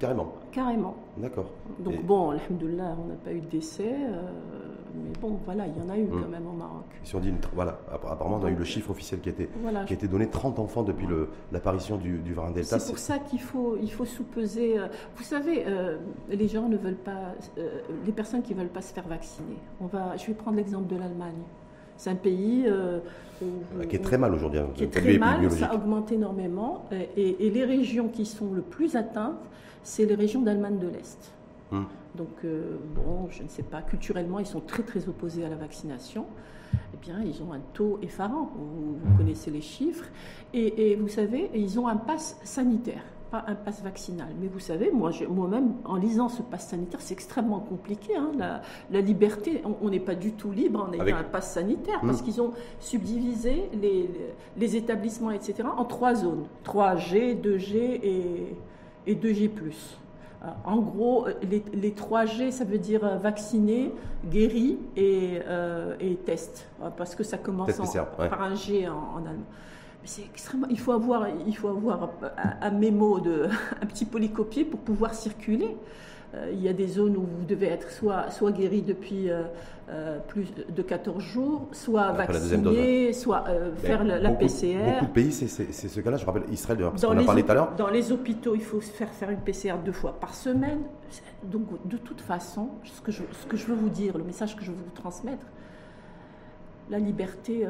Carrément. 0.00 0.32
Carrément. 0.50 0.96
D'accord. 1.18 1.50
Donc 1.78 2.02
bon, 2.04 2.30
alhamdoulilah, 2.30 2.96
on 3.04 3.08
n'a 3.08 3.16
pas 3.16 3.32
eu 3.32 3.40
de 3.40 3.46
décès, 3.46 3.92
euh, 3.92 4.22
mais 4.94 5.12
bon, 5.20 5.38
voilà, 5.44 5.64
il 5.66 5.82
y 5.82 5.86
en 5.86 5.90
a 5.92 5.98
eu 5.98 6.06
quand 6.06 6.16
hmm. 6.16 6.30
même 6.30 6.46
au 6.46 6.52
Maroc. 6.52 6.84
Si 7.04 7.14
on 7.16 7.20
dit, 7.20 7.32
voilà, 7.54 7.78
apparemment, 7.90 8.38
on 8.42 8.44
a 8.46 8.50
eu 8.50 8.54
le 8.54 8.64
chiffre 8.64 8.90
officiel 8.90 9.20
qui 9.20 9.28
a 9.28 9.32
été, 9.32 9.48
qui 9.86 9.92
a 9.92 9.96
été 9.96 10.08
donné, 10.08 10.28
30 10.28 10.58
enfants 10.58 10.82
depuis 10.82 11.06
l'apparition 11.52 11.96
du, 11.96 12.18
du 12.18 12.34
variant 12.34 12.52
Delta. 12.52 12.78
C'est 12.78 12.90
pour 12.90 12.98
ça 12.98 13.18
qu'il 13.18 13.40
faut, 13.40 13.76
il 13.80 13.90
faut 13.90 14.04
sous-peser. 14.04 14.78
Euh, 14.78 14.88
vous 15.16 15.22
savez, 15.22 15.64
euh, 15.66 15.98
les 16.28 16.48
gens 16.48 16.68
ne 16.68 16.76
veulent 16.76 16.94
pas, 16.94 17.34
les 18.06 18.12
personnes 18.12 18.42
qui 18.42 18.54
ne 18.54 18.60
veulent 18.60 18.68
pas 18.68 18.82
se 18.82 18.92
faire 18.92 19.06
vacciner. 19.06 19.56
On 19.80 19.86
va, 19.86 20.16
je 20.16 20.26
vais 20.26 20.34
prendre 20.34 20.56
l'exemple 20.56 20.92
de 20.92 20.98
l'Allemagne. 20.98 21.42
C'est 21.96 22.10
un 22.10 22.14
pays 22.14 22.66
qui 23.88 23.96
est 23.96 24.02
très 24.02 24.18
mal 24.18 24.34
aujourd'hui. 24.34 24.58
Hein, 24.60 24.68
qui 24.74 24.84
est 24.84 24.88
très 24.88 25.18
mal, 25.18 25.50
ça 25.50 25.66
a 25.66 25.74
augmenté 25.74 26.14
énormément. 26.14 26.86
Et, 27.16 27.46
et, 27.46 27.50
les 27.50 27.64
régions 27.64 28.08
qui 28.08 28.24
sont 28.24 28.52
le 28.52 28.62
plus 28.62 28.96
atteintes, 28.96 29.44
c'est 29.82 30.06
les 30.06 30.14
régions 30.14 30.40
d'Allemagne 30.42 30.78
de 30.78 30.88
l'Est. 30.88 31.32
Hmm. 31.70 31.84
Donc, 32.14 32.44
euh, 32.44 32.76
bon, 32.94 33.28
je 33.30 33.42
ne 33.42 33.48
sais 33.48 33.62
pas, 33.62 33.82
culturellement, 33.82 34.38
ils 34.38 34.46
sont 34.46 34.60
très 34.60 34.82
très 34.82 35.08
opposés 35.08 35.44
à 35.44 35.48
la 35.48 35.56
vaccination. 35.56 36.26
Eh 36.94 36.96
bien, 37.00 37.20
ils 37.22 37.42
ont 37.42 37.52
un 37.52 37.60
taux 37.72 37.98
effarant, 38.02 38.50
vous, 38.56 39.16
connaissez 39.16 39.50
les 39.50 39.60
chiffres. 39.60 40.06
Et, 40.52 40.96
vous 40.96 41.08
savez, 41.08 41.50
ils 41.54 41.78
ont 41.78 41.88
un 41.88 41.96
pass 41.96 42.38
sanitaire. 42.44 43.02
pas 43.30 43.44
un 43.46 43.54
pass 43.54 43.82
vaccinal. 43.82 44.28
Mais 44.40 44.48
vous 44.48 44.58
savez, 44.58 44.90
moi, 44.92 45.10
moi-même, 45.28 45.74
en 45.84 45.96
lisant 45.96 46.28
ce 46.28 46.42
pass 46.42 46.68
sanitaire, 46.68 47.00
c'est 47.00 47.14
extrêmement 47.14 47.60
compliqué. 47.60 48.16
Hein. 48.16 48.60
la, 48.90 49.00
liberté, 49.00 49.62
on 49.80 49.88
n'est 49.90 50.00
pas 50.00 50.16
du 50.16 50.32
tout 50.32 50.52
libre 50.52 50.88
en 50.88 50.92
ayant 50.92 51.16
un 51.16 51.24
pass 51.24 51.52
sanitaire, 51.54 52.00
parce 52.02 52.20
hmm. 52.20 52.24
qu'ils 52.24 52.40
ont 52.40 52.52
subdivisé 52.80 53.68
les, 53.80 54.10
les, 54.56 54.76
établissements, 54.76 55.30
etc., 55.30 55.68
en 55.76 55.84
trois 55.84 56.14
zones 56.16 56.46
3G, 56.64 57.40
2G 57.40 57.76
et, 57.76 58.56
et 59.06 59.14
2G. 59.14 59.50
Euh, 60.42 60.48
en 60.64 60.78
gros, 60.78 61.26
les, 61.42 61.62
les, 61.74 61.90
3G, 61.90 62.50
ça 62.50 62.64
veut 62.64 62.78
dire 62.78 63.04
euh, 63.04 63.16
vacciner, 63.16 63.92
guéri 64.26 64.78
et, 64.96 65.38
euh, 65.46 65.94
et 66.00 66.16
test, 66.16 66.66
parce 66.96 67.14
que 67.14 67.22
ça 67.22 67.36
commence 67.36 67.72
par 68.16 68.42
un 68.42 68.54
G 68.54 68.88
en, 68.88 69.18
allemand. 69.18 69.44
C'est 70.04 70.22
extrêmement. 70.22 70.66
Il 70.70 70.78
faut 70.78 70.92
avoir, 70.92 71.26
il 71.46 71.54
faut 71.54 71.68
avoir 71.68 72.10
un, 72.38 72.68
un 72.68 72.70
mémo 72.70 73.20
de, 73.20 73.48
un 73.82 73.86
petit 73.86 74.06
polycopier 74.06 74.64
pour 74.64 74.80
pouvoir 74.80 75.12
circuler. 75.12 75.76
Euh, 76.34 76.50
il 76.52 76.62
y 76.62 76.68
a 76.68 76.72
des 76.72 76.86
zones 76.86 77.16
où 77.16 77.22
vous 77.22 77.44
devez 77.44 77.66
être 77.66 77.90
soit, 77.90 78.30
soit 78.30 78.52
guéri 78.52 78.82
depuis 78.82 79.30
euh, 79.30 79.42
euh, 79.88 80.18
plus 80.28 80.46
de 80.68 80.82
14 80.82 81.20
jours, 81.20 81.66
soit 81.72 82.12
vacciné, 82.12 83.12
soit 83.12 83.44
faire 83.82 84.04
la, 84.04 84.30
PCR. 84.30 84.92
Beaucoup 84.92 85.06
de 85.06 85.10
pays, 85.10 85.32
c'est 85.32 85.48
ce 85.48 86.00
cas-là. 86.00 86.16
Je 86.16 86.26
rappelle 86.26 86.44
Israël, 86.52 86.78
parce 86.78 87.04
qu'on 87.04 87.18
a 87.18 87.24
parlé 87.24 87.42
tout 87.42 87.50
à 87.50 87.54
l'heure. 87.54 87.74
Dans 87.76 87.90
les 87.90 88.12
hôpitaux, 88.12 88.54
il 88.54 88.62
faut 88.62 88.80
faire 88.80 89.10
faire 89.10 89.30
une 89.30 89.40
PCR 89.40 89.74
deux 89.84 89.92
fois 89.92 90.12
par 90.20 90.34
semaine. 90.34 90.80
Donc, 91.42 91.66
de 91.88 91.96
toute 91.96 92.20
façon, 92.20 92.68
ce 92.84 93.00
que 93.00 93.10
je, 93.10 93.22
ce 93.32 93.46
que 93.46 93.56
je 93.56 93.66
veux 93.66 93.74
vous 93.74 93.88
dire, 93.88 94.16
le 94.16 94.24
message 94.24 94.54
que 94.54 94.62
je 94.62 94.70
veux 94.70 94.76
vous 94.76 94.94
transmettre, 94.94 95.46
la 96.90 96.98
liberté 96.98 97.66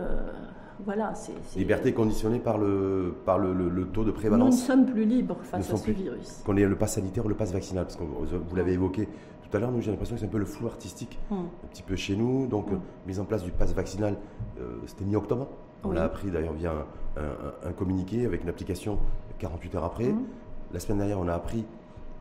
voilà, 0.84 1.14
c'est, 1.14 1.58
Liberté 1.58 1.92
conditionnée 1.92 2.38
par 2.38 2.58
le, 2.58 3.14
par 3.24 3.38
le, 3.38 3.84
taux 3.92 4.04
de 4.04 4.10
prévalence. 4.10 4.54
Nous 4.54 4.60
ne 4.60 4.66
sommes 4.66 4.86
plus 4.86 5.04
libres 5.04 5.38
face 5.42 5.70
à 5.70 5.76
ce 5.76 5.90
virus. 5.90 6.42
Qu'on 6.44 6.56
ait 6.56 6.64
le 6.64 6.76
pass 6.76 6.94
sanitaire 6.94 7.24
ou 7.26 7.28
le 7.28 7.34
pass 7.34 7.52
vaccinal, 7.52 7.84
parce 7.84 7.96
que 7.96 8.02
vous 8.02 8.56
l'avez 8.56 8.72
évoqué 8.72 9.08
tout 9.50 9.56
à 9.56 9.60
l'heure, 9.60 9.72
nous 9.72 9.80
j'ai 9.80 9.90
l'impression 9.90 10.14
que 10.14 10.20
c'est 10.20 10.26
un 10.26 10.30
peu 10.30 10.38
le 10.38 10.44
flou 10.44 10.66
artistique, 10.68 11.18
hmm. 11.30 11.34
un 11.34 11.68
petit 11.70 11.82
peu 11.82 11.96
chez 11.96 12.16
nous. 12.16 12.46
Donc, 12.46 12.70
hmm. 12.70 12.80
mise 13.06 13.20
en 13.20 13.24
place 13.24 13.42
du 13.42 13.50
pass 13.50 13.74
vaccinal, 13.74 14.16
euh, 14.60 14.78
c'était 14.86 15.04
mi-octobre. 15.04 15.48
On 15.82 15.92
l'a 15.92 16.04
appris 16.04 16.30
d'ailleurs 16.30 16.52
via 16.52 16.72
un, 17.16 17.72
communiqué 17.72 18.26
avec 18.26 18.42
une 18.42 18.48
application 18.48 18.98
48 19.38 19.74
heures 19.74 19.84
après. 19.84 20.08
Hmm. 20.08 20.24
La 20.72 20.78
semaine 20.78 20.98
dernière, 20.98 21.18
on 21.18 21.26
a 21.28 21.34
appris 21.34 21.64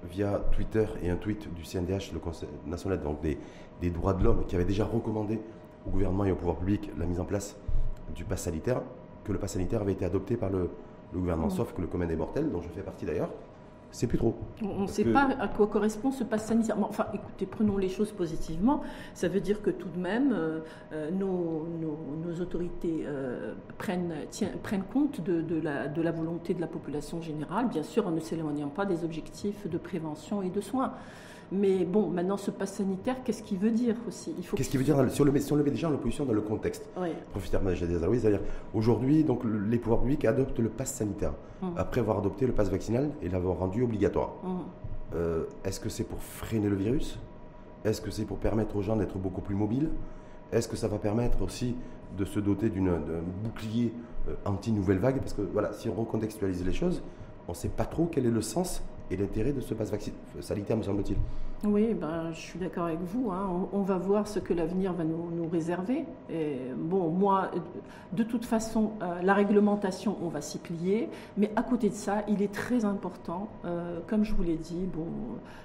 via 0.09 0.41
Twitter 0.53 0.85
et 1.03 1.09
un 1.09 1.17
tweet 1.17 1.53
du 1.53 1.63
CNDH, 1.63 2.13
le 2.13 2.19
Conseil 2.19 2.49
national 2.65 3.01
donc 3.01 3.21
des, 3.21 3.37
des 3.81 3.89
droits 3.89 4.13
de 4.13 4.23
l'homme, 4.23 4.45
qui 4.47 4.55
avait 4.55 4.65
déjà 4.65 4.85
recommandé 4.85 5.39
au 5.89 5.91
gouvernement 5.91 6.25
et 6.25 6.31
au 6.31 6.35
pouvoir 6.35 6.57
public 6.57 6.91
la 6.97 7.05
mise 7.05 7.19
en 7.19 7.25
place 7.25 7.57
du 8.15 8.23
pass 8.23 8.43
sanitaire, 8.43 8.81
que 9.23 9.31
le 9.31 9.39
pass 9.39 9.53
sanitaire 9.53 9.81
avait 9.81 9.93
été 9.93 10.05
adopté 10.05 10.37
par 10.37 10.49
le, 10.49 10.69
gouvernement, 11.13 11.47
mm. 11.47 11.51
sauf 11.51 11.73
que 11.73 11.81
le 11.81 11.87
commun 11.87 12.05
des 12.05 12.15
mortels, 12.15 12.51
dont 12.51 12.61
je 12.61 12.69
fais 12.69 12.81
partie 12.81 13.05
d'ailleurs, 13.05 13.29
c'est 13.91 14.05
plus 14.05 14.19
trop. 14.19 14.35
On 14.61 14.81
ne 14.81 14.87
sait 14.87 15.03
pas 15.03 15.29
à 15.39 15.47
quoi 15.47 15.65
correspond 15.65 16.11
ce 16.11 16.23
pass 16.23 16.45
sanitaire. 16.45 16.77
Enfin, 16.79 17.07
écoutez, 17.11 17.47
prenons 17.47 17.75
les 17.75 17.89
choses 17.89 18.11
positivement. 18.11 18.83
Ça 19.15 19.27
veut 19.27 19.39
dire 19.39 19.63
que 19.63 19.71
tout 19.71 19.87
de 19.87 19.99
même, 19.99 20.31
euh, 20.31 20.59
euh, 20.93 21.09
nos, 21.09 21.65
autorités 22.39 23.03
euh, 23.07 23.55
prennent, 23.79 24.13
prennent 24.61 24.83
compte 24.83 25.21
de, 25.21 25.59
la, 25.59 25.87
de 25.87 26.01
la 26.03 26.11
volonté 26.11 26.53
de 26.53 26.61
la 26.61 26.67
population 26.67 27.19
générale, 27.19 27.67
bien 27.67 27.81
sûr 27.81 28.05
en 28.05 28.11
ne 28.11 28.19
s'éloignant 28.19 28.69
pas 28.69 28.85
des 28.85 29.03
objectifs 29.03 29.67
de 29.67 29.77
prévention 29.79 30.43
et 30.43 30.51
de 30.51 30.61
soins. 30.61 30.93
Mais 31.51 31.83
bon, 31.83 32.09
maintenant, 32.09 32.37
ce 32.37 32.51
pass 32.51 32.73
sanitaire, 32.73 33.23
qu'est-ce 33.23 33.41
qu'il 33.41 33.57
veut 33.57 33.71
dire 33.71 33.95
aussi? 34.07 34.35
Qu'est-ce 34.55 34.69
qu'il 34.69 34.79
veut 34.79 34.85
dire? 34.85 34.95
si 35.09 35.21
on, 35.21 35.25
le 35.25 35.31
met, 35.31 35.39
si 35.39 35.51
on 35.51 35.55
le 35.55 35.63
met 35.63 35.71
déjà 35.71 35.89
en 35.89 35.93
opposition 35.93 36.25
dans 36.25 36.33
le 36.33 36.41
contexte 36.41 36.87
oui. 36.97 37.09
Professeur 37.31 37.61
c'est-à-dire 37.65 38.41
aujourd'hui, 38.73 39.23
donc 39.23 39.41
les 39.43 39.79
pouvoirs 39.79 40.01
publics 40.01 40.25
adoptent 40.25 40.59
le 40.59 40.69
pass 40.69 40.93
sanitaire 40.93 41.33
hum. 41.61 41.73
après 41.75 42.01
avoir 42.01 42.19
adopté 42.19 42.45
le 42.45 42.53
pass 42.53 42.69
vaccinal 42.69 43.09
et 43.21 43.29
l'avoir 43.29 43.57
rendu 43.57 43.81
obligatoire. 43.81 44.33
Hum. 44.43 44.59
Euh, 45.15 45.45
est-ce 45.63 45.79
que 45.79 45.89
c'est 45.89 46.03
pour 46.03 46.21
freiner 46.21 46.69
le 46.69 46.75
virus? 46.75 47.17
Est-ce 47.83 48.01
que 48.01 48.11
c'est 48.11 48.25
pour 48.25 48.37
permettre 48.37 48.75
aux 48.75 48.81
gens 48.81 48.95
d'être 48.95 49.17
beaucoup 49.17 49.41
plus 49.41 49.55
mobiles? 49.55 49.89
Est-ce 50.51 50.67
que 50.67 50.75
ça 50.75 50.87
va 50.87 50.99
permettre 50.99 51.41
aussi 51.41 51.75
de 52.17 52.25
se 52.25 52.39
doter 52.39 52.69
d'un 52.69 52.99
bouclier 53.43 53.93
euh, 54.27 54.35
anti-nouvelle 54.45 54.99
vague? 54.99 55.17
Parce 55.19 55.33
que 55.33 55.41
voilà, 55.41 55.73
si 55.73 55.89
on 55.89 55.93
recontextualise 55.93 56.63
les 56.63 56.73
choses, 56.73 57.01
on 57.47 57.53
ne 57.53 57.57
sait 57.57 57.69
pas 57.69 57.85
trop 57.85 58.07
quel 58.11 58.27
est 58.27 58.31
le 58.31 58.41
sens 58.41 58.83
et 59.11 59.17
l'intérêt 59.17 59.53
de 59.53 59.61
ce 59.61 59.73
pass 59.73 59.91
sanitaire, 60.39 60.77
me 60.77 60.83
semble-t-il. 60.83 61.17
Oui, 61.67 61.93
ben, 61.93 62.31
je 62.31 62.39
suis 62.39 62.59
d'accord 62.59 62.85
avec 62.85 63.01
vous. 63.01 63.31
Hein. 63.31 63.67
On, 63.73 63.81
va 63.81 63.97
voir 63.97 64.27
ce 64.27 64.39
que 64.39 64.53
l'avenir 64.53 64.93
va 64.93 65.03
nous, 65.03 65.49
réserver. 65.51 66.05
Et, 66.31 66.57
bon, 66.77 67.09
moi, 67.09 67.51
de 68.13 68.23
toute 68.23 68.45
façon, 68.45 68.91
euh, 69.01 69.21
la 69.21 69.33
réglementation, 69.33 70.15
on 70.21 70.29
va 70.29 70.41
s'y 70.41 70.57
plier. 70.57 71.09
Mais 71.37 71.51
à 71.57 71.63
côté 71.63 71.89
de 71.89 71.95
ça, 71.95 72.23
il 72.29 72.41
est 72.41 72.53
très 72.53 72.85
important, 72.85 73.49
euh, 73.65 73.99
comme 74.07 74.23
je 74.23 74.33
vous 74.33 74.43
l'ai 74.43 74.55
dit, 74.55 74.87
bon, 74.93 75.07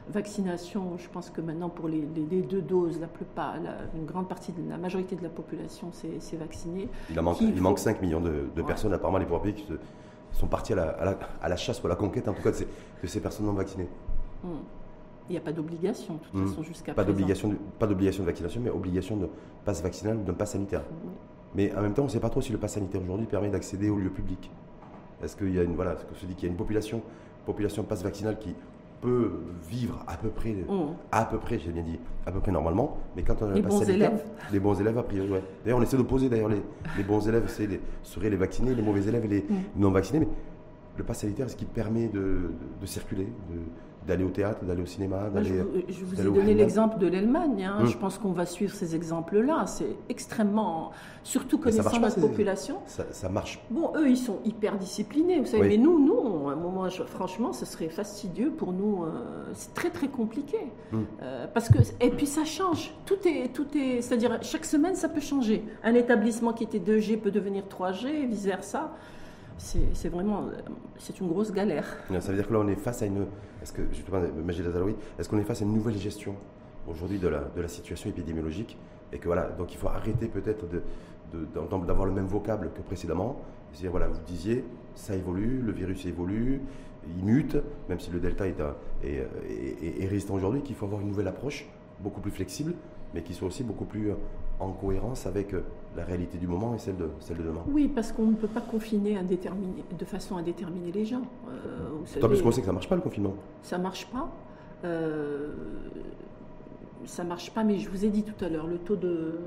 vaccination, 0.09 0.97
je 0.99 1.09
pense 1.09 1.31
que 1.31 1.41
maintenant, 1.41 1.69
pour 1.69 1.89
les, 1.89 2.01
deux 2.01 2.63
doses, 2.63 2.99
la 3.01 3.07
plupart, 3.07 3.55
une 3.95 4.05
grande 4.05 4.29
partie 4.29 4.53
de 4.53 4.69
la 4.69 4.79
majorité 4.79 5.15
de 5.15 5.23
la 5.23 5.29
population 5.29 5.93
s'est 5.93 6.37
vaccinée. 6.37 6.89
Il, 7.11 7.21
manque, 7.21 7.41
il 7.41 7.63
manque 7.63 7.79
5 7.79 8.03
millions 8.03 8.21
de, 8.21 8.63
personnes, 8.63 8.93
apparemment, 8.93 9.19
les 9.19 9.27
pouvoirs 9.27 9.43
publics 9.43 9.69
sont 10.35 10.47
partis 10.47 10.73
à 10.73 10.77
la, 10.77 11.17
à, 11.43 11.49
la, 11.49 11.57
chasse 11.57 11.83
ou 11.83 11.87
à 11.87 11.91
la 11.91 11.97
conquête, 11.97 12.29
en 12.29 12.35
tout 12.35 12.43
cas, 12.43 12.51
de 12.51 12.57
ces, 12.57 12.67
de 13.03 13.07
ces 13.07 13.21
personnes 13.21 13.47
non 13.47 13.53
vaccinées. 13.53 13.89
Hmm. 14.43 14.59
Il 15.29 15.33
n'y 15.33 15.39
a 15.39 15.41
pas 15.41 15.53
d'obligation, 15.53 16.15
de 16.15 16.19
toute 16.19 16.35
hmm. 16.35 16.47
façon, 16.49 16.63
jusqu'à 16.63 16.93
pas 16.93 17.05
d'obligation 17.05 17.49
de, 17.49 17.57
Pas 17.79 17.87
d'obligation 17.87 18.23
de 18.23 18.27
vaccination, 18.27 18.61
mais 18.63 18.71
obligation 18.71 19.17
de 19.17 19.29
passe 19.65 19.83
vaccinal 19.83 20.19
ou 20.19 20.23
d'un 20.23 20.35
passe 20.35 20.53
sanitaire. 20.53 20.83
Mais 21.55 21.75
en 21.75 21.81
même 21.81 21.95
temps, 21.95 22.03
on 22.03 22.07
ne 22.07 22.11
sait 22.11 22.21
pas 22.21 22.31
trop 22.31 22.43
si 22.43 22.53
le 22.53 22.59
passe 22.59 22.75
sanitaire 22.75 23.01
aujourd'hui 23.01 23.27
permet 23.27 23.49
d'accéder 23.49 23.89
aux 23.89 23.97
lieux 23.97 24.11
publics. 24.11 24.51
Est-ce 25.23 25.37
qu'il 25.37 25.55
y 25.55 25.59
a 25.59 25.63
une, 25.63 25.75
voilà, 25.75 25.95
que 25.95 26.15
se 26.15 26.27
dit 26.27 26.35
qu'il 26.35 26.47
y 26.47 26.49
a 26.49 26.51
une 26.51 26.59
population, 26.59 27.01
population 27.47 27.85
passe 27.85 28.03
vaccinale 28.03 28.39
qui 28.39 28.55
peut 29.05 29.33
vivre 29.69 30.03
à 30.07 30.17
peu 30.17 30.31
près, 30.31 30.53
mm. 30.53 30.97
à 31.13 31.25
peu 31.27 31.39
près, 31.39 31.59
j'ai 31.59 31.71
bien 31.71 31.83
dit, 31.83 31.99
à 32.27 32.33
peu 32.33 32.41
près 32.41 32.53
normalement, 32.53 32.97
mais 33.15 33.23
quand 33.23 33.37
on 33.43 33.51
a 33.51 33.55
les 33.55 33.63
bons 33.63 33.83
élèves, 33.83 34.25
les 34.51 34.61
bons 34.61 34.81
élèves 34.81 34.97
a 34.97 35.03
priori, 35.03 35.29
ouais. 35.31 35.43
D'ailleurs, 35.63 35.79
on 35.79 35.83
essaie 35.83 35.97
d'opposer 35.97 36.29
d'ailleurs 36.29 36.49
les, 36.49 36.63
les, 36.97 37.05
bons 37.05 37.29
élèves 37.29 37.45
les, 37.59 37.81
seraient 38.03 38.31
les 38.31 38.37
vaccinés, 38.37 38.75
les 38.75 38.83
mauvais 38.83 39.07
élèves 39.07 39.25
et 39.27 39.29
les 39.29 39.41
mm. 39.43 39.55
non 39.77 39.91
vaccinés, 39.91 40.21
mais 40.21 40.29
le 40.97 41.05
pass 41.05 41.21
sanitaire, 41.21 41.51
ce 41.51 41.57
qui 41.57 41.67
permet 41.67 42.09
de, 42.09 42.51
de 42.81 42.87
circuler, 42.87 43.25
de, 43.25 43.59
d'aller 44.07 44.25
au 44.25 44.31
théâtre, 44.31 44.65
d'aller 44.65 44.83
au 44.83 44.87
cinéma, 44.87 45.31
d'aller. 45.31 45.63
Je, 45.89 46.05
vous 46.05 46.21
ai 46.21 46.25
donné 46.25 46.55
l'exemple 46.55 46.99
de 46.99 47.07
l'Allemagne. 47.07 47.65
Hein. 47.65 47.79
Hum. 47.81 47.87
Je 47.87 47.97
pense 47.97 48.19
qu'on 48.19 48.33
va 48.33 48.47
suivre 48.47 48.75
ces 48.75 48.95
exemples-là. 48.95 49.65
C'est 49.67 49.97
extrêmement, 50.09 50.91
surtout 51.23 51.59
connaissant 51.59 51.99
notre 51.99 52.21
population. 52.21 52.79
Ça, 52.87 53.29
marche. 53.29 53.61
Bon, 53.71 53.93
eux, 53.97 54.09
ils 54.09 54.19
sont 54.19 54.39
hyper 54.45 54.77
disciplinés, 54.77 55.41
vous 55.41 55.47
savez. 55.47 55.69
Mais 55.69 55.77
nous, 55.77 55.95
à 56.49 56.53
un 56.53 56.57
moment, 56.57 56.89
franchement, 57.07 57.53
ce 57.53 57.65
serait 57.65 57.89
fastidieux 57.89 58.51
pour 58.51 58.73
nous. 58.73 59.05
Euh, 59.05 59.11
c'est 59.55 59.75
très 59.75 59.91
très 59.91 60.09
compliqué. 60.09 60.59
Hum. 60.93 61.07
Euh, 61.23 61.47
parce 61.53 61.69
que 61.69 61.79
et 62.01 62.11
puis 62.11 62.27
ça 62.27 62.45
change. 62.45 62.95
Tout 63.07 63.27
est, 63.27 63.53
tout 63.53 63.67
est, 63.77 64.03
c'est-à-dire 64.03 64.39
chaque 64.43 64.65
semaine, 64.65 64.95
ça 64.95 65.09
peut 65.09 65.21
changer. 65.21 65.65
Un 65.83 65.95
établissement 65.95 66.53
qui 66.53 66.65
était 66.65 66.79
2G 66.79 67.19
peut 67.19 67.31
devenir 67.31 67.65
3G, 67.65 68.27
vice 68.29 68.45
versa 68.45 68.93
c'est 69.57 70.09
vraiment 70.09 70.49
c'est 70.99 71.21
une 71.21 71.29
grosse 71.29 71.53
galère. 71.53 71.87
Ça 72.21 72.31
veut 72.31 72.37
dire 72.37 72.47
que 72.47 72.53
là, 72.53 72.61
on 72.61 72.69
est 72.69 72.77
face 72.77 73.03
à 73.03 73.07
une. 73.07 73.27
Est-ce 73.63 73.73
que, 73.73 73.83
justement, 73.93 74.21
est-ce 75.19 75.29
qu'on 75.29 75.39
est 75.39 75.45
face 75.45 75.63
à 75.63 75.65
une 75.65 75.73
nouvelle 75.73 75.97
gestion 75.97 76.35
aujourd'hui 76.89 77.19
de 77.19 77.29
la, 77.29 77.41
de 77.57 77.67
situation 77.67 78.11
épidémiologique 78.11 78.77
Et 79.13 79.19
que 79.19 79.27
voilà, 79.27 79.45
donc 79.51 79.73
il 79.73 79.79
faut 79.79 79.89
arrêter 79.89 80.27
peut-être 80.27 80.67
d'avoir 81.33 82.07
le 82.07 82.13
même 82.13 82.27
vocable 82.27 82.71
que 82.75 82.83
précédemment. 82.83 83.41
C'est-à-dire, 83.73 83.91
voilà, 83.91 84.09
vous 84.09 84.21
disiez, 84.27 84.65
ça 84.95 85.15
évolue, 85.15 85.61
le 85.63 85.73
virus 85.73 86.05
évolue, 86.07 86.61
il 87.07 87.25
mute, 87.25 87.57
même 87.89 88.01
si 88.01 88.11
le 88.11 88.21
delta 88.21 88.47
est, 88.47 88.57
résistant 90.07 90.35
aujourd'hui, 90.35 90.63
qu'il 90.63 90.77
faut 90.77 90.87
avoir 90.87 91.01
une 91.01 91.09
nouvelle 91.09 91.29
approche, 91.29 91.67
beaucoup 92.01 92.21
plus 92.21 92.31
flexible, 92.31 92.75
mais 93.15 93.23
qui 93.23 93.35
soit 93.35 93.49
aussi 93.49 93.65
beaucoup 93.65 93.85
plus 93.85 94.13
en 94.61 94.71
cohérence 94.71 95.27
avec 95.27 95.55
euh, 95.55 95.63
la 95.97 96.05
réalité 96.05 96.39
du 96.39 96.47
moment 96.47 96.75
et 96.75 96.79
celle 96.79 96.97
de, 96.97 97.09
celle 97.21 97.39
de 97.39 97.43
demain. 97.43 97.63
Oui, 97.69 97.89
parce 97.89 98.13
qu'on 98.13 98.27
ne 98.27 98.35
peut 98.35 98.49
pas 98.49 98.61
confiner 98.61 99.19
de 99.23 100.05
façon 100.05 100.37
à 100.37 100.43
déterminer 100.43 100.93
les 100.93 101.05
gens. 101.05 101.23
Euh, 101.49 102.21
Tant 102.21 102.29
plus 102.29 102.43
qu'on 102.43 102.51
sait 102.51 102.61
que 102.61 102.67
ça 102.67 102.73
ne 102.73 102.77
marche 102.77 102.89
pas 102.89 102.97
le 102.97 103.03
confinement. 103.03 103.35
Ça 103.63 103.79
ne 103.79 103.83
marche 103.83 104.07
pas. 104.07 104.29
Euh, 104.85 105.53
ça 107.07 107.25
marche 107.25 107.51
pas, 107.51 107.65
mais 107.65 107.79
je 107.79 107.89
vous 107.89 108.05
ai 108.05 108.09
dit 108.09 108.23
tout 108.23 108.45
à 108.45 108.49
l'heure, 108.49 108.67
le 108.67 108.79
taux 108.79 108.97
de. 108.97 109.39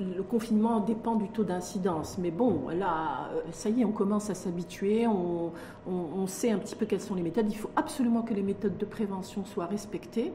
Le 0.00 0.22
confinement 0.22 0.80
dépend 0.80 1.16
du 1.16 1.28
taux 1.28 1.44
d'incidence. 1.44 2.16
Mais 2.18 2.30
bon, 2.30 2.68
là, 2.70 3.30
ça 3.52 3.68
y 3.68 3.82
est, 3.82 3.84
on 3.84 3.92
commence 3.92 4.30
à 4.30 4.34
s'habituer, 4.34 5.06
on, 5.06 5.52
on, 5.86 6.26
sait 6.26 6.50
un 6.50 6.58
petit 6.58 6.74
peu 6.74 6.86
quelles 6.86 7.02
sont 7.02 7.14
les 7.14 7.22
méthodes. 7.22 7.46
Il 7.50 7.56
faut 7.56 7.70
absolument 7.76 8.22
que 8.22 8.32
les 8.32 8.42
méthodes 8.42 8.78
de 8.78 8.84
prévention 8.86 9.44
soient 9.44 9.66
respectées. 9.66 10.32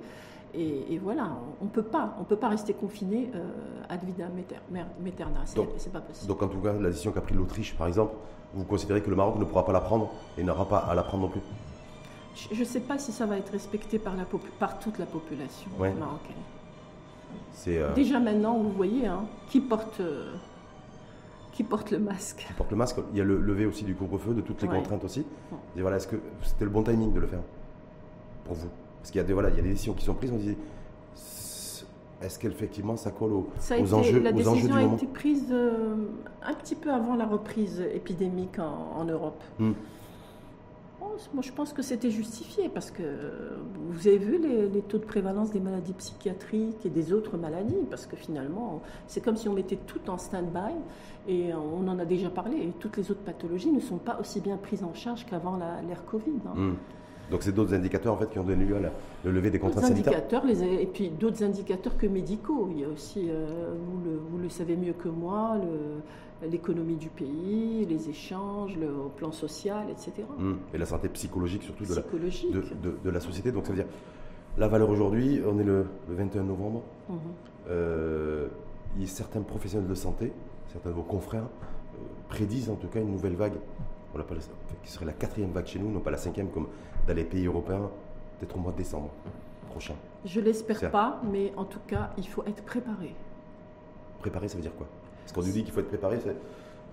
Et, 0.54 1.00
voilà, 1.02 1.30
on 1.62 1.66
ne 1.66 1.70
peut 1.70 1.84
pas, 1.84 2.16
on 2.20 2.24
peut 2.24 2.36
pas 2.36 2.50
rester 2.50 2.74
confiné 2.74 3.32
euh, 3.36 3.50
ad 3.90 4.04
vitam 4.04 4.32
aeternam. 4.38 5.44
C'est 5.46 5.92
pas 5.92 6.02
possible. 6.02 6.28
Donc 6.28 6.44
en 6.44 6.48
tout 6.48 6.60
cas, 6.60 6.74
la 6.74 6.90
décision 6.90 7.12
qu'a 7.12 7.22
prise 7.22 7.38
l'Autriche, 7.38 7.76
par 7.78 7.88
exemple, 7.88 8.16
vous 8.54 8.66
considérez 8.66 9.02
que 9.02 9.10
le 9.10 9.16
Maroc 9.16 9.38
ne 9.40 9.46
pourra 9.46 9.66
pas 9.66 9.72
la 9.72 9.82
prendre 9.82 10.12
et 10.38 10.44
n'aura 10.44 10.68
pas 10.68 10.80
à 10.80 10.94
la 10.94 11.04
prendre 11.04 11.24
non 11.24 11.30
plus? 11.30 11.42
Je 12.52 12.60
ne 12.60 12.66
sais 12.66 12.82
pas 12.82 12.98
si 12.98 13.12
ça 13.12 13.26
va 13.26 13.38
être 13.38 13.52
respecté 13.52 14.00
par, 14.00 14.16
la 14.16 14.26
par 14.60 14.80
toute 14.80 14.98
la 15.00 15.06
population 15.06 15.70
marocaine. 15.80 16.36
Euh, 17.68 17.94
Déjà 17.94 18.20
maintenant, 18.20 18.58
vous 18.58 18.72
voyez, 18.72 19.08
hein, 19.08 19.26
qui 19.50 19.62
porte... 19.62 20.00
Euh, 20.00 20.34
Qui 21.52 21.64
porte 21.64 21.92
le 21.92 22.00
masque. 22.00 22.46
Qui 22.48 22.54
porte 22.54 22.72
le 22.72 22.78
masque. 22.78 22.98
Il 23.12 23.18
y 23.18 23.22
a 23.22 23.26
le 23.26 23.38
lever 23.38 23.66
aussi 23.66 23.84
du 23.84 23.94
couvre-feu, 23.94 24.34
de 24.34 24.42
toutes 24.42 24.62
les 24.62 24.70
contraintes 24.70 25.04
aussi. 25.04 25.26
Et 25.76 25.82
voilà, 25.82 25.98
est-ce 25.98 26.08
que 26.08 26.16
c'était 26.44 26.66
le 26.66 26.72
bon 26.72 26.84
timing 26.84 27.14
de 27.14 27.20
le 27.20 27.28
faire? 27.28 27.44
Pour 28.46 28.56
vous? 28.56 28.70
Parce 29.02 29.12
qu'il 29.12 29.20
y 29.20 29.24
a 29.24 29.28
des 29.28 29.34
voilà, 29.34 29.50
il 29.50 29.56
y 29.56 29.60
a 29.60 29.64
des 29.64 29.70
décisions 29.70 29.94
qui 29.94 30.06
sont 30.06 30.14
prises. 30.14 30.32
On 30.32 30.38
disait, 30.38 30.58
est-ce 32.22 32.38
qu'effectivement 32.38 32.96
ça 32.98 33.12
colle 33.12 33.34
aux, 33.34 33.50
enjeux, 33.94 34.20
La 34.20 34.32
décision 34.32 34.76
a 34.76 34.84
été 34.84 35.08
prise 35.08 35.48
euh, 35.52 35.96
un 36.44 36.54
petit 36.54 36.76
peu 36.76 36.92
avant 36.92 37.16
la 37.16 37.26
reprise 37.26 37.84
épidémique 37.94 38.60
en, 38.60 39.04
Europe. 39.06 39.42
Hmm. 39.58 39.72
moi, 41.34 41.42
je 41.42 41.52
pense 41.52 41.74
que 41.74 41.82
c'était 41.82 42.12
justifié 42.12 42.70
parce 42.70 42.92
que 42.92 43.02
vous 43.90 44.08
avez 44.08 44.20
vu 44.20 44.38
les, 44.38 44.82
taux 44.84 45.00
de 45.00 45.06
prévalence 45.06 45.50
des 45.50 45.60
maladies 45.60 45.94
psychiatriques 45.94 46.86
et 46.86 46.90
des 46.90 47.12
autres 47.12 47.38
maladies, 47.38 47.88
parce 47.90 48.06
que 48.06 48.16
finalement, 48.16 48.82
c'est 49.08 49.22
comme 49.22 49.36
si 49.36 49.50
on 49.50 49.54
mettait 49.54 49.80
tout 49.88 50.08
en 50.08 50.20
stand-by 50.20 50.76
et 51.28 51.54
on 51.56 51.88
en 51.88 51.98
a 51.98 52.06
déjà 52.06 52.30
parlé. 52.30 52.58
Et 52.58 52.72
toutes 52.80 52.98
les 52.98 53.10
autres 53.10 53.24
pathologies 53.24 53.72
ne 53.72 53.80
sont 53.80 53.98
pas 53.98 54.20
aussi 54.20 54.42
bien 54.42 54.58
prises 54.58 54.84
en 54.84 54.94
charge 54.94 55.26
qu'avant 55.26 55.58
l'ère 55.88 56.06
Covid. 56.06 56.40
Hein. 56.46 56.56
Hmm. 56.56 56.76
Donc 57.32 57.44
c'est 57.44 57.54
d'autres 57.54 57.74
indicateurs 57.74 58.14
en 58.14 58.18
fait 58.18 58.30
qui 58.30 58.38
ont 58.40 58.44
donné 58.44 58.66
lieu 58.66 58.76
à 58.76 58.92
le 59.24 59.32
lever 59.32 59.50
des 59.50 59.58
contraintes 59.58 59.86
sanitaires. 59.86 60.14
Indicateurs, 60.14 60.46
les, 60.46 60.64
et 60.64 60.86
puis 60.86 61.10
d'autres 61.10 61.44
indicateurs 61.44 61.98
que 61.98 62.06
médicaux. 62.06 62.68
Il 62.72 62.82
y 62.82 62.84
a 62.84 62.90
aussi, 62.90 63.30
euh, 63.30 63.74
vous, 64.30 64.38
le, 64.38 64.50
savez 64.50 64.76
mieux 64.76 64.92
que 64.92 65.08
moi, 65.08 65.58
l'économie 66.50 66.98
du 66.98 67.08
pays, 67.08 67.86
les 67.86 68.10
échanges, 68.10 68.76
le 68.78 68.92
plan 69.16 69.32
social, 69.32 69.86
etc. 69.90 70.28
Hum, 70.38 70.58
et 70.74 70.78
la 70.78 70.86
santé 70.86 71.08
psychologique 71.08 71.64
surtout 71.64 71.86
De, 71.86 71.96
la, 71.96 72.02
de, 72.02 73.10
la, 73.10 73.20
société. 73.22 73.54
Donc 73.54 73.66
ça 73.66 73.72
veut 73.72 73.78
dire, 73.78 73.92
la 74.58 74.68
valeur 74.68 74.90
aujourd'hui, 74.90 75.42
on 75.48 75.58
est 75.58 75.64
le, 75.64 75.86
21 76.10 76.44
novembre. 76.44 76.84
Mmh. 77.08 77.14
Euh, 77.70 78.48
y 79.00 79.06
a 79.06 79.08
certains 79.08 79.42
professionnels 79.42 79.88
de 79.88 79.96
santé, 79.96 80.34
certains 80.68 80.90
de 80.90 80.96
vos 80.96 81.04
confrères, 81.04 81.44
euh, 81.44 81.98
prédisent 82.28 82.70
en 82.70 82.76
tout 82.76 82.88
cas 82.88 83.00
une 83.00 83.12
nouvelle 83.12 83.36
vague 83.36 83.54
on 84.14 84.20
qui 84.84 84.92
serait 84.92 85.06
la 85.06 85.14
quatrième 85.14 85.52
vague 85.52 85.68
chez 85.68 85.80
nous, 85.80 85.92
non 85.92 86.00
pas 86.00 86.12
la 86.12 86.18
cinquième 86.18 86.50
comme 86.50 86.68
dans 87.08 87.14
les 87.14 87.24
pays 87.24 87.46
européens, 87.46 87.90
peut-être 88.40 88.56
au 88.56 88.60
mois 88.60 88.72
de 88.72 88.78
décembre 88.78 89.10
prochain. 89.70 89.96
Je 90.26 90.40
l'espère 90.40 90.92
pas, 90.92 91.22
mais 91.32 91.52
en 91.58 91.66
tout 91.66 91.80
cas, 91.88 92.12
il 92.18 92.28
faut 92.28 92.44
être 92.46 92.64
préparé. 92.64 93.16
Préparé, 94.20 94.48
ça 94.48 94.56
veut 94.56 94.62
dire 94.62 94.76
quoi? 94.76 94.88
Parce 95.24 95.34
qu'on 95.34 95.42
nous 95.42 95.54
dit 95.54 95.64
qu'il 95.64 95.74
faut 95.74 95.80
être 95.80 95.88
préparé, 95.88 96.20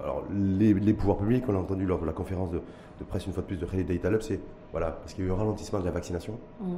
alors 0.00 0.24
les, 0.30 0.94
pouvoirs 0.94 1.18
publics, 1.18 1.44
on 1.48 1.54
a 1.54 1.58
entendu 1.58 1.84
lors 1.84 2.00
de 2.00 2.06
la 2.06 2.12
conférence 2.12 2.50
de, 2.50 2.60
presse 3.08 3.26
une 3.26 3.32
fois 3.32 3.42
de 3.42 3.48
plus 3.48 3.56
de 3.56 3.66
Khalid 3.66 3.86
Data 3.86 4.16
c'est 4.20 4.40
voilà, 4.70 4.90
parce 4.90 5.14
qu'il 5.14 5.24
y 5.24 5.26
a 5.26 5.30
eu 5.30 5.32
un 5.32 5.36
ralentissement 5.36 5.80
de 5.80 5.84
la 5.84 5.90
vaccination. 5.90 6.38
Mmh. 6.60 6.74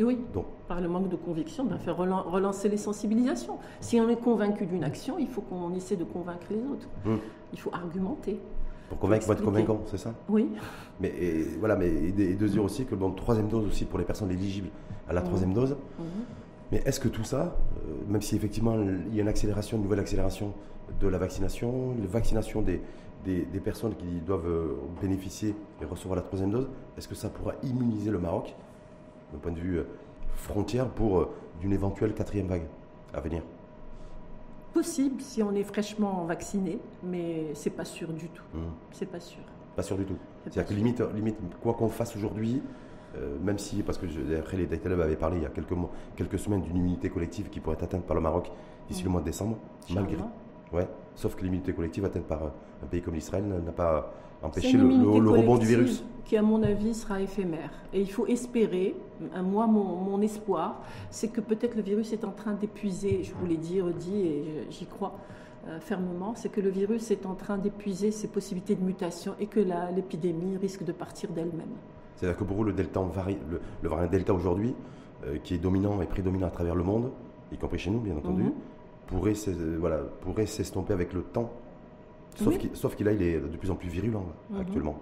Oui, 0.00 0.18
Donc, 0.32 0.46
par 0.68 0.80
le 0.80 0.88
manque 0.88 1.08
de 1.08 1.16
conviction, 1.16 1.64
de 1.64 1.76
faire 1.76 1.96
relancer 1.96 2.68
les 2.68 2.76
sensibilisations. 2.76 3.58
Si 3.80 4.00
on 4.00 4.08
est 4.08 4.20
convaincu 4.20 4.64
d'une 4.64 4.84
action, 4.84 5.18
il 5.18 5.26
faut 5.26 5.40
qu'on 5.40 5.74
essaie 5.74 5.96
de 5.96 6.04
convaincre 6.04 6.46
les 6.50 6.58
autres. 6.58 6.86
Mmh. 7.04 7.16
Il 7.52 7.58
faut 7.58 7.70
argumenter. 7.72 8.38
Pour 8.88 8.98
convaincre, 8.98 9.24
pour 9.24 9.34
être 9.34 9.44
convaincant, 9.44 9.82
c'est 9.86 9.98
ça? 9.98 10.14
Oui. 10.28 10.48
Mais 11.00 11.12
voilà, 11.58 11.76
mais 11.76 11.88
et, 11.88 12.34
de 12.34 12.58
aussi 12.58 12.86
que 12.86 12.94
bon, 12.94 13.10
troisième 13.10 13.48
dose 13.48 13.66
aussi 13.66 13.84
pour 13.84 13.98
les 13.98 14.04
personnes 14.04 14.30
éligibles 14.30 14.70
à 15.08 15.12
la 15.12 15.22
troisième 15.22 15.52
dose. 15.52 15.76
Mais 16.70 16.82
est-ce 16.84 17.00
que 17.00 17.08
tout 17.08 17.24
ça, 17.24 17.56
euh, 17.86 17.92
même 18.08 18.20
si 18.20 18.36
effectivement 18.36 18.74
il 18.74 19.14
y 19.14 19.18
a 19.18 19.22
une 19.22 19.28
accélération, 19.28 19.78
une 19.78 19.82
nouvelle 19.82 20.00
accélération 20.00 20.52
de 21.00 21.08
la 21.08 21.18
vaccination, 21.18 21.94
la 21.98 22.06
vaccination 22.06 22.62
des, 22.62 22.82
des, 23.24 23.60
personnes 23.60 23.94
qui 23.94 24.20
doivent 24.26 24.46
euh, 24.46 24.76
bénéficier 25.00 25.54
et 25.80 25.84
recevoir 25.84 26.16
la 26.16 26.22
troisième 26.22 26.50
dose, 26.50 26.68
est-ce 26.96 27.08
que 27.08 27.14
ça 27.14 27.30
pourra 27.30 27.54
immuniser 27.62 28.10
le 28.10 28.18
Maroc, 28.18 28.54
d'un 29.32 29.38
point 29.38 29.52
de 29.52 29.60
vue 29.60 29.78
euh, 29.78 29.84
frontière, 30.34 30.88
pour 30.88 31.28
d'une 31.60 31.72
éventuelle 31.72 32.14
quatrième 32.14 32.46
vague 32.46 32.66
à 33.14 33.20
venir? 33.20 33.42
Possible 34.78 35.20
si 35.20 35.42
on 35.42 35.56
est 35.56 35.64
fraîchement 35.64 36.24
vacciné, 36.24 36.78
mais 37.02 37.52
c'est 37.54 37.70
pas 37.70 37.84
sûr 37.84 38.12
du 38.12 38.28
tout. 38.28 38.44
Mmh. 38.54 38.58
C'est 38.92 39.10
pas 39.10 39.18
sûr. 39.18 39.42
Pas 39.74 39.82
sûr 39.82 39.96
du 39.98 40.04
tout. 40.04 40.14
C'est-à-dire 40.44 40.66
que 40.66 40.72
limite, 40.72 41.02
limite, 41.16 41.36
quoi 41.60 41.74
qu'on 41.74 41.88
fasse 41.88 42.14
aujourd'hui, 42.14 42.62
euh, 43.16 43.36
même 43.42 43.58
si, 43.58 43.82
parce 43.82 43.98
que 43.98 44.06
après 44.38 44.56
les 44.56 44.66
Data 44.66 44.88
avait 44.88 45.16
parlé 45.16 45.38
il 45.38 45.42
y 45.42 45.46
a 45.46 45.48
quelques, 45.48 45.72
mois, 45.72 45.90
quelques 46.14 46.38
semaines 46.38 46.62
d'une 46.62 46.76
immunité 46.76 47.10
collective 47.10 47.48
qui 47.48 47.58
pourrait 47.58 47.74
être 47.74 47.82
atteinte 47.82 48.04
par 48.04 48.14
le 48.14 48.20
Maroc 48.20 48.52
d'ici 48.86 49.02
le 49.02 49.08
mmh. 49.08 49.12
mois 49.12 49.20
de 49.20 49.26
décembre, 49.26 49.58
malgré. 49.90 50.18
Ouais, 50.72 50.86
sauf 51.16 51.34
que 51.34 51.42
l'immunité 51.42 51.72
collective 51.72 52.04
atteinte 52.04 52.26
par 52.26 52.44
un 52.44 52.86
pays 52.88 53.02
comme 53.02 53.14
l'Israël 53.14 53.44
n'a 53.48 53.72
pas 53.72 54.14
empêché 54.42 54.76
le, 54.76 54.88
le, 54.88 55.30
rebond 55.30 55.58
du 55.58 55.66
virus. 55.66 56.04
Qui, 56.24 56.36
à 56.36 56.42
mon 56.42 56.62
avis, 56.62 56.94
sera 56.94 57.20
éphémère. 57.20 57.70
Et 57.92 58.00
il 58.00 58.10
faut 58.10 58.26
espérer, 58.26 58.94
moi, 59.42 59.66
mon, 59.66 60.20
espoir, 60.20 60.82
c'est 61.10 61.28
que 61.28 61.40
peut-être 61.40 61.74
le 61.74 61.82
virus 61.82 62.12
est 62.12 62.24
en 62.24 62.32
train 62.32 62.52
d'épuiser, 62.52 63.22
je 63.22 63.32
vous 63.34 63.46
l'ai 63.46 63.56
dit, 63.56 63.80
redit, 63.80 64.20
et 64.26 64.44
j'y 64.70 64.86
crois 64.86 65.14
euh, 65.68 65.80
fermement, 65.80 66.34
c'est 66.34 66.48
que 66.48 66.60
le 66.60 66.70
virus 66.70 67.10
est 67.10 67.26
en 67.26 67.34
train 67.34 67.58
d'épuiser 67.58 68.10
ses 68.10 68.28
possibilités 68.28 68.74
de 68.74 68.82
mutation 68.82 69.34
et 69.40 69.46
que 69.46 69.60
l'épidémie 69.94 70.56
risque 70.56 70.84
de 70.84 70.92
partir 70.92 71.30
d'elle-même. 71.30 71.74
C'est-à-dire 72.16 72.38
que 72.38 72.44
pour 72.44 72.56
vous, 72.56 72.64
le, 72.64 72.72
delta, 72.72 73.00
le, 73.82 73.88
variant 73.88 74.10
Delta 74.10 74.32
aujourd'hui, 74.34 74.74
euh, 75.26 75.38
qui 75.42 75.54
est 75.54 75.58
dominant 75.58 76.00
et 76.00 76.06
prédominant 76.06 76.46
à 76.46 76.50
travers 76.50 76.74
le 76.74 76.84
monde, 76.84 77.10
y 77.52 77.56
compris 77.56 77.78
chez 77.78 77.90
nous, 77.90 78.00
bien 78.00 78.16
entendu, 78.16 78.44
mhm. 78.44 78.52
pourrait, 79.06 79.34
voilà, 79.78 79.98
pourrait 80.20 80.46
s'estomper 80.46 80.92
avec 80.92 81.12
le 81.12 81.22
temps 81.22 81.52
Sauf 82.36 82.96
qu'il 82.96 83.06
il 83.06 83.22
est 83.22 83.40
de 83.40 83.56
plus 83.56 83.70
en 83.70 83.74
plus 83.74 83.88
virulent 83.88 84.26
mhm. 84.50 84.60
actuellement. 84.60 84.98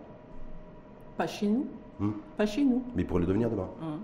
Pas 1.16 1.26
chez 1.26 1.46
nous. 1.46 1.66
Hmm. 1.98 2.12
Pas 2.36 2.46
chez 2.46 2.64
nous. 2.64 2.82
Mais 2.94 3.02
il 3.02 3.06
pourrait 3.06 3.20
le 3.20 3.26
devenir 3.26 3.50
demain. 3.50 3.68
Hmm. 3.80 3.98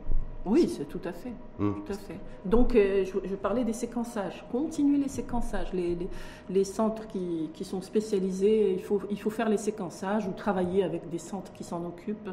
Oui, 0.45 0.69
c'est 0.69 0.87
tout 0.87 1.01
à 1.05 1.13
fait. 1.13 1.33
Hmm. 1.59 1.73
Tout 1.75 1.93
à 1.93 1.97
fait. 1.97 2.19
Donc, 2.45 2.75
euh, 2.75 3.05
je, 3.05 3.35
parlais 3.37 3.65
des 3.65 3.73
séquençages. 3.73 4.45
Continuer 4.51 4.99
les 4.99 5.09
séquençages. 5.09 5.73
Les, 5.73 5.97
les, 6.51 6.65
centres 6.65 7.07
qui, 7.07 7.51
qui, 7.53 7.65
sont 7.65 7.81
spécialisés, 7.81 8.73
il 8.73 8.83
faut, 8.83 9.01
il 9.11 9.21
faut 9.21 9.31
faire 9.31 9.49
les 9.49 9.57
séquençages 9.57 10.27
ou 10.27 10.33
travailler 10.33 10.83
avec 10.83 11.09
des 11.11 11.19
centres 11.19 11.53
qui 11.53 11.65
s'en 11.65 11.85
occupent 11.85 12.31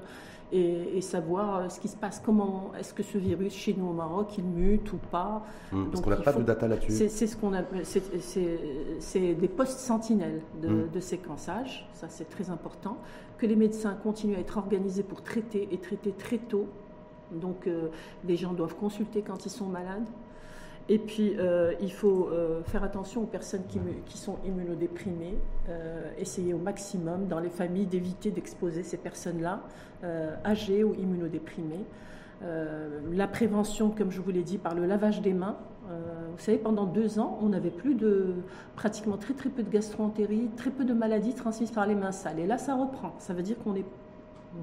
et, 0.51 1.01
savoir 1.01 1.55
euh, 1.55 1.69
ce 1.69 1.79
qui 1.79 1.87
se 1.87 1.95
passe. 1.95 2.21
Comment 2.23 2.71
est-ce 2.77 2.93
que 2.93 3.03
ce 3.03 3.17
virus 3.17 3.53
chez 3.53 3.73
nous 3.73 3.87
au 3.87 3.93
Maroc, 3.93 4.37
il 4.37 4.43
mute 4.43 4.91
ou 4.93 4.97
pas 4.97 5.43
mmh, 5.71 5.89
Parce 5.89 6.01
qu'on 6.01 6.09
n'a 6.09 6.15
pas 6.17 6.33
de 6.33 6.43
data 6.43 6.67
là-dessus. 6.67 7.09
C'est 7.09 7.27
ce 7.27 7.37
qu'on 7.37 7.53
appelle, 7.53 7.85
c'est 7.85 9.33
des 9.33 9.47
postes 9.47 9.79
sentinelles 9.79 10.41
de, 10.61 10.67
mmh. 10.67 10.89
de 10.91 10.99
séquençage. 10.99 11.87
Ça, 11.93 12.07
c'est 12.09 12.29
très 12.29 12.49
important. 12.49 12.97
Que 13.37 13.45
les 13.45 13.55
médecins 13.55 13.93
continuent 13.93 14.35
à 14.35 14.39
être 14.39 14.57
organisés 14.57 15.03
pour 15.03 15.21
traiter 15.21 15.69
et 15.71 15.77
traiter 15.77 16.11
très 16.11 16.37
tôt. 16.37 16.67
Donc, 17.31 17.67
euh, 17.67 17.89
les 18.25 18.35
gens 18.35 18.53
doivent 18.53 18.75
consulter 18.75 19.21
quand 19.21 19.45
ils 19.45 19.51
sont 19.51 19.67
malades. 19.67 20.07
Et 20.91 20.97
puis, 20.97 21.35
euh, 21.37 21.73
il 21.81 21.91
faut 21.91 22.29
euh, 22.31 22.63
faire 22.63 22.83
attention 22.83 23.21
aux 23.21 23.27
personnes 23.27 23.61
qui, 24.07 24.17
sont 24.17 24.37
immunodéprimées, 24.43 25.37
euh, 25.69 26.11
essayer 26.17 26.55
au 26.55 26.57
maximum 26.57 27.27
dans 27.27 27.39
les 27.39 27.49
familles 27.49 27.85
d'éviter 27.85 28.31
d'exposer 28.31 28.81
ces 28.81 28.97
personnes-là, 28.97 29.61
âgées 30.45 30.83
ou 30.83 30.95
immunodéprimées. 30.95 31.85
la 33.11 33.27
prévention, 33.27 33.91
comme 33.91 34.11
je 34.11 34.21
vous 34.21 34.31
l'ai 34.31 34.43
dit, 34.43 34.57
par 34.57 34.73
le 34.73 34.85
lavage 34.85 35.21
des 35.21 35.33
mains. 35.33 35.57
vous 36.31 36.39
savez, 36.39 36.57
pendant 36.57 36.85
deux 36.85 37.19
ans, 37.19 37.37
on 37.41 37.49
n'avait 37.49 37.69
plus 37.69 37.95
de, 37.95 38.35
pratiquement 38.75 39.17
très 39.17 39.33
très 39.33 39.49
peu 39.49 39.61
de 39.61 39.69
gastroentérite, 39.69 40.55
très 40.55 40.71
peu 40.71 40.85
de 40.85 40.93
maladies 40.93 41.35
transmises 41.35 41.71
par 41.71 41.85
les 41.85 41.95
mains 41.95 42.13
sales. 42.13 42.39
Et 42.39 42.47
là, 42.47 42.57
ça 42.57 42.75
reprend. 42.75 43.13
Ça 43.19 43.33
veut 43.33 43.43
dire 43.43 43.57
qu'on 43.61 43.75
est 43.75 43.85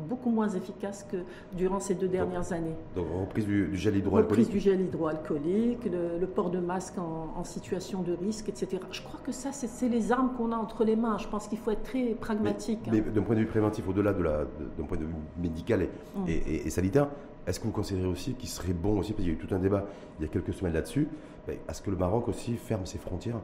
beaucoup 0.09 0.31
moins 0.31 0.49
efficace 0.49 1.07
que 1.11 1.19
durant 1.57 1.81
ces 1.81 1.95
deux 1.95 2.09
dernières 2.09 2.53
années. 2.53 2.75
Donc 2.95 3.07
reprise 3.21 3.47
du, 3.47 3.77
gel 3.77 3.97
hydroalcoolique 3.97 4.47
Reprise 4.47 4.49
du 4.49 4.61
gel 4.61 4.81
hydroalcoolique, 4.81 5.85
le, 5.85 6.27
port 6.27 6.51
de 6.51 6.59
masque 6.59 6.99
en, 6.99 7.45
situation 7.45 8.03
de 8.03 8.13
risque, 8.13 8.49
etc. 8.49 8.83
Je 8.91 9.03
crois 9.03 9.21
que 9.25 9.33
ça, 9.33 9.53
c'est 9.53 9.89
les 9.89 10.11
armes 10.11 10.33
qu'on 10.37 10.53
a 10.53 10.57
entre 10.57 10.85
les 10.85 10.97
mains. 10.97 11.19
Je 11.19 11.29
pense 11.29 11.47
qu'il 11.47 11.59
faut 11.59 11.71
être 11.71 11.85
très 11.85 12.15
pragmatique. 12.15 12.81
Mais, 12.91 12.99
hein. 12.99 13.05
d'un 13.15 13.23
point 13.23 13.37
de 13.37 13.41
vue 13.41 13.47
préventif, 13.47 13.89
au-delà 13.89 14.13
de 14.13 14.23
d'un 14.23 14.85
point 14.85 14.99
de 14.99 15.05
vue 15.05 15.13
médical 15.41 15.83
et, 15.83 15.91
mm. 16.17 16.25
et, 16.67 16.71
sanitaire, 16.71 17.09
est-ce 17.47 17.61
que 17.61 17.67
vous 17.67 17.73
considérez 17.73 18.09
aussi 18.09 18.35
qu'il 18.35 18.49
serait 18.49 18.73
bon 18.73 18.99
aussi, 18.99 19.13
parce 19.13 19.23
qu'il 19.25 19.33
y 19.33 19.37
a 19.37 19.39
eu 19.39 19.47
tout 19.47 19.55
un 19.55 19.61
débat 19.61 19.87
il 20.19 20.27
y 20.27 20.29
a 20.29 20.33
quelques 20.33 20.53
semaines 20.53 20.75
là-dessus, 20.75 21.09
est-ce 21.49 21.81
que 21.81 21.91
le 21.91 21.97
Maroc 21.97 22.27
aussi 22.29 22.57
ferme 22.57 22.87
ses 22.87 22.99
frontières 22.99 23.41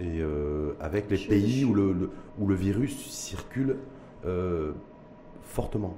et 0.00 0.20
euh, 0.20 0.72
avec 0.80 1.10
les 1.10 1.18
pays 1.18 1.64
où, 1.64 1.74
le, 1.74 2.10
où 2.38 2.46
le 2.46 2.54
virus 2.54 2.96
circule 3.10 3.76
euh, 4.24 4.72
fortement. 5.50 5.94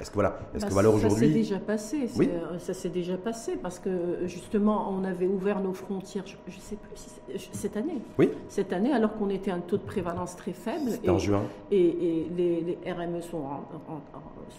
Est-ce 0.00 0.10
que 0.10 0.14
voilà, 0.14 0.38
est-ce 0.54 0.62
bah, 0.62 0.68
que 0.68 0.74
valeur 0.74 0.94
aujourd'hui 0.94 1.26
Ça 1.26 1.26
s'est 1.26 1.32
déjà 1.32 1.58
passé. 1.58 2.08
Oui 2.16 2.28
euh, 2.32 2.58
ça 2.58 2.72
s'est 2.72 2.88
déjà 2.88 3.16
passé 3.16 3.56
parce 3.60 3.80
que 3.80 4.26
justement, 4.26 4.88
on 4.92 5.02
avait 5.02 5.26
ouvert 5.26 5.60
nos 5.60 5.72
frontières. 5.72 6.24
Je 6.24 6.36
ne 6.36 6.60
sais 6.60 6.76
plus 6.76 6.96
si 7.36 7.48
cette 7.52 7.76
année. 7.76 8.00
Oui. 8.16 8.30
Cette 8.48 8.72
année, 8.72 8.92
alors 8.92 9.16
qu'on 9.16 9.28
était 9.28 9.50
à 9.50 9.56
un 9.56 9.60
taux 9.60 9.76
de 9.76 9.82
prévalence 9.82 10.36
très 10.36 10.52
faible. 10.52 10.92
Et, 11.02 11.10
en 11.10 11.18
juin. 11.18 11.42
Et, 11.72 12.26
les, 12.36 12.78
RME 12.86 13.20
sont, 13.20 13.42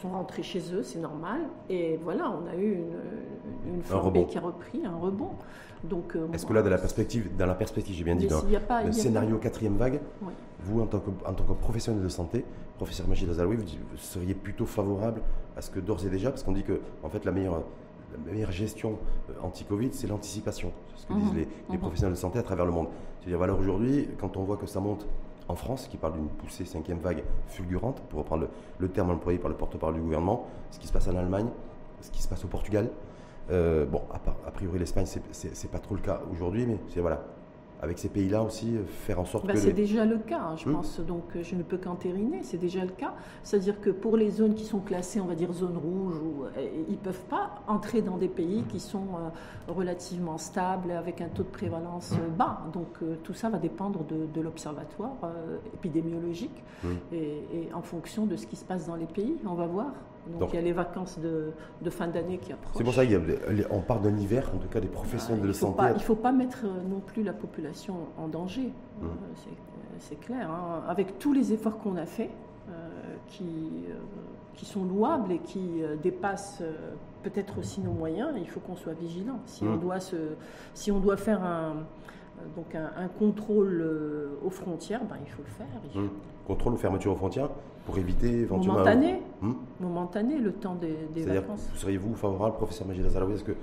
sont 0.02 0.10
rentrés 0.10 0.44
chez 0.44 0.62
eux, 0.74 0.84
c'est 0.84 1.00
normal. 1.00 1.40
Et 1.70 1.98
voilà, 2.04 2.30
on 2.32 2.46
a 2.50 2.56
eu 2.56 2.74
une, 2.74 3.76
une 3.76 3.82
flambée 3.82 4.26
qui 4.26 4.38
a 4.38 4.42
repris, 4.42 4.82
un 4.86 4.98
rebond. 4.98 5.32
Donc, 5.84 6.16
euh, 6.16 6.28
Est-ce 6.34 6.46
que 6.46 6.54
là, 6.54 6.62
dans 6.62 6.70
la 6.70 6.78
perspective, 6.78 7.30
dans 7.38 7.46
la 7.46 7.56
perspective, 7.56 7.96
j'ai 7.96 8.04
bien 8.04 8.16
dit, 8.16 8.28
dans 8.28 8.42
le 8.86 8.92
scénario 8.92 9.38
quatrième 9.38 9.78
vague, 9.78 10.00
vous, 10.62 10.82
en 10.82 10.86
tant, 10.86 11.00
que, 11.00 11.10
en 11.26 11.34
tant 11.34 11.44
que 11.44 11.54
professionnel 11.54 12.04
de 12.04 12.10
santé, 12.10 12.44
professeur 12.78 13.08
Majid 13.08 13.30
Azaloui, 13.30 13.58
vous, 13.58 13.66
seriez 13.98 14.34
plutôt 14.34 14.66
favorable 14.66 15.22
à 15.56 15.62
ce 15.62 15.70
que 15.70 15.80
d'ores 15.80 16.06
et 16.06 16.10
déjà, 16.10 16.32
parce 16.32 16.44
qu'on 16.44 16.52
dit 16.52 16.64
que 16.64 16.82
en 17.04 17.10
fait 17.10 17.24
la 17.26 17.32
meilleure, 17.32 17.64
la 18.26 18.32
meilleure 18.32 18.52
gestion 18.52 18.98
euh, 19.30 19.34
anti-Covid, 19.42 19.90
c'est 19.94 20.08
l'anticipation. 20.08 20.74
C'est 20.96 21.04
ce 21.04 21.08
que 21.08 21.14
disent 21.14 21.32
mhm. 21.32 21.38
les, 21.38 21.48
mhm. 21.70 21.80
professionnels 21.80 22.16
de 22.16 22.20
santé 22.20 22.40
à 22.40 22.44
travers 22.44 22.66
le 22.66 22.72
monde. 22.72 22.88
C'est-à-dire, 23.20 23.38
voilà, 23.38 23.54
aujourd'hui, 23.54 24.10
quand 24.20 24.36
on 24.38 24.44
voit 24.44 24.58
que 24.58 24.66
ça 24.66 24.80
monte 24.80 25.08
en 25.48 25.56
France, 25.56 25.88
qui 25.90 25.98
parle 25.98 26.14
d'une 26.14 26.28
poussée 26.28 26.66
cinquième 26.66 27.00
vague 27.00 27.24
fulgurante, 27.48 28.02
pour 28.10 28.20
reprendre 28.20 28.48
le, 28.78 28.90
terme 28.90 29.10
employé 29.12 29.40
par 29.40 29.50
le 29.50 29.56
porte-parole 29.56 29.96
du 29.96 30.02
gouvernement, 30.02 30.48
ce 30.72 30.80
qui 30.80 30.88
se 30.88 30.94
passe 30.94 31.08
en 31.08 31.16
Allemagne, 31.16 31.48
ce 32.02 32.12
qui 32.12 32.22
se 32.22 32.28
passe 32.28 32.46
au 32.46 32.48
Portugal. 32.48 32.90
Euh, 33.52 33.86
bon, 33.86 34.02
a, 34.12 34.52
priori 34.52 34.80
l'Espagne, 34.80 35.06
c'est 35.06 35.72
pas 35.72 35.80
trop 35.80 35.96
le 35.96 36.02
cas 36.02 36.22
aujourd'hui, 36.32 36.66
mais 36.66 36.78
c'est 36.90 37.00
voilà, 37.00 37.24
avec 37.82 37.98
ces 37.98 38.10
pays-là 38.10 38.44
aussi, 38.44 38.76
euh, 38.76 38.84
faire 38.86 39.20
en 39.20 39.26
sorte 39.26 39.48
bah, 39.48 39.54
que... 39.54 39.60
C'est 39.60 39.74
déjà 39.74 40.06
le 40.06 40.18
cas, 40.18 40.40
hein, 40.40 40.56
je 40.58 40.70
hmm. 40.70 40.74
pense, 40.74 41.00
donc 41.00 41.24
euh, 41.36 41.44
je 41.44 41.56
ne 41.56 41.64
peux 41.64 41.78
qu'entériner, 41.78 42.42
c'est 42.44 42.58
déjà 42.58 42.84
le 42.84 42.92
cas. 42.92 43.14
C'est-à-dire 43.42 43.80
que 43.80 43.90
pour 43.90 44.18
les 44.18 44.30
zones 44.30 44.54
qui 44.54 44.66
sont 44.66 44.80
classées, 44.80 45.20
on 45.20 45.26
va 45.26 45.36
dire 45.36 45.52
zone 45.54 45.78
rouge, 45.78 46.16
ils 46.88 46.94
ne 46.94 46.98
peuvent 46.98 47.26
pas 47.30 47.56
entrer 47.68 48.02
dans 48.02 48.18
des 48.18 48.28
pays 48.28 48.64
qui 48.70 48.80
sont 48.80 49.08
relativement 49.68 50.38
stables, 50.38 50.92
avec 50.92 51.22
un 51.22 51.30
taux 51.30 51.44
de 51.44 51.50
prévalence 51.50 52.14
bas. 52.38 52.64
Donc 52.74 53.00
tout 53.24 53.34
ça 53.34 53.50
va 53.50 53.58
dépendre 53.58 54.04
de, 54.04 54.42
l'observatoire 54.42 55.16
épidémiologique 55.74 56.64
hmm. 56.84 56.88
et, 57.14 57.70
en 57.74 57.82
fonction 57.82 58.26
de 58.26 58.36
ce 58.36 58.46
qui 58.46 58.56
se 58.56 58.66
passe 58.66 58.88
dans 58.88 58.96
les 58.96 59.06
pays, 59.06 59.38
on 59.46 59.54
va 59.56 59.68
voir. 59.68 59.92
Donc, 60.38 60.50
il 60.54 60.56
y 60.56 60.60
a 60.60 60.62
les 60.62 60.74
vacances 60.74 61.20
de, 61.20 61.90
fin 61.90 62.08
d'année 62.08 62.38
qui 62.38 62.52
approchent. 62.52 62.78
C'est 62.78 62.84
pour 62.84 62.94
ça 62.94 63.04
qu'on 63.06 63.82
part 63.82 64.00
d'un 64.00 64.16
hiver, 64.18 64.50
en 64.54 64.58
tout 64.58 64.68
cas 64.68 64.80
des 64.80 64.88
professionnels 64.88 65.48
de 65.48 65.54
santé. 65.54 65.84
il 65.90 65.94
ne 65.96 66.00
faut 66.00 66.16
pas 66.16 66.32
mettre 66.32 66.66
euh, 66.66 66.82
non 66.90 67.00
plus 67.00 67.24
la 67.24 67.34
population 67.34 67.96
en 68.18 68.28
danger, 68.28 68.68
mmh. 69.02 69.06
euh, 69.06 69.08
c'est 70.00 70.20
clair. 70.20 70.50
Hein. 70.50 70.84
Avec 70.88 71.20
tous 71.20 71.34
les 71.34 71.54
efforts 71.54 71.80
qu'on 71.80 71.96
a 71.98 72.06
faits, 72.06 72.30
euh, 72.70 72.72
qui, 73.28 73.86
qui 74.54 74.66
sont 74.66 74.84
louables 74.84 75.32
et 75.32 75.40
qui 75.40 75.82
dépassent 76.04 76.62
peut-être 77.24 77.58
aussi 77.60 77.82
nos 77.82 77.92
moyens, 77.92 78.30
il 78.38 78.48
faut 78.48 78.60
qu'on 78.60 78.76
soit 78.76 78.94
vigilant. 78.94 79.40
Si, 79.46 79.64
on 79.64 79.76
mmh. 79.76 79.80
doit 79.80 80.00
se, 80.00 80.16
si 80.74 80.92
on 80.92 81.00
doit 81.00 81.18
faire 81.18 81.44
un, 81.44 81.74
donc 82.56 82.76
un, 82.76 83.08
contrôle 83.08 83.84
aux 84.46 84.50
frontières, 84.50 85.04
ben, 85.06 85.18
il 85.26 85.32
faut 85.32 85.42
le 85.44 85.50
faire. 85.50 86.02
Mmh. 86.04 86.08
Contrôle 86.48 86.74
ou 86.74 86.78
fermeture 86.78 87.12
aux 87.12 87.18
frontières? 87.18 87.50
Pour 87.90 87.98
éviter 87.98 88.42
éventuellement. 88.42 88.80
Momentané, 88.80 89.22
hmm 89.42 89.54
momentané 89.80 90.38
le 90.38 90.52
temps 90.52 90.76
des, 90.76 90.96
des 91.14 91.26
vacances. 91.26 91.70
Seriez-vous 91.76 92.14
favorable, 92.14 92.56
professeur 92.58 92.88
Majid 92.88 93.06
Azaraoui 93.06 93.34
Est-ce 93.34 93.44
que 93.44 93.56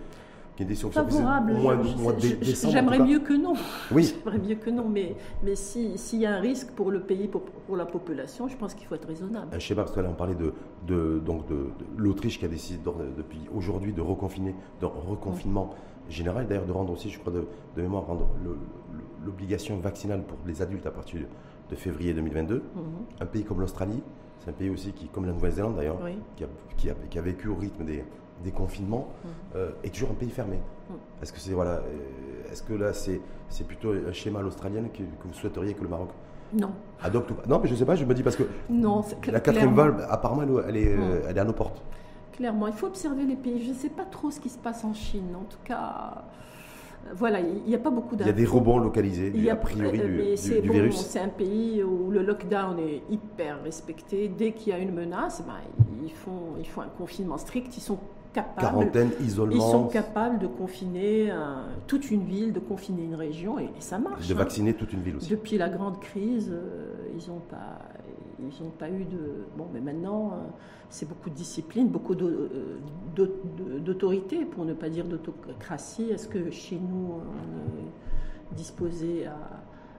Favorable. 0.90 1.54
J'aimerais 2.40 2.98
mieux 2.98 3.18
que 3.18 3.34
non. 3.34 3.52
Oui. 3.90 4.14
J'aimerais 4.24 4.38
mieux 4.38 4.54
que 4.54 4.70
non, 4.70 4.88
mais, 4.88 5.14
mais 5.42 5.54
s'il 5.54 6.18
y 6.18 6.26
a 6.26 6.34
un 6.34 6.40
risque 6.40 6.70
pour 6.70 6.90
le 6.90 7.00
pays, 7.00 7.28
pour, 7.28 7.42
pour 7.42 7.76
la 7.76 7.84
population, 7.84 8.48
je 8.48 8.56
pense 8.56 8.74
qu'il 8.74 8.86
faut 8.86 8.94
être 8.94 9.06
raisonnable. 9.06 9.48
Je 9.52 9.66
sais 9.66 9.74
pas, 9.74 9.82
parce 9.82 9.94
que 9.94 10.00
là, 10.00 10.08
on 10.10 10.14
parlait 10.14 10.34
de, 10.34 10.54
de 10.86 11.18
donc 11.18 11.46
de, 11.46 11.66
l'Autriche 11.98 12.38
qui 12.38 12.46
a 12.46 12.48
décidé 12.48 12.80
depuis 13.16 13.40
aujourd'hui 13.54 13.92
de 13.92 14.00
reconfiner, 14.00 14.54
de 14.80 14.86
reconfinement 14.86 15.74
général, 16.08 16.46
d'ailleurs 16.46 16.66
de 16.66 16.72
rendre 16.72 16.92
aussi, 16.92 17.10
je 17.10 17.18
crois, 17.18 17.32
de, 17.32 17.46
de 17.76 17.82
mémoire, 17.82 18.04
rendre 18.06 18.28
l'obligation 19.24 19.78
vaccinale 19.78 20.22
pour 20.22 20.38
les 20.46 20.62
adultes 20.62 20.86
à 20.86 20.90
partir 20.90 21.20
de 21.70 21.76
février 21.76 22.14
2022. 22.14 22.54
Mhm. 22.54 22.62
Un 23.20 23.26
pays 23.26 23.44
comme 23.44 23.60
l'Australie, 23.60 24.02
c'est 24.40 24.50
un 24.50 24.52
pays 24.52 24.70
aussi 24.70 24.92
qui, 24.92 25.08
comme 25.08 25.26
la 25.26 25.32
Nouvelle-Zélande 25.32 25.76
d'ailleurs, 25.76 25.98
qui, 26.36 26.44
a, 26.44 26.94
qui, 27.10 27.18
a, 27.18 27.22
vécu 27.22 27.48
au 27.48 27.56
rythme 27.56 27.84
des, 27.84 28.04
des 28.44 28.50
confinements, 28.52 29.08
mhm. 29.24 29.30
euh, 29.56 29.70
est 29.82 29.92
toujours 29.92 30.10
un 30.10 30.14
pays 30.14 30.30
fermé. 30.30 30.58
Mhm. 30.88 30.96
Est-ce 31.22 31.32
que 31.32 31.40
c'est 31.40 31.52
voilà, 31.52 31.72
euh, 31.72 32.52
est-ce 32.52 32.62
que 32.62 32.74
là 32.74 32.92
c'est 32.92 33.20
plutôt 33.66 33.92
un 33.92 34.12
schéma 34.12 34.40
l'australien 34.42 34.84
que, 34.92 34.98
que, 34.98 35.26
vous 35.26 35.34
souhaiteriez 35.34 35.74
que 35.74 35.82
le 35.82 35.88
Maroc 35.88 36.10
non. 36.52 36.70
adopte 37.02 37.30
ou 37.32 37.34
pas? 37.34 37.42
Non, 37.48 37.58
mais 37.60 37.66
je 37.66 37.74
ne 37.74 37.78
sais 37.78 37.84
pas. 37.84 37.96
Je 37.96 38.04
me 38.04 38.14
dis 38.14 38.22
parce 38.22 38.36
que 38.36 38.44
non, 38.70 39.02
la 39.26 39.40
quatrième 39.40 39.74
vague, 39.74 40.06
apparemment, 40.08 40.60
elle 40.66 40.76
est, 40.76 40.96
elle 41.28 41.36
est 41.36 41.40
à 41.40 41.44
nos 41.44 41.52
portes. 41.52 41.82
Clairement, 42.36 42.66
il 42.66 42.74
faut 42.74 42.86
observer 42.86 43.24
les 43.24 43.36
pays. 43.36 43.64
Je 43.64 43.70
ne 43.70 43.74
sais 43.74 43.88
pas 43.88 44.04
trop 44.04 44.30
ce 44.30 44.40
qui 44.40 44.50
se 44.50 44.58
passe 44.58 44.84
en 44.84 44.92
Chine. 44.92 45.34
En 45.34 45.44
tout 45.44 45.58
cas, 45.64 46.24
voilà, 47.14 47.40
il 47.40 47.62
n'y 47.66 47.74
a 47.74 47.78
pas 47.78 47.90
beaucoup 47.90 48.14
d'infos. 48.14 48.30
Il 48.30 48.38
y 48.38 48.42
a 48.42 48.44
des 48.44 48.50
rebonds 48.50 48.78
localisés, 48.78 49.32
il 49.34 49.42
y 49.42 49.50
a, 49.50 49.54
a 49.54 49.56
priori, 49.56 49.98
du, 49.98 50.70
virus. 50.70 50.96
C'est 50.96 51.20
un 51.20 51.28
pays 51.28 51.82
où 51.82 52.10
le 52.10 52.22
lockdown 52.22 52.78
est 52.78 53.02
hyper 53.10 53.62
respecté. 53.62 54.28
Dès 54.28 54.52
qu'il 54.52 54.72
y 54.72 54.76
a 54.76 54.78
une 54.78 54.92
menace, 54.92 55.42
ben, 55.46 55.54
ils, 56.04 56.12
font, 56.12 56.54
ils 56.58 56.66
font 56.66 56.82
un 56.82 56.88
confinement 56.88 57.38
strict. 57.38 57.74
Ils 57.76 57.80
sont 57.80 57.98
capables, 58.34 58.60
Quarantaine, 58.60 59.10
isolement. 59.20 59.54
Ils 59.54 59.70
sont 59.70 59.86
capables 59.86 60.38
de 60.38 60.46
confiner 60.46 61.32
toute 61.86 62.10
une 62.10 62.24
ville, 62.24 62.52
de 62.52 62.60
confiner 62.60 63.04
une 63.04 63.14
région, 63.14 63.58
et, 63.58 63.70
ça 63.78 63.98
marche. 63.98 64.26
De 64.28 64.34
hein. 64.34 64.36
vacciner 64.36 64.74
toute 64.74 64.92
une 64.92 65.00
ville 65.00 65.16
aussi. 65.16 65.30
Depuis 65.30 65.56
la 65.56 65.70
grande 65.70 66.00
crise, 66.00 66.50
euh, 66.52 66.92
ils 67.18 67.30
n'ont 67.30 67.40
pas, 67.40 67.78
ils 68.38 68.64
n'ont 68.64 68.70
pas 68.70 68.90
eu 68.90 69.04
de. 69.04 69.46
Bon, 69.56 69.66
mais 69.72 69.80
maintenant, 69.80 70.32
euh, 70.32 70.36
c'est 70.90 71.08
beaucoup 71.08 71.30
de 71.30 71.34
discipline, 71.34 71.88
beaucoup 71.88 72.14
euh, 72.14 72.78
d'autorité, 73.16 74.44
pour 74.44 74.64
ne 74.64 74.74
pas 74.74 74.88
dire 74.88 75.06
d'autocratie. 75.06 76.10
Est-ce 76.10 76.28
que 76.28 76.50
chez 76.50 76.76
nous, 76.76 77.14
on 77.14 77.78
est 77.78 78.56
disposé 78.56 79.26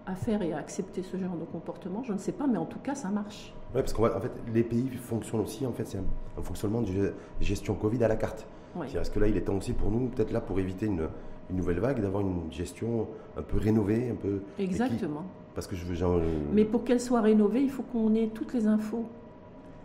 à, 0.06 0.16
faire 0.16 0.42
et 0.42 0.54
à 0.54 0.58
accepter 0.58 1.04
ce 1.04 1.18
genre 1.18 1.36
de 1.36 1.46
comportement? 1.46 2.04
Je 2.04 2.14
ne 2.14 2.18
sais 2.18 2.32
pas, 2.32 2.48
mais 2.48 2.58
en 2.58 2.66
tout 2.66 2.80
cas, 2.80 2.96
ça 2.96 3.10
marche. 3.10 3.54
Oui, 3.76 3.82
parce 3.82 3.94
qu'en 3.94 4.22
fait, 4.22 4.32
les 4.54 4.64
pays 4.64 4.90
fonctionnent 4.90 5.42
aussi, 5.42 5.66
en 5.66 5.74
fait, 5.74 5.86
c'est 5.86 5.98
un, 5.98 6.42
fonctionnement 6.42 6.82
de 6.82 7.14
gestion 7.42 7.76
Covid 7.76 8.04
à 8.04 8.08
la 8.08 8.16
carte. 8.16 8.48
Est-ce 8.84 9.10
que 9.10 9.20
là, 9.20 9.28
il 9.28 9.36
est 9.36 9.42
temps 9.42 9.58
aussi 9.58 9.74
pour 9.74 9.90
nous, 9.90 10.08
peut-être 10.10 10.32
là, 10.32 10.40
pour 10.40 10.60
éviter 10.60 10.86
une, 10.86 11.08
nouvelle 11.50 11.80
vague, 11.80 12.02
d'avoir 12.02 12.22
une 12.22 12.52
gestion 12.52 13.08
un 13.36 13.42
peu 13.42 13.58
rénovée, 13.58 14.12
un 14.12 14.16
peu. 14.16 14.42
Exactement. 14.60 15.24
Parce 15.58 15.66
que 15.66 15.76
je 15.76 15.86
veux. 15.86 15.96
Genre, 15.96 16.22
Mais 16.54 16.66
pour 16.66 16.84
qu'elle 16.84 17.02
soit 17.02 17.20
rénovée, 17.20 17.64
il 17.64 17.72
faut 17.72 17.82
qu'on 17.82 18.14
ait 18.14 18.28
toutes 18.28 18.54
les 18.54 18.68
infos. 18.68 19.06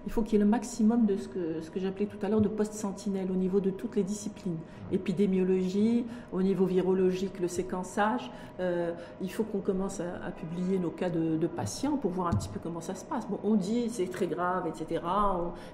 Il 0.05 0.13
faut 0.13 0.21
qu'il 0.21 0.35
y 0.35 0.37
ait 0.37 0.45
le 0.45 0.51
maximum 0.51 1.07
de 1.07 1.17
ce 1.17 1.29
que, 1.29 1.63
ce 1.63 1.71
que 1.71 1.81
j'appelais 1.81 2.05
tout 2.05 2.19
à 2.21 2.29
l'heure 2.29 2.43
de 2.43 2.49
post-sentinelle 2.49 3.31
au 3.31 3.37
niveau 3.37 3.59
de 3.59 3.71
toutes 3.71 3.97
les 3.97 4.03
disciplines. 4.03 4.59
Épidémiologie, 4.93 6.05
au 6.31 6.43
niveau 6.43 6.67
virologique, 6.67 7.41
le 7.41 7.49
séquençage. 7.49 8.31
Euh, 8.61 8.93
il 9.23 9.33
faut 9.33 9.45
qu'on 9.45 9.61
commence 9.61 10.01
à, 10.01 10.31
publier 10.33 10.79
nos 10.79 10.91
cas 10.91 11.09
de, 11.09 11.47
patients 11.47 11.97
pour 11.97 12.11
voir 12.11 12.27
un 12.27 12.33
petit 12.33 12.51
peu 12.51 12.61
comment 12.63 12.83
ça 12.83 12.95
se 12.95 13.07
passe. 13.07 13.27
Bon, 13.27 13.39
on 13.43 13.55
dit 13.55 13.89
c'est 13.89 14.11
très 14.11 14.27
grave, 14.27 14.67
etc. 14.67 15.03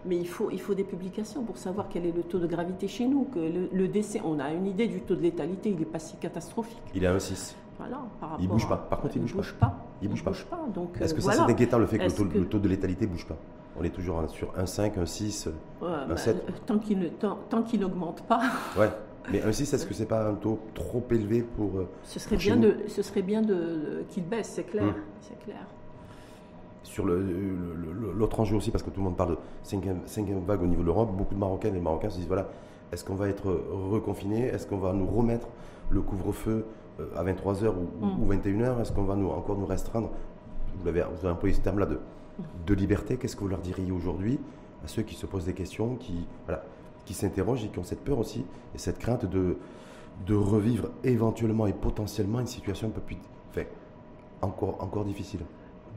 mais 0.06 0.16
il 0.16 0.28
faut, 0.28 0.48
il 0.52 0.60
faut 0.60 0.74
des 0.74 0.84
publications 0.84 1.42
pour 1.42 1.58
savoir 1.58 1.88
quel 1.88 2.06
est 2.06 2.12
le 2.14 2.22
taux 2.22 2.38
de 2.38 2.46
gravité 2.46 2.86
chez 2.86 3.08
nous. 3.08 3.24
Que 3.34 3.40
le, 3.72 3.88
décès, 3.88 4.20
on 4.24 4.38
a 4.38 4.52
une 4.52 4.68
idée 4.68 4.86
du 4.86 5.00
taux 5.00 5.16
de 5.16 5.22
létalité, 5.22 5.70
il 5.70 5.76
n'est 5.80 5.86
pas 5.86 5.98
si 5.98 6.16
catastrophique. 6.18 6.78
Il 6.94 7.02
est 7.02 7.08
à 7.08 7.16
1,6. 7.16 7.56
Voilà, 7.78 8.00
il 8.40 8.46
ne 8.46 8.48
bouge 8.48 8.68
pas. 8.68 8.76
Par 8.76 9.00
contre, 9.00 9.16
il 9.16 9.22
ne 9.22 9.28
bouge, 9.28 9.54
pas. 9.54 9.78
Il 10.02 10.08
bouge 10.08 10.24
pas. 10.24 10.32
Donc, 10.74 11.00
Est-ce 11.00 11.14
que 11.14 11.20
ça, 11.20 11.32
c'est 11.32 11.40
inquiétant 11.40 11.78
le 11.78 11.86
fait 11.86 11.98
que 11.98 12.04
le, 12.04 12.12
taux, 12.12 12.24
le 12.24 12.46
taux, 12.46 12.58
de 12.58 12.68
létalité 12.68 13.06
ne 13.06 13.12
bouge 13.12 13.26
pas? 13.26 13.36
On 13.78 13.84
est 13.84 13.90
toujours 13.90 14.22
sur 14.28 14.52
1,5, 14.54 14.98
1,6, 14.98 15.48
1,7. 15.80 16.34
Tant 16.66 17.62
qu'il 17.62 17.80
n'augmente 17.80 18.22
pas. 18.22 18.42
Ouais. 18.76 18.90
Mais 19.30 19.40
1,6, 19.40 19.74
est-ce 19.74 19.86
que 19.86 19.94
c'est 19.94 20.06
pas 20.06 20.28
un 20.28 20.34
taux 20.34 20.58
trop 20.74 21.04
élevé 21.10 21.42
pour. 21.42 21.78
Euh, 21.78 21.88
ce 22.02 22.18
serait, 22.18 22.36
bien 22.36 22.56
de, 22.56 22.78
ce 22.88 23.02
serait 23.02 23.22
bien 23.22 23.42
de, 23.42 24.04
qu'il 24.08 24.24
baisse, 24.24 24.48
c'est 24.54 24.64
clair. 24.64 24.84
Hum. 24.84 24.94
C'est 25.20 25.38
clair. 25.44 25.66
Sur 26.82 27.04
l'autre 27.04 28.40
enjeu 28.40 28.56
aussi, 28.56 28.70
parce 28.70 28.82
que 28.82 28.90
tout 28.90 29.00
le 29.00 29.04
monde 29.04 29.16
parle 29.16 29.32
de 29.32 29.38
cinquième, 29.62 30.00
vague 30.46 30.62
au 30.62 30.66
niveau 30.66 30.80
de 30.80 30.86
l'Europe, 30.86 31.10
beaucoup 31.14 31.34
de 31.34 31.38
Marocains 31.38 31.72
et 31.74 31.80
Marocains 31.80 32.08
se 32.08 32.16
disent 32.16 32.26
voilà, 32.26 32.48
est-ce 32.92 33.04
qu'on 33.04 33.14
va 33.14 33.28
être 33.28 33.52
reconfiné 33.90 34.46
Est-ce 34.46 34.66
qu'on 34.66 34.78
va 34.78 34.94
nous 34.94 35.06
remettre 35.06 35.48
le 35.90 36.00
couvre-feu 36.00 36.50
euh, 36.50 36.62
à 37.16 37.24
23h 37.24 37.68
ou, 37.68 38.32
21h 38.32 38.72
hum. 38.72 38.80
Est-ce 38.80 38.92
qu'on 38.92 39.04
va 39.04 39.16
nous, 39.16 39.28
encore 39.28 39.58
nous 39.58 39.66
restreindre 39.66 40.10
vous 40.80 40.88
avez, 40.88 41.02
vous 41.02 41.24
avez 41.24 41.34
employé 41.34 41.54
ce 41.54 41.60
terme-là 41.60 41.86
de 41.86 41.98
de 42.66 42.74
liberté, 42.74 43.16
qu'est-ce 43.16 43.36
que 43.36 43.40
vous 43.40 43.48
leur 43.48 43.60
diriez 43.60 43.90
aujourd'hui 43.90 44.38
à 44.84 44.88
ceux 44.88 45.02
qui 45.02 45.14
se 45.14 45.26
posent 45.26 45.44
des 45.44 45.54
questions, 45.54 45.96
qui, 45.96 46.26
voilà, 46.46 46.64
qui 47.04 47.14
s'interrogent 47.14 47.64
et 47.64 47.68
qui 47.68 47.78
ont 47.78 47.84
cette 47.84 48.04
peur 48.04 48.18
aussi 48.18 48.44
et 48.74 48.78
cette 48.78 48.98
crainte 48.98 49.26
de, 49.26 49.56
de 50.26 50.34
revivre 50.34 50.90
éventuellement 51.04 51.66
et 51.66 51.72
potentiellement 51.72 52.40
une 52.40 52.46
situation 52.46 52.88
un 52.88 52.92
peu 52.92 53.00
plus, 53.00 53.18
fait 53.52 53.68
encore, 54.40 54.76
encore 54.80 55.04
difficile? 55.04 55.40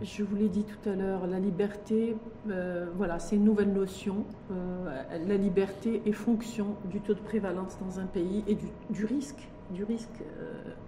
Je 0.01 0.23
vous 0.23 0.35
l'ai 0.35 0.49
dit 0.49 0.63
tout 0.63 0.89
à 0.89 0.95
l'heure, 0.95 1.27
la 1.27 1.39
liberté, 1.39 2.15
euh, 2.49 2.87
voilà, 2.97 3.19
c'est 3.19 3.35
une 3.35 3.43
nouvelle 3.43 3.71
notion. 3.71 4.25
Euh, 4.51 5.03
la 5.27 5.37
liberté 5.37 6.01
est 6.07 6.11
fonction 6.11 6.75
du 6.85 7.01
taux 7.01 7.13
de 7.13 7.19
prévalence 7.19 7.77
dans 7.79 7.99
un 7.99 8.07
pays 8.07 8.43
et 8.47 8.57
du 8.89 9.05
risque 9.05 9.50
du 9.71 9.83
risque 9.83 10.09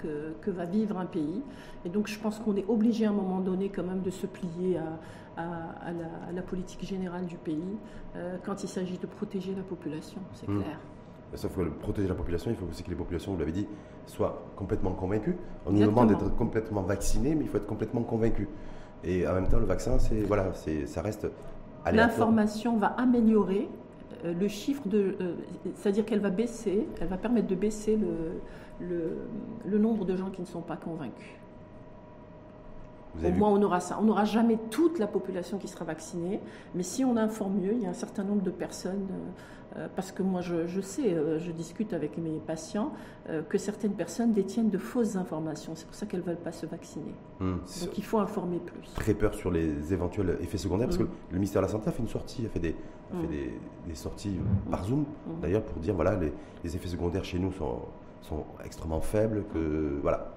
euh, 0.05 0.31
que, 0.41 0.51
va 0.51 0.65
vivre 0.65 0.97
un 0.97 1.05
pays. 1.05 1.41
Et 1.85 1.89
donc 1.89 2.07
je 2.07 2.19
pense 2.19 2.39
qu'on 2.39 2.55
est 2.55 2.65
obligé 2.67 3.05
à 3.05 3.09
un 3.09 3.13
moment 3.13 3.39
donné 3.39 3.69
quand 3.69 3.83
même 3.83 4.01
de 4.01 4.09
se 4.09 4.27
plier 4.27 4.77
à, 5.37 6.31
la, 6.33 6.41
politique 6.41 6.85
générale 6.85 7.25
du 7.25 7.37
pays 7.37 7.77
euh, 8.15 8.37
quand 8.45 8.63
il 8.63 8.69
s'agit 8.69 8.97
de 8.97 9.07
protéger 9.07 9.55
la 9.55 9.63
population, 9.63 10.21
c'est 10.33 10.47
hmm. 10.47 10.61
clair. 10.61 10.79
Sauf 11.35 11.55
que 11.55 11.61
protéger 11.63 12.07
la 12.07 12.13
population, 12.13 12.51
il 12.51 12.57
faut 12.57 12.67
aussi 12.67 12.83
que 12.83 12.91
les 12.91 12.95
populations, 12.95 13.33
vous 13.33 13.39
l'avez 13.39 13.51
dit, 13.51 13.67
soient 14.05 14.43
complètement 14.55 14.91
convaincues. 14.91 15.35
On 15.65 15.71
nous 15.71 15.83
demande 15.83 16.09
d'être 16.09 16.35
complètement 16.35 16.83
vaccinés, 16.83 17.33
mais 17.33 17.45
il 17.45 17.49
faut 17.49 17.57
être 17.57 17.65
complètement 17.65 18.03
convaincu. 18.03 18.47
Et 19.03 19.27
en 19.27 19.33
même 19.33 19.47
temps, 19.47 19.57
le 19.57 19.65
vaccin, 19.65 19.97
c'est 19.97 20.21
voilà, 20.21 20.51
ça 20.53 21.01
reste 21.01 21.27
L'information 21.91 22.77
va 22.77 22.87
améliorer 22.87 23.67
euh, 24.23 24.33
le 24.33 24.47
chiffre 24.47 24.87
de, 24.87 25.15
c'est-à-dire 25.75 26.05
qu'elle 26.05 26.21
va 26.21 26.29
baisser, 26.29 26.87
elle 27.01 27.07
va 27.07 27.17
permettre 27.17 27.47
de 27.47 27.55
baisser 27.55 27.97
le, 27.97 28.39
le, 28.83 29.79
nombre 29.79 30.05
de 30.05 30.15
gens 30.15 30.29
qui 30.29 30.41
ne 30.41 30.47
sont 30.47 30.61
pas 30.61 30.77
convaincus. 30.77 31.35
Au 33.23 33.29
moins, 33.29 33.49
on 33.49 33.61
aura 33.61 33.79
ça. 33.79 33.99
On 34.01 34.05
n'aura 34.05 34.25
jamais 34.25 34.57
toute 34.71 34.97
la 34.97 35.05
population 35.05 35.59
qui 35.59 35.67
sera 35.67 35.85
vaccinée, 35.85 36.39
mais 36.73 36.81
si 36.81 37.05
on 37.05 37.15
informe 37.15 37.59
mieux, 37.59 37.73
il 37.73 37.81
y 37.81 37.85
a 37.85 37.89
un 37.89 37.93
certain 37.93 38.23
nombre 38.23 38.41
de 38.41 38.49
personnes, 38.49 39.07
euh, 39.11 39.79
euh, 39.79 39.87
parce 39.95 40.11
que 40.11 40.23
moi 40.23 40.41
je, 40.41 40.81
sais, 40.81 41.13
euh, 41.13 41.37
je 41.37 41.51
discute 41.51 41.93
avec 41.93 42.17
mes 42.17 42.39
patients, 42.39 42.91
que 43.49 43.57
certaines 43.57 43.93
personnes 43.93 44.33
détiennent 44.33 44.69
de 44.71 44.77
fausses 44.77 45.15
informations. 45.15 45.73
C'est 45.75 45.85
pour 45.85 45.95
ça 45.95 46.05
qu'elles 46.05 46.21
ne 46.21 46.25
veulent 46.25 46.35
pas 46.35 46.51
se 46.51 46.65
vacciner. 46.65 47.13
Hmm. 47.39 47.57
Donc 47.81 47.97
il 47.97 48.03
faut 48.03 48.17
informer 48.17 48.57
plus. 48.57 48.93
Très 48.95 49.13
peur 49.13 49.33
sur 49.33 49.49
les 49.49 49.93
éventuels 49.93 50.37
effets 50.41 50.57
secondaires, 50.57 50.87
parce 50.87 50.97
que 50.97 51.03
hmm. 51.03 51.31
le 51.31 51.37
ministère 51.37 51.61
de 51.61 51.67
la 51.67 51.71
Santé 51.71 51.87
a 51.89 51.91
fait 51.91 52.01
une 52.01 52.09
sortie, 52.09 52.45
a 52.45 52.49
fait 52.49 52.59
des, 52.59 52.75
hmm. 53.13 53.27
des, 53.87 53.95
sorties 53.95 54.39
par 54.71 54.83
Zoom, 54.83 55.05
d'ailleurs, 55.41 55.63
pour 55.63 55.79
dire 55.79 55.93
voilà, 55.93 56.19
les, 56.63 56.75
effets 56.75 56.89
secondaires 56.89 57.23
chez 57.23 57.39
nous 57.39 57.51
sont, 57.53 57.79
sont 58.23 58.43
extrêmement 58.65 59.01
faibles, 59.01 59.43
que 59.53 59.99
voilà. 60.01 60.31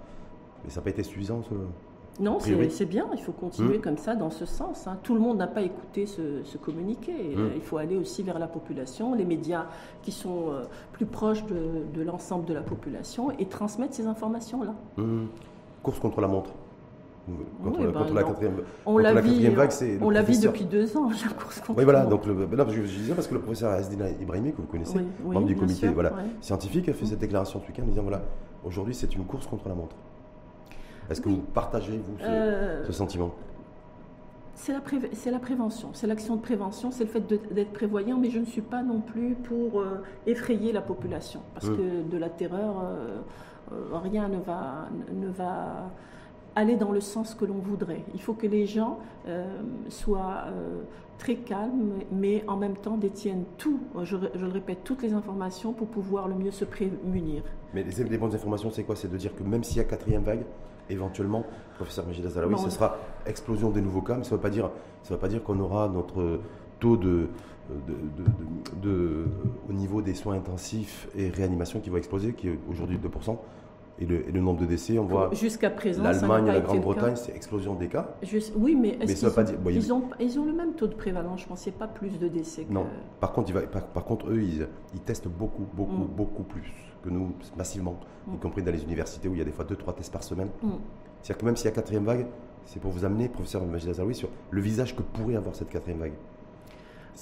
Mais 0.64 0.70
ça 0.70 0.80
n'a 0.80 0.84
pas 0.84 0.90
été 0.90 1.02
suffisant. 1.02 1.42
Ce... 1.42 1.54
Non, 2.18 2.38
c'est 2.40 2.86
bien, 2.86 3.06
il 3.12 3.20
faut 3.20 3.32
continuer 3.32 3.78
mmh. 3.78 3.82
comme 3.82 3.98
ça 3.98 4.14
dans 4.14 4.30
ce 4.30 4.46
sens. 4.46 4.86
Hein. 4.86 4.98
Tout 5.02 5.14
le 5.14 5.20
monde 5.20 5.36
n'a 5.36 5.46
pas 5.46 5.62
écouté 5.62 6.06
ce, 6.06 6.56
communiqué. 6.56 7.12
Mmh. 7.12 7.50
Il 7.56 7.60
faut 7.60 7.76
aller 7.76 7.96
aussi 7.96 8.22
vers 8.22 8.38
la 8.38 8.46
population, 8.46 9.14
les 9.14 9.24
médias 9.24 9.66
qui 10.02 10.12
sont 10.12 10.50
euh, 10.50 10.64
plus 10.92 11.06
proches 11.06 11.44
de, 11.44 12.02
l'ensemble 12.02 12.46
de 12.46 12.54
la 12.54 12.62
population 12.62 13.30
et 13.38 13.46
transmettre 13.46 13.94
ces 13.94 14.06
informations-là. 14.06 14.74
Mmh. 14.96 15.26
Course 15.82 16.00
contre 16.00 16.20
la 16.20 16.28
montre. 16.28 16.50
Contre, 17.62 17.78
ben 17.80 18.14
la 18.14 18.22
quatrième, 18.22 18.54
on 18.84 18.98
la 18.98 19.12
vague, 19.12 19.70
c'est. 19.70 19.98
On 20.00 20.10
l'a 20.10 20.22
vu 20.22 20.40
depuis 20.40 20.64
deux 20.64 20.96
ans, 20.96 21.08
la 21.10 21.32
course 21.32 21.60
contre 21.60 21.78
Oui, 21.78 21.84
voilà. 21.84 22.06
Donc, 22.06 22.24
le, 22.24 22.34
ben 22.46 22.64
je, 22.68 22.80
disais 22.82 23.14
parce 23.14 23.26
que 23.26 23.34
le 23.34 23.40
professeur 23.40 23.72
Asdina 23.72 24.08
Ibrahimi, 24.10 24.52
que 24.52 24.58
vous 24.58 24.68
connaissez, 24.68 25.00
membre 25.24 25.46
du 25.46 25.56
comité 25.56 25.88
voilà, 25.88 26.12
scientifique, 26.40 26.88
a 26.88 26.92
fait 26.92 27.06
cette 27.06 27.18
déclaration 27.18 27.60
ce 27.60 27.66
week-end 27.66 27.82
en 27.82 27.86
disant 27.86 28.02
voilà, 28.02 28.22
aujourd'hui, 28.64 28.94
c'est 28.94 29.12
une 29.14 29.24
course 29.24 29.46
contre 29.46 29.68
la 29.68 29.74
montre. 29.74 29.96
Est-ce 31.10 31.20
que 31.20 31.28
vous 31.28 31.38
partagez, 31.38 31.98
vous, 31.98 32.18
ce, 32.18 32.24
euh, 32.24 32.92
sentiment? 32.92 33.34
c'est 34.54 34.72
la, 34.72 34.80
la, 35.32 35.38
prévention, 35.38 35.90
c'est 35.92 36.06
l'action 36.06 36.36
de 36.36 36.40
prévention, 36.40 36.90
c'est 36.90 37.04
le 37.04 37.10
fait 37.10 37.20
d'être 37.52 37.72
prévoyant, 37.72 38.18
mais 38.18 38.30
je 38.30 38.38
ne 38.38 38.46
suis 38.46 38.62
pas 38.62 38.82
non 38.82 39.00
plus 39.00 39.34
pour 39.34 39.80
euh, 39.80 40.02
effrayer 40.26 40.72
la 40.72 40.80
population, 40.80 41.40
parce 41.54 41.68
mmh. 41.68 41.76
que 41.76 42.10
de 42.10 42.18
la 42.18 42.30
terreur, 42.30 42.82
euh, 42.82 43.18
rien 43.92 44.28
ne 44.28 44.38
va, 44.38 44.88
ne 45.12 45.28
va 45.28 45.90
aller 46.56 46.76
dans 46.76 46.90
le 46.90 47.00
sens 47.00 47.34
que 47.34 47.44
l'on 47.44 47.58
voudrait. 47.58 48.02
Il 48.14 48.20
faut 48.20 48.34
que 48.34 48.46
les 48.46 48.66
gens 48.66 48.98
soient 49.88 50.46
très 51.18 51.36
calmes, 51.36 52.00
mais 52.10 52.44
en 52.46 52.56
même 52.56 52.76
temps 52.76 52.96
détiennent 52.96 53.44
tout, 53.58 53.80
je, 54.02 54.16
le 54.16 54.48
répète, 54.48 54.84
toutes 54.84 55.02
les 55.02 55.12
informations 55.12 55.72
pour 55.72 55.88
pouvoir 55.88 56.28
le 56.28 56.34
mieux 56.34 56.50
se 56.50 56.64
prémunir. 56.64 57.42
Mais 57.74 57.82
les, 57.82 58.04
les 58.04 58.18
bonnes 58.18 58.34
informations, 58.34 58.70
c'est 58.70 58.84
quoi? 58.84 58.96
C'est 58.96 59.10
de 59.10 59.16
dire 59.16 59.34
que 59.34 59.42
même 59.42 59.64
s'il 59.64 59.78
y 59.78 59.80
a 59.80 59.84
quatrième 59.84 60.22
vague, 60.22 60.44
éventuellement, 60.90 61.44
professeur 61.76 62.06
Majid 62.06 62.24
Azalawi, 62.26 62.58
ce 62.58 62.70
sera 62.70 62.96
explosion 63.26 63.70
des 63.70 63.80
nouveaux 63.80 64.02
cas, 64.02 64.16
mais 64.16 64.24
ça 64.24 64.30
ne 64.30 64.36
veut 64.36 64.42
pas 64.42 64.50
dire, 64.50 64.70
dire 65.28 65.42
qu'on 65.42 65.58
aura 65.60 65.88
notre 65.88 66.40
taux 66.78 66.96
de, 66.96 67.28
de, 68.82 69.24
au 69.68 69.72
niveau 69.72 70.02
des 70.02 70.14
soins 70.14 70.34
intensifs 70.34 71.08
et 71.16 71.28
réanimation 71.28 71.80
qui 71.80 71.90
va 71.90 71.98
exploser, 71.98 72.34
qui 72.34 72.48
est 72.48 72.58
aujourd'hui 72.70 72.98
2%. 72.98 73.36
Et 73.98 74.04
le, 74.04 74.40
nombre 74.40 74.60
de 74.60 74.66
décès, 74.66 74.98
on 74.98 75.04
voit. 75.04 75.30
Jusqu'à 75.32 75.70
présent, 75.70 76.02
l'Allemagne 76.02 76.48
et 76.48 76.52
la 76.52 76.60
Grande-Bretagne, 76.60 77.16
c'est 77.16 77.34
explosion 77.34 77.74
des 77.74 77.88
cas. 77.88 78.14
oui, 78.54 78.74
mais, 78.74 78.98
est-ce 79.00 79.24
qu'ils 79.24 79.30
pas 79.30 79.44
ils, 79.70 79.92
ont, 79.92 80.02
ils 80.20 80.38
ont 80.38 80.44
le 80.44 80.52
même 80.52 80.74
taux 80.74 80.86
de 80.86 80.94
prévalence 80.94 81.42
Je 81.42 81.46
pensais 81.46 81.70
pas 81.70 81.88
plus 81.88 82.18
de 82.18 82.28
décès. 82.28 82.64
Que... 82.64 82.72
Non. 82.72 82.86
Par 83.20 83.32
contre, 83.32 83.50
il 83.50 83.54
va, 83.54 83.62
par, 83.62 84.04
contre, 84.04 84.28
eux, 84.28 84.42
ils, 84.42 84.68
ils 84.92 85.00
testent 85.00 85.28
beaucoup, 85.28 85.64
beaucoup, 85.72 86.04
mm. 86.04 86.14
beaucoup 86.14 86.42
plus 86.42 86.70
que 87.02 87.08
nous, 87.08 87.32
massivement, 87.56 87.98
y 88.28 88.36
mm. 88.36 88.38
compris 88.38 88.62
dans 88.62 88.72
les 88.72 88.82
universités 88.82 89.28
où 89.28 89.34
il 89.34 89.38
y 89.38 89.42
a 89.42 89.44
des 89.44 89.52
fois 89.52 89.64
2-3 89.64 89.94
tests 89.94 90.12
par 90.12 90.22
semaine. 90.22 90.48
Mm. 90.62 90.72
C'est-à-dire 91.22 91.38
que 91.38 91.46
même 91.46 91.56
s'il 91.56 91.66
y 91.66 91.68
a 91.68 91.72
quatrième 91.72 92.04
vague, 92.04 92.26
c'est 92.66 92.80
pour 92.80 92.90
vous 92.90 93.04
amener, 93.04 93.28
professeur 93.28 93.64
Majid 93.64 93.88
Azaroui, 93.88 94.14
sur 94.14 94.28
le 94.50 94.60
visage 94.60 94.94
que 94.94 95.02
pourrait 95.02 95.36
avoir 95.36 95.54
cette 95.54 95.70
quatrième 95.70 96.00
vague. 96.00 96.14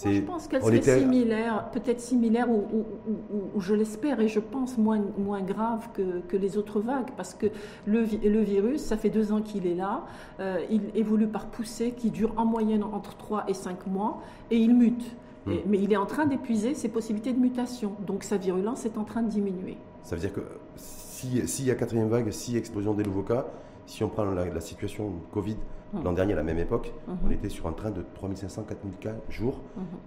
Je 0.03 0.21
pense 0.21 0.49
qu'elle 0.49 0.63
serait 0.63 1.01
similaire, 1.01 1.71
peut-être 1.73 2.01
similaire 2.01 2.49
ou, 2.51 3.61
je 3.61 3.75
l'espère, 3.75 4.21
et 4.21 4.29
je 4.29 4.41
pense 4.41 4.77
moins, 4.79 5.01
moins 5.19 5.43
grave 5.43 5.89
que, 5.93 6.37
les 6.37 6.59
autres 6.59 6.81
vagues, 6.81 7.11
parce 7.17 7.35
que 7.35 7.47
le, 7.87 8.05
le 8.23 8.41
virus, 8.41 8.83
ça 8.83 8.97
fait 8.97 9.11
deux 9.11 9.33
ans 9.33 9.41
qu'il 9.41 9.67
est 9.67 9.75
là, 9.75 10.05
euh, 10.41 10.59
il 10.71 10.83
évolue 10.95 11.29
par 11.29 11.47
poussée 11.47 11.93
qui 11.93 12.11
dure 12.11 12.33
en 12.37 12.45
moyenne 12.45 12.83
entre 12.83 13.17
3 13.17 13.45
et 13.49 13.55
5 13.55 13.87
mois, 13.87 14.21
et 14.51 14.57
il 14.57 14.75
mute. 14.75 15.17
Hmm. 15.47 15.57
mais 15.67 15.79
il 15.79 15.93
est 15.93 15.99
en 15.99 16.07
train 16.07 16.25
d'épuiser 16.25 16.75
ses 16.75 16.89
possibilités 16.89 17.35
de 17.35 17.39
mutation. 17.39 17.93
Donc 18.07 18.25
sa 18.25 18.39
virulence 18.39 18.87
est 18.87 18.97
en 18.97 19.05
train 19.05 19.21
de 19.21 19.29
diminuer. 19.29 19.77
Ça 20.03 20.17
veut 20.17 20.21
dire 20.23 20.33
que 20.33 20.41
s'il 20.77 21.67
y 21.67 21.71
a 21.71 21.75
quatrième 21.75 22.09
vague, 22.09 22.31
si 22.31 22.57
explosion 22.57 22.95
des 22.95 23.05
nouveaux 23.05 23.23
cas, 23.23 23.47
si 23.87 24.03
on 24.05 24.09
prend 24.09 24.25
la, 24.25 24.61
situation 24.61 25.13
Covid, 25.33 25.57
hmm. 25.93 26.03
l'an 26.03 26.13
dernier 26.13 26.33
à 26.33 26.37
la 26.37 26.43
même 26.43 26.59
époque, 26.59 26.93
hmm. 27.07 27.15
on 27.27 27.31
était 27.31 27.49
sur 27.49 27.67
un 27.67 27.73
train 27.73 27.91
de 27.91 28.05
3500, 28.15 28.65
4000 28.69 28.97
cas 28.97 29.15
jour 29.29 29.61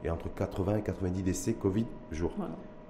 et 0.04 0.10
entre 0.10 0.34
80 0.34 0.78
et 0.78 0.82
90 0.82 1.24
décès 1.24 1.54
Covid 1.54 1.86
jour. 2.12 2.32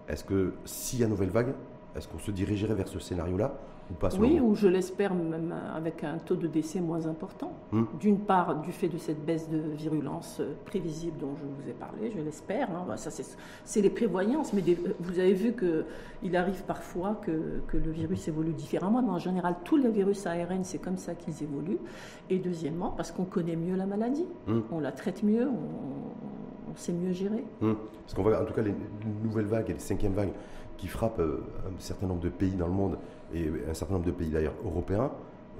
Est-ce 0.08 0.24
que 0.24 0.54
s'il 0.66 1.00
y 1.00 1.04
a 1.04 1.08
nouvelle 1.08 1.30
vague, 1.30 1.54
est-ce 1.96 2.08
qu'on 2.08 2.20
se 2.20 2.32
dirigerait 2.32 2.76
vers 2.76 2.88
ce 2.88 3.00
scénario-là 3.00 3.56
oui, 4.20 4.40
ou 4.40 4.56
je 4.56 4.68
l'espère 4.68 5.14
même 5.14 5.54
avec 5.76 6.04
un 6.04 6.18
taux 6.18 6.36
de 6.36 6.48
décès 6.48 6.82
moins 6.82 7.08
important. 7.08 7.54
Hmm. 7.72 7.86
D'une 8.00 8.20
part, 8.20 8.62
du 8.62 8.72
fait 8.72 8.90
de 8.90 8.98
cette 8.98 9.24
baisse 9.26 9.50
de 9.50 9.58
virulence 9.58 10.38
euh, 10.40 10.54
prévisible 10.66 11.18
dont 11.20 11.36
je 11.36 11.44
vous 11.46 11.70
ai 11.70 11.74
parlé, 11.74 12.12
je 12.12 12.20
l'espère. 12.20 12.70
Hein. 12.72 12.98
Ça, 12.98 13.12
c'est 13.64 13.82
les 13.82 13.90
prévoyances. 13.90 14.54
Mais 14.54 14.64
vous 15.00 15.20
avez 15.20 15.34
vu 15.34 15.54
qu'il 15.54 16.36
arrive 16.36 16.64
parfois 16.64 17.20
que, 17.22 17.62
que, 17.68 17.78
le 17.78 17.92
virus 17.92 18.28
évolue 18.28 18.54
différemment. 18.54 19.02
Mais 19.02 19.12
en 19.12 19.20
général, 19.20 19.56
tous 19.64 19.78
les 19.78 19.90
virus 19.90 20.26
ARN, 20.26 20.64
c'est 20.64 20.80
comme 20.80 20.98
ça 20.98 21.16
qu'ils 21.16 21.44
évoluent. 21.44 21.80
Et 22.30 22.40
deuxièmement, 22.40 22.92
parce 22.92 23.12
qu'on 23.12 23.26
connaît 23.26 23.56
mieux 23.56 23.76
la 23.76 23.86
maladie. 23.86 24.26
Hmm. 24.48 24.62
On 24.72 24.80
la 24.80 24.92
traite 24.92 25.24
mieux, 25.24 25.48
on, 25.48 26.76
sait 26.76 26.94
mieux 26.94 27.14
gérer. 27.14 27.44
Hmm. 27.62 27.74
Parce 28.04 28.14
qu'on 28.14 28.22
voit 28.22 28.40
en 28.40 28.46
tout 28.46 28.54
cas 28.54 28.62
les 28.62 28.76
nouvelles 29.24 29.46
vagues 29.46 29.70
et 29.70 29.74
les 29.74 29.80
cinquièmes 29.80 30.14
vagues 30.14 30.34
qui 30.78 30.88
frappent 30.88 31.20
euh, 31.20 31.44
un 31.66 31.80
certain 31.80 32.06
nombre 32.08 32.22
de 32.22 32.30
pays 32.30 32.52
dans 32.52 32.68
le 32.68 32.74
monde 32.74 32.98
et 33.34 33.50
un 33.70 33.74
certain 33.74 33.96
nombre 33.96 34.06
de 34.06 34.12
pays 34.12 34.30
d'ailleurs 34.30 34.56
européens, 34.64 35.12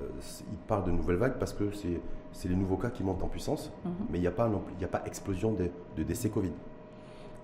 euh, 0.02 0.06
ils 0.52 0.58
parlent 0.68 0.86
de 0.86 0.92
nouvelles 0.92 1.18
vagues 1.18 1.38
parce 1.40 1.54
que 1.54 1.70
c'est 2.32 2.50
les 2.50 2.56
nouveaux 2.56 2.78
cas 2.78 2.90
qui 2.90 3.04
montent 3.04 3.24
en 3.24 3.28
puissance, 3.28 3.72
mhm. 3.84 3.92
mais 4.10 4.18
il 4.20 4.22
n'y 4.22 4.28
a, 4.28 4.32
pas, 4.32 4.46
a 4.46 4.88
pas 4.88 5.04
explosion 5.06 5.54
de, 5.54 5.70
de 5.96 6.04
décès 6.04 6.30
Covid. 6.30 6.52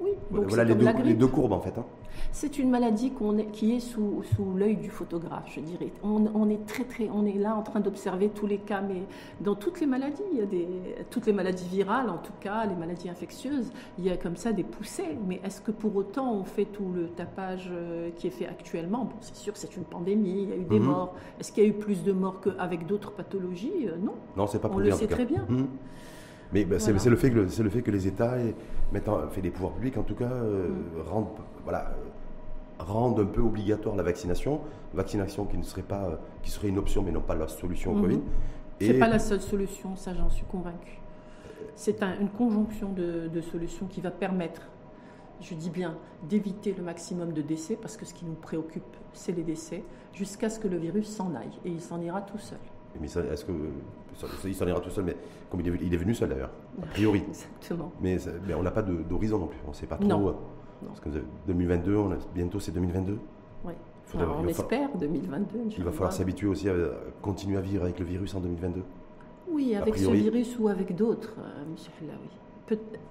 Oui, 0.03 0.11
voilà 0.31 0.63
les 0.65 0.75
deux, 0.75 0.87
les 1.03 1.13
deux, 1.13 1.27
courbes 1.27 1.53
en 1.53 1.59
fait. 1.59 1.77
Hein. 1.77 1.85
C'est 2.31 2.57
une 2.57 2.69
maladie 2.69 3.07
est, 3.07 3.51
qui 3.51 3.75
est 3.75 3.79
sous, 3.79 4.23
sous 4.35 4.53
l'œil 4.55 4.75
du 4.75 4.89
photographe, 4.89 5.45
je 5.53 5.61
dirais. 5.61 5.91
On, 6.03 6.49
est 6.49 6.65
très 6.65 6.83
très, 6.83 7.09
on 7.09 7.25
est 7.25 7.37
là 7.37 7.55
en 7.55 7.61
train 7.61 7.79
d'observer 7.79 8.29
tous 8.29 8.47
les 8.47 8.57
cas, 8.57 8.81
mais 8.81 9.03
dans 9.39 9.55
toutes 9.55 9.79
les 9.79 9.85
maladies, 9.85 10.23
il 10.31 10.39
y 10.39 10.41
a 10.41 10.45
des, 10.45 10.67
toutes 11.09 11.25
les 11.25 11.33
maladies 11.33 11.67
virales, 11.67 12.09
en 12.09 12.17
tout 12.17 12.33
cas, 12.39 12.65
les 12.65 12.75
maladies 12.75 13.09
infectieuses, 13.09 13.71
il 13.97 14.05
y 14.05 14.09
a 14.09 14.17
comme 14.17 14.35
ça 14.35 14.51
des 14.51 14.63
poussées. 14.63 15.17
Mais 15.27 15.39
est-ce 15.43 15.61
que 15.61 15.71
pour 15.71 15.95
autant 15.95 16.33
on 16.33 16.43
fait 16.43 16.65
tout 16.65 16.91
le 16.93 17.07
tapage 17.07 17.69
euh, 17.71 18.09
qui 18.17 18.27
est 18.27 18.31
fait 18.31 18.47
actuellement? 18.47 19.05
Bon, 19.05 19.15
c'est 19.21 19.35
sûr, 19.35 19.55
c'est 19.55 19.77
une 19.77 19.85
pandémie, 19.85 20.43
il 20.43 20.49
y 20.49 20.53
a 20.53 20.57
eu 20.57 20.65
des 20.65 20.79
mhm. 20.79 20.87
morts. 20.87 21.15
Est-ce 21.39 21.51
qu'il 21.51 21.63
y 21.63 21.67
a 21.67 21.69
eu 21.69 21.73
plus 21.73 22.03
de 22.03 22.11
morts 22.11 22.41
qu'avec 22.41 22.87
d'autres 22.87 23.11
pathologies? 23.11 23.87
Euh, 23.87 23.97
Non. 24.03 24.15
Non, 24.35 24.47
c'est 24.47 24.59
pas. 24.59 24.69
On 24.73 24.79
le 24.79 24.91
sait 24.91 25.07
très 25.07 25.25
bien. 25.25 25.45
Mhm. 25.47 25.67
Mais 26.53 26.65
bah, 26.65 26.79
c'est 26.79 26.91
le, 26.91 27.15
fait 27.15 27.31
que 27.31 27.35
le, 27.35 27.47
le 27.63 27.69
fait 27.69 27.81
que 27.81 27.91
les 27.91 28.07
États, 28.07 28.35
mettent 28.91 29.09
fait 29.31 29.41
les 29.41 29.49
pouvoirs 29.49 29.73
publics 29.73 29.97
en 29.97 30.03
tout 30.03 30.15
cas, 30.15 30.31
euh, 30.31 30.69
mm. 30.69 31.09
rendent, 31.09 31.27
voilà, 31.63 31.91
rendent 32.79 33.19
un 33.19 33.25
peu 33.25 33.41
obligatoire 33.41 33.95
la 33.95 34.03
vaccination, 34.03 34.61
vaccination 34.93 35.45
qui 35.45 35.57
ne 35.57 35.63
serait 35.63 35.81
pas, 35.81 36.19
qui 36.43 36.51
serait 36.51 36.67
une 36.67 36.77
option 36.77 37.01
mais 37.01 37.11
non 37.11 37.21
pas 37.21 37.35
la 37.35 37.47
solution 37.47 37.95
au 37.95 38.01
Covid. 38.01 38.21
Ce 38.79 38.87
n'est 38.87 38.99
pas 38.99 39.07
la 39.07 39.19
seule 39.19 39.41
solution, 39.41 39.95
ça 39.95 40.13
j'en 40.13 40.29
suis 40.29 40.45
convaincu. 40.45 40.99
C'est 41.75 42.03
une 42.03 42.29
conjonction 42.29 42.91
de, 42.91 43.27
de, 43.27 43.41
solutions 43.41 43.87
qui 43.87 44.01
va 44.01 44.11
permettre, 44.11 44.61
je 45.41 45.55
dis 45.55 45.71
bien, 45.71 45.97
d'éviter 46.29 46.73
le 46.77 46.83
maximum 46.83 47.33
de 47.33 47.41
décès, 47.41 47.77
parce 47.81 47.97
que 47.97 48.05
ce 48.05 48.13
qui 48.13 48.25
nous 48.25 48.33
préoccupe, 48.33 48.83
c'est 49.13 49.31
les 49.31 49.43
décès, 49.43 49.83
jusqu'à 50.13 50.49
ce 50.49 50.59
que 50.59 50.67
le 50.67 50.77
virus 50.77 51.07
s'en 51.07 51.33
aille, 51.33 51.57
et 51.65 51.69
il 51.69 51.81
s'en 51.81 51.99
ira 52.01 52.21
tout 52.21 52.37
seul. 52.37 52.59
Mais 52.99 53.07
est-ce 53.07 53.45
que 53.45 53.53
il 54.45 54.55
s'en 54.55 54.67
ira 54.67 54.79
tout 54.79 54.89
seul, 54.89 55.05
mais 55.05 55.15
comme 55.49 55.61
il 55.61 55.67
est, 55.67 55.79
il 55.81 55.93
est 55.93 55.97
venu 55.97 56.13
seul 56.13 56.29
d'ailleurs, 56.29 56.51
a 56.81 56.85
priori. 56.87 57.23
Exactement. 57.29 57.91
Mais, 58.01 58.17
mais 58.47 58.53
on 58.53 58.63
n'a 58.63 58.71
pas 58.71 58.81
d'horizon 58.81 59.39
non 59.39 59.47
plus. 59.47 59.59
On 59.65 59.69
ne 59.69 59.75
sait 59.75 59.87
pas 59.87 59.97
trop. 59.97 60.07
Non. 60.07 60.27
Euh, 60.29 60.33
parce 60.87 60.99
que 60.99 61.09
2022, 61.47 61.95
on 61.95 62.17
bientôt 62.33 62.59
c'est 62.59 62.71
2022. 62.71 63.17
Oui. 63.65 63.73
on 64.15 64.47
espère 64.47 64.89
2022. 64.97 65.59
Il 65.77 65.83
va 65.83 65.91
falloir 65.91 66.13
s'habituer 66.13 66.47
aussi 66.47 66.69
à 66.69 66.73
continuer 67.21 67.57
à 67.57 67.61
vivre 67.61 67.83
avec 67.83 67.99
le 67.99 68.05
virus 68.05 68.35
en 68.35 68.41
2022. 68.41 68.83
Oui, 69.49 69.75
avec 69.75 69.97
ce 69.97 70.09
virus 70.09 70.57
ou 70.59 70.67
avec 70.67 70.95
d'autres, 70.95 71.35
euh, 71.39 71.71
Monsieur 71.71 71.91
Fellaoui 71.99 72.29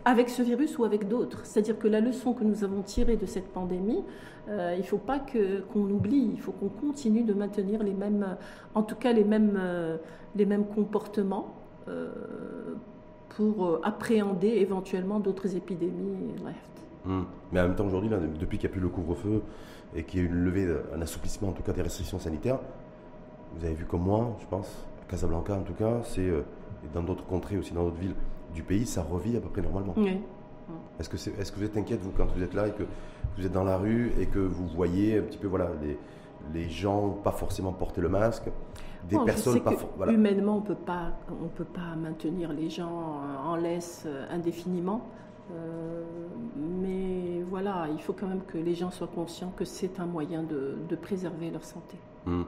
avec 0.04 0.28
ce 0.28 0.42
virus 0.42 0.78
ou 0.78 0.84
avec 0.84 1.08
d'autres. 1.08 1.40
C'est-à-dire 1.44 1.78
que 1.78 1.88
la 1.88 2.00
leçon 2.00 2.32
que 2.32 2.44
nous 2.44 2.64
avons 2.64 2.82
tirée 2.82 3.16
de 3.16 3.26
cette 3.26 3.48
pandémie, 3.48 4.02
euh, 4.48 4.72
il 4.74 4.80
ne 4.80 4.86
faut 4.86 4.98
pas 4.98 5.20
qu'on 5.20 5.90
oublie, 5.90 6.30
il 6.34 6.40
faut 6.40 6.52
qu'on 6.52 6.68
continue 6.68 7.22
de 7.22 7.32
maintenir 7.32 7.82
les 7.82 7.94
mêmes, 7.94 8.36
en 8.74 8.82
tout 8.82 8.96
cas 8.96 9.12
les 9.12 9.24
mêmes, 9.24 9.56
euh, 9.56 9.96
les 10.34 10.46
mêmes 10.46 10.66
comportements 10.66 11.54
euh, 11.88 12.10
pour 13.30 13.80
appréhender 13.84 14.48
éventuellement 14.48 15.20
d'autres 15.20 15.54
épidémies. 15.56 16.34
Hum. 17.06 17.26
Mais 17.52 17.60
en 17.60 17.64
même 17.64 17.76
temps, 17.76 17.86
aujourd'hui, 17.86 18.10
depuis 18.40 18.58
qu'il 18.58 18.68
n'y 18.68 18.72
a 18.72 18.74
plus 18.74 18.82
le 18.82 18.88
couvre-feu 18.88 19.42
et 19.94 20.04
qu'il 20.04 20.20
y 20.20 20.22
a 20.22 20.26
eu 20.26 20.28
une 20.28 20.44
levée, 20.44 20.66
un 20.94 21.00
assouplissement 21.02 21.48
en 21.48 21.52
tout 21.52 21.62
cas 21.62 21.72
des 21.72 21.82
restrictions 21.82 22.18
sanitaires, 22.18 22.58
vous 23.54 23.64
avez 23.64 23.74
vu 23.74 23.84
comme 23.84 24.02
moi, 24.02 24.36
je 24.40 24.46
pense, 24.46 24.86
Casablanca 25.08 25.54
en 25.54 25.62
tout 25.62 25.74
cas, 25.74 26.00
c'est 26.04 26.30
dans 26.94 27.02
d'autres 27.02 27.26
contrées 27.26 27.58
aussi, 27.58 27.72
dans 27.74 27.84
d'autres 27.84 28.00
villes 28.00 28.14
du 28.54 28.62
pays, 28.62 28.86
ça 28.86 29.02
revit 29.02 29.36
à 29.36 29.40
peu 29.40 29.48
près 29.48 29.62
normalement. 29.62 29.94
Oui. 29.96 30.18
Est-ce 30.98 31.08
que, 31.08 31.16
est, 31.16 31.40
est 31.40 31.50
que 31.50 31.58
vous 31.58 31.64
êtes 31.64 31.76
inquiète, 31.76 32.00
vous, 32.00 32.12
quand 32.16 32.26
vous 32.26 32.42
êtes 32.42 32.54
là 32.54 32.68
et 32.68 32.72
que 32.72 32.84
vous 33.36 33.44
êtes 33.44 33.52
dans 33.52 33.64
la 33.64 33.76
rue 33.76 34.12
et 34.18 34.26
que 34.26 34.38
vous 34.38 34.66
voyez 34.66 35.18
un 35.18 35.22
petit 35.22 35.38
peu 35.38 35.48
voilà, 35.48 35.70
les, 35.82 35.98
les 36.54 36.68
gens 36.68 37.10
pas 37.10 37.32
forcément 37.32 37.72
porter 37.72 38.00
le 38.00 38.08
masque 38.08 38.44
des 39.08 39.18
personnes 39.24 39.60
pas 39.60 39.74
voilà. 39.96 40.12
Humainement, 40.12 40.58
on 40.58 40.60
peut 40.60 40.74
pas, 40.74 41.12
on 41.42 41.48
peut 41.48 41.64
pas 41.64 41.96
maintenir 41.96 42.52
les 42.52 42.70
gens 42.70 43.20
en 43.44 43.56
laisse 43.56 44.06
indéfiniment. 44.30 45.02
Euh, 45.50 46.04
mais 46.56 47.42
voilà, 47.48 47.88
il 47.92 48.00
faut 48.00 48.12
quand 48.12 48.28
même 48.28 48.44
que 48.46 48.58
les 48.58 48.74
gens 48.74 48.90
soient 48.90 49.10
conscients 49.12 49.52
que 49.56 49.64
c'est 49.64 49.98
un 49.98 50.06
moyen 50.06 50.42
de, 50.42 50.76
de, 50.88 50.96
préserver 50.96 51.50
leur 51.50 51.64
santé. 51.64 51.96
Hum. 52.26 52.46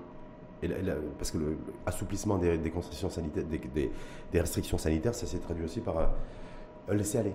Et 0.65 0.71
parce 1.19 1.31
que 1.31 1.39
l'assouplissement 1.87 2.39
des, 2.39 2.59
des, 2.59 2.73
sanitaires, 3.09 3.45
des, 3.45 3.91
des, 4.33 4.41
restrictions 4.41 4.79
sanitaires, 4.79 5.15
ça 5.15 5.27
s'est 5.27 5.39
traduit 5.39 5.65
aussi 5.65 5.81
par 5.81 5.97
un 6.89 6.95
laisser-aller. 6.95 7.35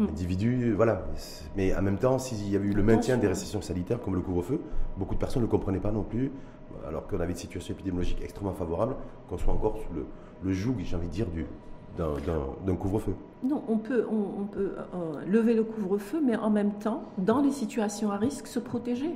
Hum. 0.00 0.06
L'individu, 0.06 0.72
voilà. 0.74 1.04
Mais 1.56 1.74
en 1.74 1.82
même 1.82 1.98
temps, 1.98 2.18
s'il 2.18 2.48
y 2.48 2.56
avait 2.56 2.68
eu 2.68 2.72
le 2.72 2.82
maintien 2.82 3.16
des 3.16 3.26
restrictions 3.26 3.62
sanitaires, 3.62 4.00
comme 4.00 4.14
le 4.14 4.20
couvre-feu, 4.20 4.60
beaucoup 4.96 5.14
de 5.14 5.20
personnes 5.20 5.42
ne 5.42 5.48
comprenaient 5.48 5.80
pas 5.80 5.92
non 5.92 6.04
plus, 6.04 6.30
alors 6.86 7.06
qu'on 7.06 7.20
avait 7.20 7.32
une 7.32 7.38
situation 7.38 7.74
épidémiologique 7.74 8.20
extrêmement 8.22 8.54
favorable, 8.54 8.94
qu'on 9.28 9.38
soit 9.38 9.52
encore 9.52 9.78
sous 9.78 9.94
le, 9.94 10.06
le 10.44 10.52
joug, 10.52 10.76
j'ai 10.78 10.96
envie 10.96 11.08
de 11.08 11.12
dire, 11.12 11.26
du, 11.26 11.46
d'un 11.98 12.76
couvre-feu 12.76 13.14
Non, 13.42 13.62
on 13.68 13.78
peut, 13.78 14.06
on, 14.10 14.44
peut 14.44 14.72
euh, 14.76 15.24
lever 15.26 15.54
le 15.54 15.64
couvre-feu, 15.64 16.20
mais 16.24 16.36
en 16.36 16.50
même 16.50 16.72
temps, 16.74 17.02
dans 17.18 17.40
les 17.40 17.50
situations 17.50 18.10
à 18.10 18.16
risque, 18.16 18.46
se 18.46 18.58
protéger. 18.58 19.10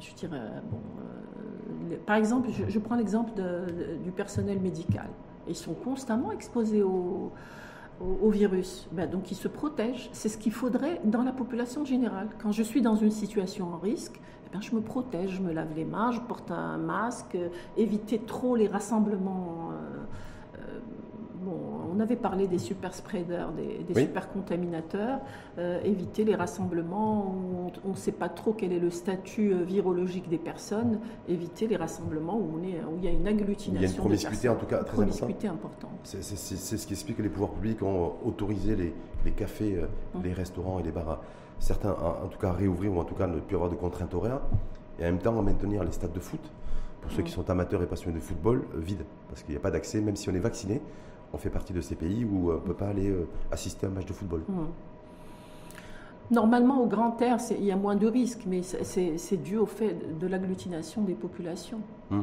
Je 0.00 0.14
dirais, 0.14 0.40
bon, 0.70 0.78
euh, 0.98 1.63
par 2.06 2.16
exemple, 2.16 2.48
je, 2.68 2.78
prends 2.78 2.96
l'exemple 2.96 3.32
du 4.02 4.10
personnel 4.10 4.60
médical. 4.60 5.08
Ils 5.48 5.56
sont 5.56 5.74
constamment 5.74 6.32
exposés 6.32 6.82
au, 6.82 7.32
virus. 8.30 8.88
Ben, 8.92 9.08
donc 9.08 9.30
ils 9.30 9.36
se 9.36 9.48
protègent. 9.48 10.10
C'est 10.12 10.28
ce 10.28 10.36
qu'il 10.36 10.52
faudrait 10.52 11.00
dans 11.04 11.22
la 11.22 11.32
population 11.32 11.84
générale. 11.84 12.28
Quand 12.42 12.52
je 12.52 12.62
suis 12.62 12.82
dans 12.82 12.96
une 12.96 13.10
situation 13.10 13.72
en 13.72 13.78
risque, 13.78 14.20
eh 14.46 14.52
ben, 14.52 14.60
je 14.60 14.74
me 14.74 14.80
protège, 14.80 15.30
je 15.30 15.42
me 15.42 15.52
lave 15.52 15.74
les 15.76 15.84
mains, 15.84 16.10
je 16.10 16.20
porte 16.20 16.50
un 16.50 16.78
masque, 16.78 17.36
éviter 17.76 18.18
trop 18.18 18.56
les 18.56 18.66
rassemblements. 18.66 19.70
Euh, 19.72 20.04
on 21.94 22.00
avait 22.00 22.16
parlé 22.16 22.46
des 22.46 22.58
super 22.58 22.94
spreaders, 22.94 23.52
des, 23.52 24.00
super 24.00 24.30
contaminateurs, 24.30 25.20
euh, 25.58 25.80
éviter 25.82 26.24
les 26.24 26.34
rassemblements 26.34 27.34
où 27.34 27.70
on 27.84 27.90
ne 27.90 27.96
sait 27.96 28.12
pas 28.12 28.28
trop 28.28 28.52
quel 28.52 28.72
est 28.72 28.78
le 28.78 28.90
statut 28.90 29.52
euh, 29.52 29.62
virologique 29.62 30.28
des 30.28 30.38
personnes, 30.38 30.98
éviter 31.28 31.66
les 31.66 31.76
rassemblements 31.76 32.36
où, 32.36 32.58
on 32.58 32.62
est, 32.62 32.82
où 32.84 32.96
il 32.98 33.04
y 33.04 33.08
a 33.08 33.10
une 33.10 33.26
agglutination. 33.26 33.74
Il 33.74 33.82
y 33.82 33.86
a 33.86 33.88
une 33.88 33.96
promiscuité 33.96 34.48
en 34.48 34.56
tout 34.56 34.66
cas 34.66 34.82
très 34.82 34.94
promiscuité 34.94 35.48
importante. 35.48 35.90
C'est 36.02 36.22
ce 36.22 36.86
qui 36.86 36.92
explique 36.92 37.16
que 37.16 37.22
les 37.22 37.28
pouvoirs 37.28 37.52
publics 37.52 37.82
ont 37.82 38.14
autorisé 38.24 38.76
les, 38.76 39.32
cafés, 39.32 39.76
euh, 39.76 39.86
hum. 40.14 40.22
les 40.22 40.32
restaurants 40.32 40.78
et 40.80 40.82
les 40.82 40.92
bars, 40.92 41.20
certains 41.58 41.92
en, 41.92 42.28
tout 42.28 42.38
cas 42.38 42.48
à 42.48 42.52
réouvrir 42.52 42.92
ou 42.92 42.98
en 42.98 43.04
tout 43.04 43.14
cas 43.14 43.26
ne 43.26 43.40
plus 43.40 43.56
avoir 43.56 43.70
de 43.70 43.76
contraintes 43.76 44.14
horaires, 44.14 44.40
et 44.98 45.02
en 45.02 45.06
même 45.06 45.18
temps 45.18 45.38
à 45.38 45.42
maintenir 45.42 45.84
les 45.84 45.92
stades 45.92 46.12
de 46.12 46.20
foot 46.20 46.40
pour 47.02 47.10
ceux 47.12 47.18
hum. 47.18 47.24
qui 47.24 47.32
sont 47.32 47.48
amateurs 47.50 47.82
et 47.82 47.86
passionnés 47.86 48.18
de 48.18 48.22
football, 48.22 48.64
vides, 48.76 49.04
parce 49.28 49.42
qu'il 49.42 49.52
n'y 49.52 49.58
a 49.58 49.60
pas 49.60 49.70
d'accès, 49.70 50.00
même 50.00 50.16
si 50.16 50.28
on 50.28 50.34
est 50.34 50.40
vacciné, 50.40 50.80
on 51.34 51.38
fait 51.38 51.50
partie 51.50 51.72
de 51.72 51.80
ces 51.80 51.96
pays 51.96 52.24
où 52.24 52.50
euh, 52.50 52.54
on 52.54 52.60
ne 52.60 52.66
peut 52.66 52.74
pas 52.74 52.88
aller 52.88 53.10
euh, 53.10 53.26
assister 53.50 53.86
à 53.86 53.88
un 53.90 53.92
match 53.92 54.06
de 54.06 54.12
football. 54.12 54.42
Hmm. 54.48 54.66
Normalement, 56.30 56.80
au 56.80 56.86
grand 56.86 57.20
air, 57.20 57.38
il 57.50 57.64
y 57.64 57.72
a 57.72 57.76
moins 57.76 57.96
de 57.96 58.06
risques, 58.06 58.44
mais 58.46 58.62
c'est 58.62 59.42
dû 59.42 59.58
au 59.58 59.66
fait 59.66 60.18
de 60.18 60.26
l'agglutination 60.26 61.02
des 61.02 61.14
populations. 61.14 61.80
Hmm. 62.10 62.22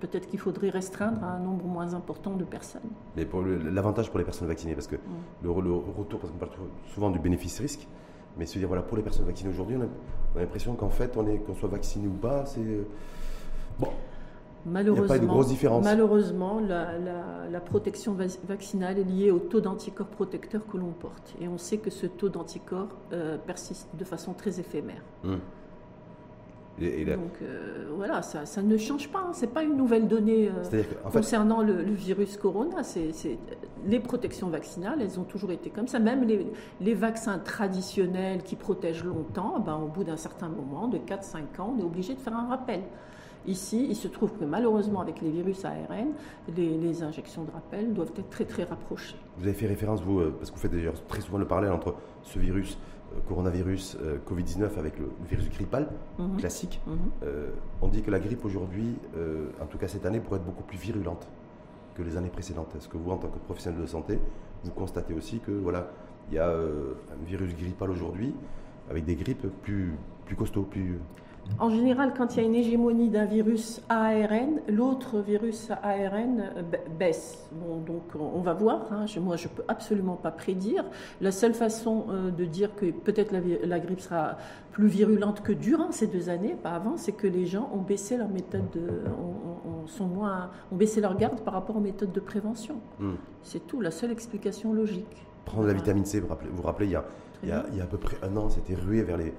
Peut-être 0.00 0.28
qu'il 0.28 0.38
faudrait 0.38 0.68
restreindre 0.68 1.24
à 1.24 1.28
un 1.28 1.38
nombre 1.38 1.64
moins 1.64 1.94
important 1.94 2.34
de 2.34 2.44
personnes. 2.44 2.82
Mais 3.16 3.26
l'avantage 3.70 4.10
pour 4.10 4.18
les 4.18 4.24
personnes 4.24 4.48
vaccinées, 4.48 4.74
parce 4.74 4.88
que 4.88 4.96
hmm. 4.96 5.00
le, 5.42 5.50
retour, 5.50 6.20
parce 6.20 6.32
qu'on 6.32 6.38
parle 6.38 6.52
souvent 6.92 7.10
du 7.10 7.18
bénéfice-risque, 7.18 7.86
mais 8.36 8.46
se 8.46 8.58
dire, 8.58 8.68
voilà, 8.68 8.82
pour 8.82 8.96
les 8.96 9.02
personnes 9.02 9.26
vaccinées 9.26 9.50
aujourd'hui, 9.50 9.76
on 9.78 9.82
a, 10.38 10.40
l'impression 10.40 10.74
qu'en 10.74 10.90
fait, 10.90 11.14
qu'on 11.14 11.54
soit 11.54 11.68
vacciné 11.68 12.08
ou 12.08 12.14
pas, 12.14 12.44
c'est. 12.44 12.60
Euh, 12.60 12.82
bon, 13.78 13.88
Malheureusement, 14.66 15.80
Malheureusement, 15.82 16.60
la, 16.60 17.60
protection 17.60 18.16
vaccinale 18.48 18.98
est 18.98 19.04
liée 19.04 19.30
au 19.30 19.38
taux 19.38 19.60
d'anticorps 19.60 20.06
protecteurs 20.06 20.66
que 20.66 20.76
l'on 20.76 20.92
porte. 20.92 21.34
Et 21.40 21.48
on 21.48 21.58
sait 21.58 21.78
que 21.78 21.90
ce 21.90 22.06
taux 22.06 22.28
d'anticorps 22.28 22.96
euh, 23.12 23.36
persiste 23.38 23.88
de 23.96 24.04
façon 24.04 24.32
très 24.32 24.60
éphémère. 24.60 25.02
Hum. 25.24 25.38
Donc 26.76 27.40
euh, 27.42 27.86
voilà, 27.96 28.20
ça, 28.22 28.62
ne 28.62 28.76
change 28.76 29.08
pas. 29.08 29.20
Hein. 29.20 29.32
Ce 29.32 29.42
n'est 29.42 29.52
pas 29.52 29.62
une 29.62 29.76
nouvelle 29.76 30.08
donnée 30.08 30.48
euh, 30.48 30.82
concernant 31.12 31.62
le, 31.62 31.82
virus 31.82 32.36
corona. 32.36 32.82
C'est, 32.82 33.12
les 33.86 34.00
protections 34.00 34.48
vaccinales, 34.48 35.00
elles 35.00 35.20
ont 35.20 35.24
toujours 35.24 35.52
été 35.52 35.70
comme 35.70 35.86
ça. 35.86 36.00
Même 36.00 36.26
les, 36.80 36.94
vaccins 36.94 37.38
traditionnels 37.38 38.42
qui 38.42 38.56
protègent 38.56 39.04
longtemps, 39.04 39.60
ben, 39.60 39.76
au 39.76 39.86
bout 39.86 40.02
d'un 40.02 40.16
certain 40.16 40.48
moment, 40.48 40.88
de 40.88 40.98
4-5 40.98 41.60
ans, 41.60 41.74
on 41.76 41.80
est 41.80 41.84
obligé 41.84 42.14
de 42.14 42.20
faire 42.20 42.36
un 42.36 42.48
rappel. 42.48 42.80
Ici, 43.46 43.86
il 43.88 43.96
se 43.96 44.08
trouve 44.08 44.32
que 44.32 44.44
malheureusement, 44.44 45.00
avec 45.00 45.20
les 45.20 45.30
virus 45.30 45.64
ARN, 45.64 46.12
les, 46.56 47.02
injections 47.02 47.44
de 47.44 47.50
rappel 47.50 47.92
doivent 47.92 48.12
être 48.16 48.30
très 48.30 48.44
très 48.44 48.64
rapprochées. 48.64 49.16
Vous 49.38 49.44
avez 49.44 49.54
fait 49.54 49.66
référence, 49.66 50.00
vous, 50.02 50.20
euh, 50.20 50.34
parce 50.38 50.50
que 50.50 50.56
vous 50.56 50.62
faites 50.62 50.72
d'ailleurs 50.72 50.94
très 51.08 51.20
souvent 51.20 51.38
le 51.38 51.46
parallèle 51.46 51.72
entre 51.72 51.94
ce 52.22 52.38
virus, 52.38 52.78
euh, 53.12 53.18
coronavirus, 53.28 53.98
euh, 54.00 54.18
Covid-19, 54.26 54.78
avec 54.78 54.98
le, 54.98 55.10
virus 55.28 55.50
grippal 55.50 55.88
mhm. 56.18 56.36
classique. 56.38 56.80
Mhm. 56.86 57.28
on 57.82 57.88
dit 57.88 58.02
que 58.02 58.10
la 58.10 58.20
grippe 58.20 58.44
aujourd'hui, 58.44 58.94
en 59.60 59.66
tout 59.66 59.78
cas 59.78 59.88
cette 59.88 60.06
année, 60.06 60.20
pourrait 60.20 60.38
être 60.38 60.46
beaucoup 60.46 60.62
plus 60.62 60.78
virulente 60.78 61.26
que 61.94 62.02
les 62.02 62.16
années 62.16 62.30
précédentes. 62.30 62.74
Est-ce 62.76 62.88
que 62.88 62.96
vous, 62.96 63.10
en 63.10 63.16
tant 63.16 63.28
que 63.28 63.38
professionnel 63.38 63.80
de 63.80 63.86
santé, 63.86 64.18
vous 64.64 64.70
constatez 64.70 65.14
aussi 65.14 65.40
que 65.40 65.50
voilà, 65.50 65.90
il 66.30 66.36
y 66.36 66.38
a 66.38 66.48
un 66.48 67.26
virus 67.26 67.54
grippal 67.54 67.90
aujourd'hui 67.90 68.34
avec 68.90 69.04
des 69.04 69.16
grippes 69.16 69.46
plus, 69.62 69.94
plus 70.24 70.36
costauds, 70.36 70.62
plus 70.62 70.98
en 71.58 71.70
général, 71.70 72.14
quand 72.16 72.34
il 72.34 72.42
y 72.42 72.44
a 72.44 72.46
une 72.46 72.54
hégémonie 72.54 73.10
d'un 73.10 73.26
virus 73.26 73.80
ARN, 73.88 74.60
l'autre 74.68 75.20
virus 75.20 75.70
ARN 75.82 76.40
euh, 76.40 76.62
baisse. 76.98 77.48
Bon, 77.52 77.78
donc 77.78 78.02
on 78.18 78.40
va 78.40 78.54
voir. 78.54 78.92
Hein. 78.92 79.06
moi, 79.20 79.36
je 79.36 79.48
peux 79.48 79.62
absolument 79.68 80.16
pas 80.16 80.30
prédire. 80.30 80.84
La 81.20 81.30
seule 81.30 81.54
façon 81.54 82.06
euh, 82.08 82.30
de 82.30 82.44
dire 82.44 82.74
que 82.74 82.90
peut-être 82.90 83.32
la, 83.32 83.78
grippe 83.78 84.00
sera 84.00 84.36
plus 84.72 84.88
virulente 84.88 85.42
que 85.42 85.52
durant 85.52 85.92
ces 85.92 86.08
deux 86.08 86.28
années, 86.28 86.56
pas 86.60 86.72
avant, 86.72 86.96
c'est 86.96 87.12
que 87.12 87.26
les 87.28 87.46
gens 87.46 87.70
ont 87.72 87.82
baissé 87.82 88.16
leur 88.16 88.28
méthode, 88.28 88.68
de, 88.72 89.02
sont 89.86 90.06
moins, 90.06 90.50
ont 90.72 90.76
baissé 90.76 91.00
leur 91.00 91.16
garde 91.16 91.40
par 91.40 91.54
rapport 91.54 91.76
aux 91.76 91.80
méthodes 91.80 92.12
de 92.12 92.20
prévention. 92.20 92.76
Hmm. 92.98 93.14
C'est 93.42 93.66
tout. 93.66 93.80
La 93.80 93.92
seule 93.92 94.10
explication 94.10 94.72
logique. 94.72 95.26
Prendre 95.44 95.66
la 95.66 95.74
vitamine 95.74 96.04
C, 96.04 96.20
vous 96.20 96.28
vous, 96.52 96.62
rappelez, 96.62 96.86
il 96.86 96.92
y, 96.92 96.96
a, 96.96 97.04
il, 97.42 97.50
y 97.50 97.52
a, 97.52 97.64
il 97.70 97.76
y 97.76 97.80
a 97.80 97.84
à 97.84 97.86
peu 97.86 97.98
près 97.98 98.16
un 98.22 98.36
an, 98.36 98.48
c'était 98.48 98.74
rué 98.74 99.02
vers 99.02 99.18
les, 99.18 99.32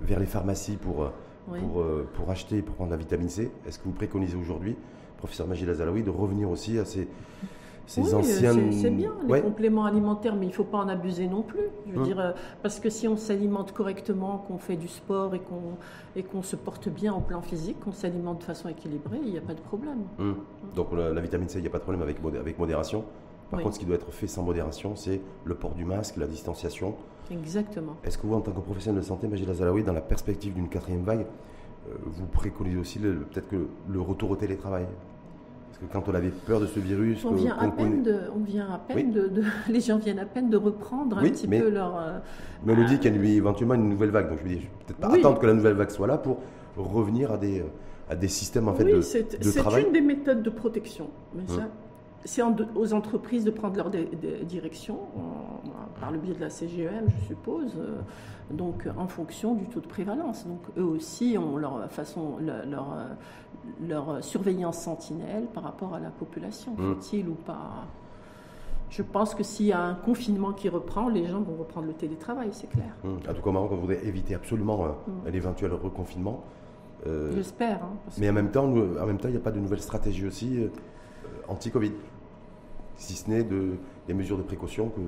vers 0.00 0.20
les 0.20 0.26
pharmacies 0.26 0.76
pour 0.76 1.10
euh, 1.52 1.60
pour, 1.60 1.80
euh, 1.80 2.08
pour 2.14 2.30
acheter 2.30 2.62
pour 2.62 2.74
prendre 2.74 2.90
la 2.90 2.96
vitamine 2.96 3.28
C. 3.28 3.50
Est-ce 3.66 3.78
que 3.78 3.84
vous 3.84 3.92
préconisez 3.92 4.36
aujourd'hui, 4.36 4.76
professeur 5.18 5.46
Magila 5.46 5.74
Zalaoui, 5.74 6.02
de 6.02 6.10
revenir 6.10 6.50
aussi 6.50 6.78
à 6.78 6.84
ces, 6.84 7.08
ces 7.86 8.02
oui, 8.02 8.14
anciennes. 8.14 8.72
C'est 8.72 8.90
bien, 8.90 9.12
les 9.28 9.40
compléments 9.40 9.86
alimentaires, 9.86 10.36
mais 10.36 10.46
il 10.46 10.50
ne 10.50 10.54
faut 10.54 10.64
pas 10.64 10.78
en 10.78 10.88
abuser 10.88 11.26
non 11.26 11.42
plus. 11.42 11.60
Je 11.86 11.92
veux 11.92 11.98
hum. 11.98 12.04
dire, 12.04 12.20
euh, 12.20 12.32
parce 12.62 12.80
que 12.80 12.90
si 12.90 13.08
on 13.08 13.16
s'alimente 13.16 13.72
correctement, 13.72 14.44
qu'on 14.46 14.58
fait 14.58 14.76
du 14.76 14.88
sport 14.88 15.34
et 15.34 15.40
qu'on 15.40 15.76
et 16.14 16.22
qu'on 16.22 16.42
se 16.42 16.56
porte 16.56 16.88
bien 16.88 17.14
au 17.14 17.20
plan 17.20 17.40
physique, 17.40 17.80
qu'on 17.80 17.92
s'alimente 17.92 18.40
de 18.40 18.44
façon 18.44 18.68
équilibrée, 18.68 19.20
il 19.22 19.30
n'y 19.30 19.38
a 19.38 19.42
pas 19.42 19.54
de 19.54 19.60
problème. 19.60 20.02
Hum. 20.18 20.36
Donc 20.74 20.88
la, 20.92 21.20
vitamine 21.20 21.48
C, 21.48 21.58
il 21.58 21.62
n'y 21.62 21.68
a 21.68 21.70
pas 21.70 21.78
de 21.78 21.84
problème 21.84 22.02
avec, 22.02 22.18
avec 22.38 22.58
modération. 22.58 23.04
Par 23.50 23.62
contre, 23.62 23.74
ce 23.74 23.80
qui 23.80 23.86
doit 23.86 23.96
être 23.96 24.12
fait 24.12 24.26
sans 24.26 24.42
modération, 24.42 24.94
c'est 24.94 25.20
le 25.44 25.54
port 25.54 25.74
du 25.74 25.84
masque, 25.84 26.16
la 26.16 26.26
distanciation. 26.26 26.94
Exactement. 27.30 27.96
Est-ce 28.04 28.18
que 28.18 28.26
vous, 28.26 28.34
en 28.34 28.40
tant 28.40 28.52
que 28.52 28.60
professionnel 28.60 29.00
de 29.00 29.06
santé, 29.06 29.26
Magila 29.26 29.54
Zalaoui, 29.54 29.82
dans 29.82 29.92
la 29.92 30.00
perspective 30.00 30.54
d'une 30.54 30.68
quatrième 30.68 31.02
vague, 31.02 31.26
euh, 31.88 31.94
vous 32.04 32.26
préconisez 32.26 32.78
aussi 32.78 32.98
peut-être 32.98 33.48
que 33.48 33.68
le 33.88 34.00
retour 34.00 34.30
au 34.30 34.36
télétravail? 34.36 34.86
Parce 35.68 35.78
que 35.78 35.92
quand 35.92 36.10
on 36.10 36.14
avait 36.14 36.30
peur 36.30 36.60
de 36.60 36.66
ce 36.66 36.78
virus, 36.80 37.24
on 37.24 37.34
vient 37.34 37.56
à 37.56 37.68
peine, 37.68 38.02
de, 38.02 38.22
on 38.34 38.42
vient 38.42 38.68
à 38.70 38.78
peine 38.78 39.12
de, 39.12 39.30
les 39.68 39.80
gens 39.80 39.98
viennent 39.98 40.18
à 40.18 40.26
peine 40.26 40.50
de 40.50 40.56
reprendre 40.56 41.18
un 41.18 41.22
petit 41.22 41.46
peu 41.46 41.70
leur. 41.70 41.98
Euh, 41.98 42.18
mais 42.64 42.74
on 42.74 42.76
nous 42.76 42.84
dit 42.84 42.98
qu'il 42.98 43.14
y 43.14 43.32
a 43.32 43.36
éventuellement 43.36 43.74
une 43.74 43.88
nouvelle 43.88 44.10
vague, 44.10 44.28
donc 44.28 44.38
je 44.38 44.42
veux 44.44 44.56
dire, 44.56 44.68
peut-être 44.86 44.98
pas 44.98 45.14
attendre 45.14 45.38
que 45.38 45.46
la 45.46 45.54
nouvelle 45.54 45.74
vague 45.74 45.90
soit 45.90 46.06
là 46.06 46.18
pour 46.18 46.38
revenir 46.76 47.32
à 47.32 47.38
des, 47.38 47.64
à 48.08 48.16
des 48.16 48.28
systèmes 48.28 48.68
en 48.68 48.74
fait 48.74 48.84
de, 48.84 48.96
de 48.96 49.52
travail. 49.52 49.82
C'est 49.82 49.86
une 49.88 49.92
des 49.92 50.00
méthodes 50.00 50.42
de 50.42 50.50
protection, 50.50 51.08
mais 51.34 51.42
hum. 51.42 51.56
ça, 51.56 51.68
c'est 52.24 52.42
aux 52.42 52.92
entreprises 52.94 53.44
de 53.44 53.50
prendre 53.50 53.76
leur 53.76 53.90
direction 53.90 54.98
par 56.00 56.10
le 56.10 56.18
biais 56.18 56.34
de 56.34 56.40
la 56.40 56.50
CGEM, 56.50 57.06
je 57.20 57.26
suppose, 57.26 57.72
euh, 57.76 57.96
donc 58.50 58.88
en 58.96 59.08
fonction 59.08 59.54
du 59.54 59.66
taux 59.66 59.80
de 59.80 59.86
prévalence. 59.86 60.46
Donc 60.46 60.60
eux 60.76 60.84
aussi 60.84 61.36
ont 61.38 61.56
leur 61.56 61.90
façon, 61.90 62.36
leur, 62.38 62.86
leur, 63.86 64.24
surveillance 64.24 64.78
sentinelle 64.78 65.46
par 65.52 65.64
rapport 65.64 65.94
à 65.94 66.00
la 66.00 66.10
population, 66.10 66.72
mmh. 66.72 66.94
faut-il 66.94 67.28
ou 67.28 67.34
pas. 67.34 67.86
Je 68.90 69.02
pense 69.02 69.34
que 69.34 69.42
s'il 69.42 69.66
y 69.66 69.72
a 69.72 69.82
un 69.82 69.94
confinement 69.94 70.52
qui 70.52 70.68
reprend, 70.68 71.08
les 71.08 71.26
gens 71.26 71.40
vont 71.40 71.56
reprendre 71.56 71.86
le 71.86 71.92
télétravail, 71.92 72.48
c'est 72.52 72.70
clair. 72.70 72.94
Mmh. 73.04 73.28
En 73.28 73.34
tout 73.34 73.42
cas, 73.42 73.50
Maroc, 73.50 73.70
on 73.72 73.76
voudrait 73.76 74.04
éviter 74.06 74.34
absolument 74.34 74.84
euh, 74.84 74.88
mmh. 74.88 75.30
l'éventuel 75.30 75.72
reconfinement. 75.72 76.44
Euh, 77.06 77.32
J'espère. 77.34 77.82
Hein, 77.82 77.96
mais 78.18 78.30
en 78.30 78.32
même 78.32 78.50
temps, 78.50 78.64
en 78.64 79.06
même 79.06 79.18
temps, 79.18 79.28
il 79.28 79.32
n'y 79.32 79.36
a 79.36 79.42
pas 79.42 79.52
de 79.52 79.60
nouvelle 79.60 79.80
stratégie 79.80 80.26
aussi 80.26 80.68
anti-Covid, 81.48 81.92
si 82.96 83.14
ce 83.14 83.30
n'est 83.30 83.44
de, 83.44 83.76
des 84.06 84.14
mesures 84.14 84.38
de 84.38 84.42
précaution 84.42 84.88
que, 84.88 85.00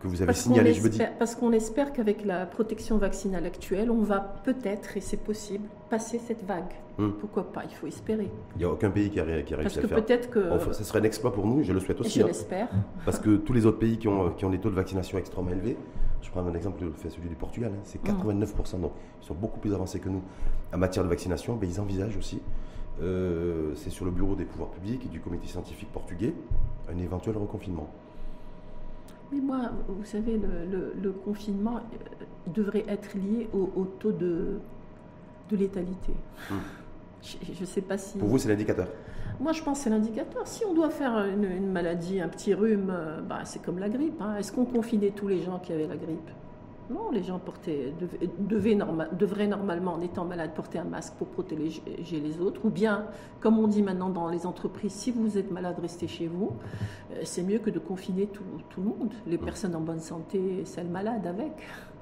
que 0.00 0.08
vous 0.08 0.22
avez 0.22 0.34
signalées, 0.34 0.74
je 0.74 0.82
me 0.82 0.88
dis. 0.88 1.00
Parce 1.18 1.34
qu'on 1.34 1.52
espère 1.52 1.92
qu'avec 1.92 2.24
la 2.24 2.46
protection 2.46 2.98
vaccinale 2.98 3.46
actuelle, 3.46 3.90
on 3.90 4.02
va 4.02 4.20
peut-être, 4.20 4.96
et 4.96 5.00
c'est 5.00 5.16
possible, 5.16 5.66
passer 5.90 6.18
cette 6.18 6.44
vague. 6.44 6.74
Hmm. 6.98 7.10
Pourquoi 7.20 7.52
pas 7.52 7.62
Il 7.68 7.74
faut 7.74 7.86
espérer. 7.86 8.30
Il 8.54 8.58
n'y 8.58 8.64
a 8.64 8.70
aucun 8.70 8.90
pays 8.90 9.10
qui 9.10 9.20
a, 9.20 9.24
réussi 9.24 9.52
à 9.52 9.82
le 9.82 9.88
faire. 9.88 10.04
peut-être 10.04 10.30
que. 10.30 10.72
ce 10.72 10.84
serait 10.84 11.00
un 11.00 11.04
exploit 11.04 11.32
pour 11.32 11.46
nous, 11.46 11.62
je 11.62 11.72
le 11.72 11.80
souhaite 11.80 12.00
aussi. 12.00 12.18
Je 12.18 12.24
hein. 12.24 12.28
l'espère. 12.28 12.68
Parce 13.04 13.18
que 13.18 13.36
tous 13.36 13.52
les 13.52 13.66
autres 13.66 13.78
pays 13.78 13.98
qui 13.98 14.08
ont, 14.08 14.30
qui 14.30 14.44
ont 14.44 14.50
des 14.50 14.58
taux 14.58 14.70
de 14.70 14.74
vaccination 14.74 15.18
extrêmement 15.18 15.50
élevés, 15.50 15.76
je 16.22 16.30
prends 16.30 16.44
un 16.44 16.54
exemple, 16.54 16.82
celui 17.08 17.28
du 17.28 17.36
Portugal, 17.36 17.72
hein, 17.74 17.80
c'est 17.84 18.02
89%. 18.02 18.76
Hmm. 18.76 18.80
Donc, 18.80 18.92
ils 19.22 19.26
sont 19.26 19.34
beaucoup 19.34 19.60
plus 19.60 19.74
avancés 19.74 20.00
que 20.00 20.08
nous 20.08 20.22
en 20.72 20.78
matière 20.78 21.04
de 21.04 21.08
vaccination. 21.08 21.58
Mais 21.60 21.68
ils 21.68 21.80
envisagent 21.80 22.16
aussi, 22.16 22.40
euh, 23.02 23.74
c'est 23.74 23.90
sur 23.90 24.04
le 24.04 24.10
bureau 24.10 24.34
des 24.34 24.44
pouvoirs 24.44 24.70
publics 24.70 25.04
et 25.04 25.08
du 25.08 25.20
comité 25.20 25.46
scientifique 25.46 25.92
portugais, 25.92 26.34
un 26.90 26.98
éventuel 26.98 27.36
reconfinement. 27.36 27.88
Mais 29.32 29.40
moi, 29.40 29.70
vous 29.88 30.04
savez, 30.04 30.38
le, 30.38 31.12
confinement 31.12 31.76
euh, 31.76 32.24
devrait 32.54 32.84
être 32.88 33.16
lié 33.16 33.48
au, 33.52 33.84
taux 33.98 34.12
de, 34.12 34.58
de 35.50 35.56
létalité. 35.56 36.12
Hmm. 36.50 36.54
Je 37.22 37.60
ne 37.60 37.66
sais 37.66 37.80
pas 37.80 37.98
si. 37.98 38.18
Pour 38.18 38.28
vous, 38.28 38.38
c'est 38.38 38.48
l'indicateur 38.48 38.88
Moi, 39.40 39.52
je 39.52 39.62
pense 39.62 39.78
que 39.78 39.84
c'est 39.84 39.90
l'indicateur. 39.90 40.46
Si 40.46 40.64
on 40.64 40.74
doit 40.74 40.90
faire 40.90 41.26
une, 41.26 41.72
maladie, 41.72 42.20
un 42.20 42.28
petit 42.28 42.54
rhume, 42.54 42.90
euh, 42.90 43.20
bah, 43.20 43.40
c'est 43.44 43.60
comme 43.60 43.78
la 43.78 43.88
grippe. 43.88 44.20
Hein. 44.20 44.36
Est-ce 44.38 44.52
qu'on 44.52 44.64
confinait 44.64 45.10
tous 45.10 45.26
les 45.26 45.42
gens 45.42 45.58
qui 45.58 45.72
avaient 45.72 45.88
la 45.88 45.96
grippe? 45.96 46.30
Non, 46.88 47.10
les 47.10 47.22
gens 47.22 47.38
portaient, 47.38 47.92
devaient, 48.00 48.76
devraient 49.12 49.46
normalement, 49.46 49.94
en 49.94 50.00
étant 50.00 50.24
malade, 50.24 50.52
porter 50.54 50.78
un 50.78 50.84
masque 50.84 51.14
pour 51.14 51.26
protéger 51.28 51.82
les 51.86 52.40
autres. 52.40 52.60
Ou 52.64 52.70
bien, 52.70 53.06
comme 53.40 53.58
on 53.58 53.66
dit 53.66 53.82
maintenant 53.82 54.08
dans 54.08 54.28
les 54.28 54.46
entreprises, 54.46 54.92
si 54.92 55.10
vous 55.10 55.36
êtes 55.36 55.50
malade, 55.50 55.76
restez 55.80 56.06
chez 56.06 56.28
vous. 56.28 56.52
Euh, 57.12 57.20
c'est 57.24 57.42
mieux 57.42 57.58
que 57.58 57.70
de 57.70 57.80
confiner 57.80 58.26
tout, 58.26 58.44
le 58.76 58.82
monde, 58.84 59.12
les 59.26 59.38
personnes 59.38 59.74
en 59.74 59.80
bonne 59.80 60.00
santé, 60.00 60.64
celles 60.64 60.88
malades 60.88 61.26
avec. 61.26 61.52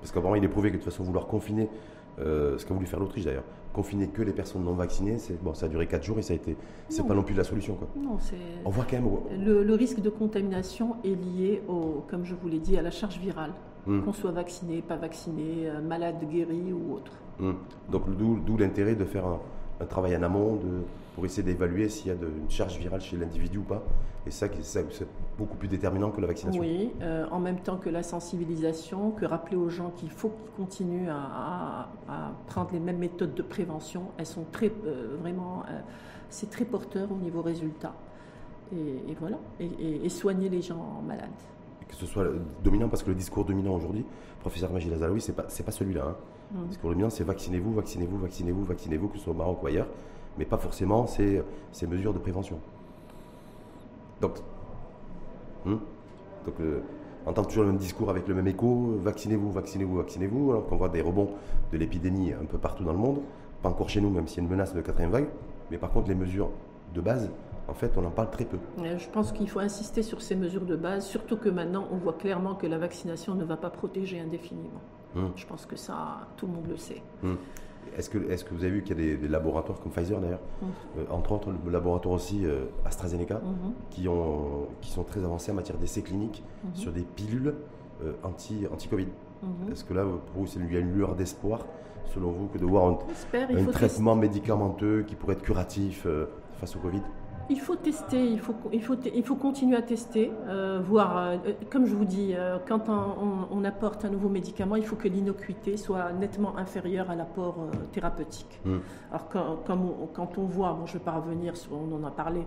Parce 0.01 0.13
qu'apparemment, 0.13 0.37
il 0.37 0.45
est 0.45 0.49
prouvé 0.49 0.71
que 0.71 0.77
de 0.77 0.83
toute 0.83 0.91
façon, 0.91 1.03
vouloir 1.03 1.27
confiner, 1.27 1.71
euh, 2.19 2.59
ce 2.59 2.67
qu'a 2.67 2.75
voulu 2.75 2.87
faire 2.87 3.01
l'Autriche 3.01 3.25
d'ailleurs, 3.25 3.45
confiner 3.73 4.09
que 4.09 4.21
les 4.21 4.33
personnes 4.33 4.65
non 4.65 4.75
vaccinées, 4.75 5.17
bon, 5.43 5.55
ça 5.55 5.67
a 5.67 5.69
duré 5.71 5.87
4 5.87 6.03
jours 6.03 6.19
et 6.19 6.23
ça 6.23 6.35
a 6.35 6.37
été, 6.37 6.57
c'est 6.91 7.07
pas 7.07 7.15
non 7.15 7.23
plus 7.23 7.35
la 7.35 7.45
solution. 7.45 7.75
Quoi. 7.75 7.89
Non, 7.97 8.19
c'est. 8.19 8.37
On 8.67 8.71
voit 8.71 8.85
quand 8.89 9.01
même. 9.01 9.09
Le, 9.45 9.75
risque 9.75 10.01
de 10.01 10.11
contamination 10.11 10.97
est 11.05 11.15
lié, 11.15 11.63
au, 11.69 12.05
comme 12.09 12.25
je 12.25 12.35
vous 12.35 12.49
l'ai 12.49 12.61
dit, 12.61 12.77
à 12.77 12.83
la 12.83 12.91
charge 12.91 13.19
virale. 13.19 13.53
Hmm. 13.87 14.01
qu'on 14.01 14.13
soit 14.13 14.31
vacciné, 14.31 14.81
pas 14.81 14.97
vacciné, 14.97 15.69
euh, 15.69 15.81
malade, 15.83 16.17
guéri 16.31 16.73
ou 16.73 16.95
autre. 16.95 17.13
Hmm. 17.39 17.53
Donc 17.91 18.05
d'où 18.17 18.57
l'intérêt 18.57 18.95
de 18.95 19.05
faire 19.05 19.27
un, 19.27 19.41
travail 19.87 20.17
en 20.17 20.23
amont 20.23 20.59
pour 21.15 21.27
essayer 21.27 21.43
d'évaluer 21.43 21.91
s'il 21.91 22.07
y 22.07 22.11
a 22.11 22.15
une 22.15 22.49
charge 22.49 22.79
virale 22.79 23.03
chez 23.03 23.17
l'individu 23.17 23.59
ou 23.59 23.63
pas. 23.63 23.83
Et 24.27 24.31
ça, 24.31 24.47
c'est 24.63 25.07
beaucoup 25.37 25.57
plus 25.57 25.69
déterminant 25.69 26.11
que 26.11 26.21
la 26.23 26.29
vaccination. 26.29 26.63
Oui, 26.63 26.93
euh, 27.03 27.27
en 27.31 27.41
même 27.41 27.59
temps 27.59 27.77
que 27.77 27.91
la 27.91 28.03
sensibilisation, 28.03 29.11
que 29.11 29.27
rappeler 29.27 29.57
aux 29.57 29.69
gens 29.69 29.91
qu'il 29.91 30.11
faut 30.11 30.31
qu'ils 30.31 30.65
continuent 30.65 31.11
à, 31.11 31.89
prendre 32.47 32.71
les 32.73 32.81
mêmes 32.81 32.99
méthodes 32.99 33.35
de 33.35 33.43
prévention. 33.43 34.05
Elles 34.17 34.25
sont 34.25 34.47
très, 34.51 34.73
euh, 34.87 35.17
vraiment, 35.21 35.65
c'est 36.31 36.49
très 36.49 36.65
porteur 36.65 37.13
au 37.13 37.17
niveau 37.17 37.43
résultat. 37.43 37.95
Et, 38.75 39.15
voilà, 39.21 39.37
et 39.61 40.09
soigner 40.09 40.49
les 40.49 40.63
gens 40.63 41.03
malades 41.07 41.29
que 41.95 42.01
ce 42.01 42.07
soit 42.07 42.27
dominant, 42.63 42.89
parce 42.89 43.03
que 43.03 43.11
le 43.11 43.15
discours 43.15 43.45
dominant 43.45 43.75
aujourd'hui, 43.75 44.05
professeur 44.41 44.73
Magil 44.73 44.93
Azalaoui, 44.93 45.21
ce 45.21 45.31
n'est 45.31 45.37
pas, 45.37 45.45
pas 45.45 45.73
celui-là. 45.73 46.05
Hein. 46.09 46.17
Mm. 46.53 46.61
Le 46.63 46.69
discours 46.69 46.91
dominant, 46.91 47.11
c'est 47.11 47.25
vaccinez-vous, 47.25 47.73
vaccinez-vous, 47.75 48.19
vaccinez-vous, 48.19 48.65
vaccinez-vous, 48.65 49.09
que 49.09 49.19
ce 49.19 49.25
soit 49.25 49.33
au 49.33 49.37
Maroc 49.37 49.63
ou 49.63 49.67
ailleurs, 49.67 49.89
mais 50.39 50.45
pas 50.45 50.59
forcément 50.59 51.07
ces, 51.07 51.43
ces 51.73 51.87
mesures 51.87 52.13
de 52.13 52.19
prévention. 52.19 52.59
Donc, 54.21 54.39
hmm? 55.65 55.77
donc 56.47 56.55
euh, 56.61 56.81
on 57.27 57.31
entend 57.31 57.45
toujours 57.45 57.65
le 57.65 57.71
même 57.71 57.79
discours 57.79 58.11
avec 58.11 58.29
le 58.29 58.35
même 58.35 58.47
écho, 58.47 58.97
vaccinez-vous, 58.99 59.51
vaccinez-vous, 59.53 59.97
vaccinez-vous, 59.97 60.51
alors 60.53 60.67
qu'on 60.67 60.77
voit 60.77 60.89
des 60.89 61.01
rebonds 61.01 61.31
de 61.73 61.79
l'épidémie 61.79 62.33
un 62.33 62.45
peu 62.45 62.59
partout 62.59 62.85
dans 62.85 62.93
le 62.93 62.99
monde, 62.99 63.21
pas 63.63 63.71
encore 63.71 63.89
chez 63.89 64.01
nous, 64.01 64.11
même 64.11 64.29
s'il 64.29 64.39
y 64.39 64.41
a 64.41 64.45
une 64.45 64.51
menace 64.51 64.75
de 64.75 64.81
quatrième 64.81 65.11
vague, 65.11 65.29
mais 65.71 65.79
par 65.79 65.91
contre 65.91 66.09
les 66.09 66.15
mesures 66.15 66.51
de 66.95 67.01
base 67.01 67.31
en 67.69 67.75
fait, 67.75 67.93
on 67.97 68.05
en 68.05 68.11
parle 68.11 68.31
très 68.31 68.45
peu. 68.45 68.59
Je 68.79 69.09
pense 69.09 69.33
qu'il 69.33 69.49
faut 69.49 69.61
insister 69.61 70.03
sur 70.03 70.21
ces 70.21 70.37
mesures 70.37 70.67
de 70.67 70.77
base, 70.77 71.07
surtout 71.07 71.37
que 71.37 71.49
maintenant, 71.49 71.87
on 71.91 71.97
voit 71.97 72.13
clairement 72.13 72.55
que 72.55 72.67
la 72.67 72.79
vaccination 72.79 73.35
ne 73.35 73.45
va 73.45 73.57
pas 73.57 73.71
protéger 73.71 74.21
indéfiniment. 74.21 74.83
Hum. 75.17 75.31
Je 75.37 75.47
pense 75.47 75.65
que 75.67 75.77
ça, 75.77 76.29
tout 76.37 76.47
le 76.47 76.53
monde 76.53 76.67
le 76.69 76.77
sait. 76.77 77.03
Hum. 77.23 77.37
Est-ce 77.97 78.11
que, 78.11 78.19
est 78.31 78.43
que 78.45 78.55
vous 78.55 78.65
avez 78.65 78.73
vu 78.73 78.83
qu'il 78.83 78.99
y 78.99 79.13
a 79.13 79.17
des, 79.17 79.29
laboratoires 79.29 79.79
comme 79.81 79.93
Pfizer 79.93 80.21
d'ailleurs, 80.21 80.41
hum. 80.63 80.69
euh, 80.99 81.05
entre 81.11 81.33
autres 81.33 81.51
le 81.65 81.71
laboratoire 81.71 82.15
aussi 82.15 82.45
euh, 82.45 82.65
AstraZeneca, 82.85 83.41
qui, 83.91 84.09
ont, 84.09 84.69
qui 84.81 84.91
sont 84.91 85.05
très 85.05 85.25
avancés 85.25 85.53
en 85.53 85.55
matière 85.55 85.79
d'essais 85.79 86.03
cliniques 86.03 86.43
sur 86.75 86.93
des 86.93 87.03
pilules 87.03 87.55
euh, 88.03 88.13
anti, 88.23 88.67
anti-Covid 88.71 89.09
Est-ce 89.71 89.85
que 89.85 89.95
là, 89.95 90.05
pour 90.05 90.43
vous, 90.43 90.49
il 90.57 90.73
y 90.73 90.77
a 90.77 90.81
une 90.81 90.93
lueur 90.93 91.15
d'espoir, 91.15 91.67
selon 92.13 92.33
vous, 92.33 92.49
que 92.49 92.59
de 92.59 92.65
voir 92.65 92.87
un, 92.89 93.65
traitement 93.73 94.17
médicamenteux 94.17 95.05
qui 95.07 95.15
pourrait 95.15 95.35
être 95.35 95.43
curatif 95.43 96.07
face 96.59 96.77
au 96.77 96.81
Covid? 96.81 97.03
Il 97.51 97.61
faut 97.61 97.77
tester, 97.77 98.25
il 98.27 98.41
faut, 98.41 98.55
il 98.73 98.83
faut, 98.83 98.97
il 99.15 99.23
faut 99.23 99.35
continuer 99.35 99.77
à 99.77 99.83
tester, 99.83 100.33
euh, 100.49 100.81
voir, 100.83 101.17
euh, 101.17 101.37
comme 101.71 101.87
je 101.87 101.95
vous 101.95 102.05
dis, 102.05 102.33
euh, 102.35 102.59
quand 102.67 102.89
on, 102.89 103.65
apporte 103.65 104.05
un 104.05 104.11
nouveau 104.11 104.29
médicament, 104.29 104.77
il 104.77 104.85
faut 104.85 104.97
que 104.97 105.09
l'innocuité 105.09 105.79
soit 105.79 106.13
nettement 106.13 106.59
inférieure 106.59 107.11
à 107.11 107.15
l'apport 107.15 107.57
thérapeutique. 107.93 108.61
Hmm. 108.67 108.79
Alors 109.11 109.29
quand, 109.31 109.59
quand, 110.15 110.39
on, 110.39 110.45
voit, 110.45 110.75
bon, 110.75 110.85
je 110.85 110.95
ne 110.95 110.99
vais 110.99 111.05
pas 111.05 111.13
revenir 111.13 111.57
sur, 111.57 111.73
on 111.73 111.95
en 111.95 112.05
a 112.05 112.11
parlé, 112.11 112.43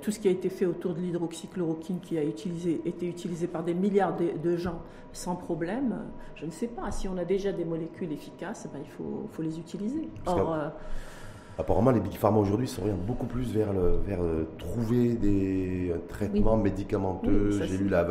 tout 0.00 0.10
ce 0.10 0.18
qui 0.18 0.28
a 0.28 0.30
été 0.30 0.48
fait 0.48 0.64
autour 0.64 0.94
de 0.94 1.00
l'hydroxychloroquine 1.00 2.00
qui 2.00 2.16
a 2.16 2.24
utilisé, 2.24 2.80
été 2.86 3.06
utilisé 3.06 3.46
par 3.46 3.62
des 3.62 3.74
milliards 3.74 4.16
de, 4.16 4.56
gens 4.56 4.80
sans 5.12 5.36
problème, 5.36 5.96
je 6.34 6.46
ne 6.46 6.50
sais 6.50 6.66
pas, 6.66 6.90
si 6.90 7.06
on 7.06 7.18
a 7.18 7.24
déjà 7.24 7.52
des 7.52 7.66
molécules 7.66 8.10
efficaces, 8.10 8.66
ben, 8.72 8.80
il 8.82 8.90
faut, 8.90 9.28
faut 9.32 9.42
les 9.42 9.58
utiliser. 9.58 10.08
Or, 10.26 10.56
Apparemment, 11.58 11.92
les 11.92 12.00
big 12.00 12.14
pharma 12.14 12.38
aujourd'hui 12.38 12.66
s'orientent 12.66 13.06
beaucoup 13.06 13.26
plus 13.26 13.52
vers, 13.52 13.72
le, 13.72 13.98
vers 14.04 14.22
euh, 14.22 14.48
trouver 14.58 15.14
des 15.14 15.92
traitements 16.08 16.56
médicamenteux, 16.56 17.50
j'ai 17.50 17.78
lu 17.78 17.88
la 17.88 18.04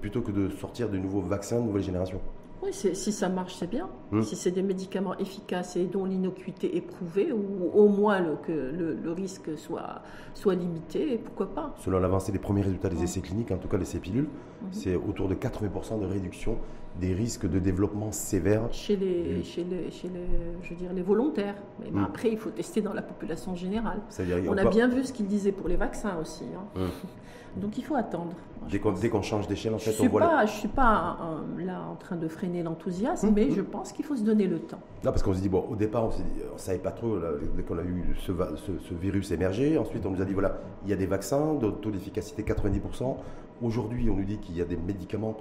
plutôt 0.00 0.20
que 0.22 0.32
de 0.32 0.48
sortir 0.50 0.88
de 0.88 0.98
nouveaux 0.98 1.20
vaccins 1.20 1.60
de 1.60 1.66
nouvelle 1.66 1.82
génération. 1.82 2.20
Oui, 2.62 2.72
si 2.72 3.12
ça 3.12 3.28
marche, 3.30 3.54
c'est 3.54 3.70
bien. 3.70 3.88
Hmm. 4.10 4.22
Si 4.22 4.36
c'est 4.36 4.50
des 4.50 4.62
médicaments 4.62 5.16
efficaces 5.16 5.76
et 5.76 5.86
dont 5.86 6.04
l'innocuité 6.04 6.76
est 6.76 6.82
prouvée, 6.82 7.32
ou 7.32 7.70
au 7.72 7.88
moins 7.88 8.20
le, 8.20 8.36
que 8.36 8.52
le, 8.52 9.12
risque 9.12 9.56
soit, 9.56 10.02
soit 10.34 10.54
limité, 10.54 11.18
pourquoi 11.24 11.54
pas 11.54 11.74
Selon 11.78 12.00
l'avancée 12.00 12.32
des 12.32 12.38
premiers 12.38 12.60
résultats 12.60 12.90
des 12.90 13.02
essais 13.02 13.20
cliniques, 13.20 13.50
en 13.50 13.56
tout 13.56 13.68
cas 13.68 13.78
les 13.78 13.84
essais 13.84 13.98
pilules, 13.98 14.28
mhm. 14.62 14.68
c'est 14.72 14.94
autour 14.94 15.28
de 15.28 15.34
80% 15.34 16.00
de 16.00 16.06
réduction 16.06 16.58
des 16.98 17.14
risques 17.14 17.48
de 17.48 17.58
développement 17.58 18.12
sévères. 18.12 18.68
Chez 18.72 18.96
les, 18.96 19.42
chez 19.42 19.64
les, 19.64 19.90
chez 19.90 20.08
les 20.08 20.26
je 20.62 20.70
veux 20.70 20.76
dire, 20.76 20.92
les 20.92 21.02
volontaires. 21.02 21.54
Mais 21.80 21.90
hmm. 21.90 22.04
après, 22.04 22.30
il 22.30 22.38
faut 22.38 22.50
tester 22.50 22.80
dans 22.80 22.92
la 22.92 23.02
population 23.02 23.54
générale. 23.54 24.00
On 24.48 24.56
a 24.56 24.64
bien 24.64 24.88
vu 24.88 25.04
ce 25.04 25.12
qu'il 25.12 25.26
disait 25.26 25.52
pour 25.52 25.68
les 25.68 25.76
vaccins 25.76 26.16
aussi. 26.20 26.44
Hein. 26.56 26.80
Hmm. 26.80 26.90
Donc 27.60 27.78
il 27.78 27.84
faut 27.84 27.96
attendre. 27.96 28.32
Dès 28.68 29.08
qu'on 29.08 29.22
change 29.22 29.48
d'échelle, 29.48 29.74
en 29.74 29.78
fait, 29.78 29.90
je 29.90 30.02
on 30.02 30.08
voit. 30.08 30.20
Pas, 30.20 30.46
Je 30.46 30.52
ne 30.52 30.58
suis 30.58 30.68
pas 30.68 31.16
là 31.58 31.82
en 31.90 31.96
train 31.96 32.14
de 32.14 32.28
freiner 32.28 32.62
l'enthousiasme, 32.62 33.30
hmm. 33.30 33.34
mais 33.34 33.50
je 33.50 33.60
pense 33.60 33.92
qu'il 33.92 34.04
faut 34.04 34.16
se 34.16 34.22
donner 34.22 34.46
le 34.46 34.58
temps. 34.60 34.78
Non, 35.04 35.10
parce 35.10 35.22
qu'on 35.22 35.34
se 35.34 35.40
dit, 35.40 35.48
bon, 35.48 35.64
au 35.68 35.74
départ, 35.74 36.04
on 36.04 36.08
ne 36.08 36.58
savait 36.58 36.78
pas 36.78 36.92
trop, 36.92 37.18
dès 37.56 37.62
qu'on 37.62 37.78
a 37.78 37.82
eu 37.82 38.14
ce, 38.20 38.32
ce, 38.56 38.94
virus 38.94 39.32
émerger. 39.32 39.78
Ensuite, 39.78 40.06
on 40.06 40.10
nous 40.10 40.22
a 40.22 40.24
dit, 40.24 40.34
voilà, 40.34 40.58
il 40.84 40.90
y 40.90 40.92
a 40.92 40.96
des 40.96 41.06
vaccins, 41.06 41.54
de 41.54 41.70
taux 41.70 41.90
d'efficacité 41.90 42.42
90%. 42.42 43.16
Aujourd'hui, 43.62 44.08
on 44.08 44.16
nous 44.16 44.24
dit 44.24 44.38
qu'il 44.38 44.56
y 44.56 44.62
a 44.62 44.64
des 44.64 44.76
médicaments 44.76 45.36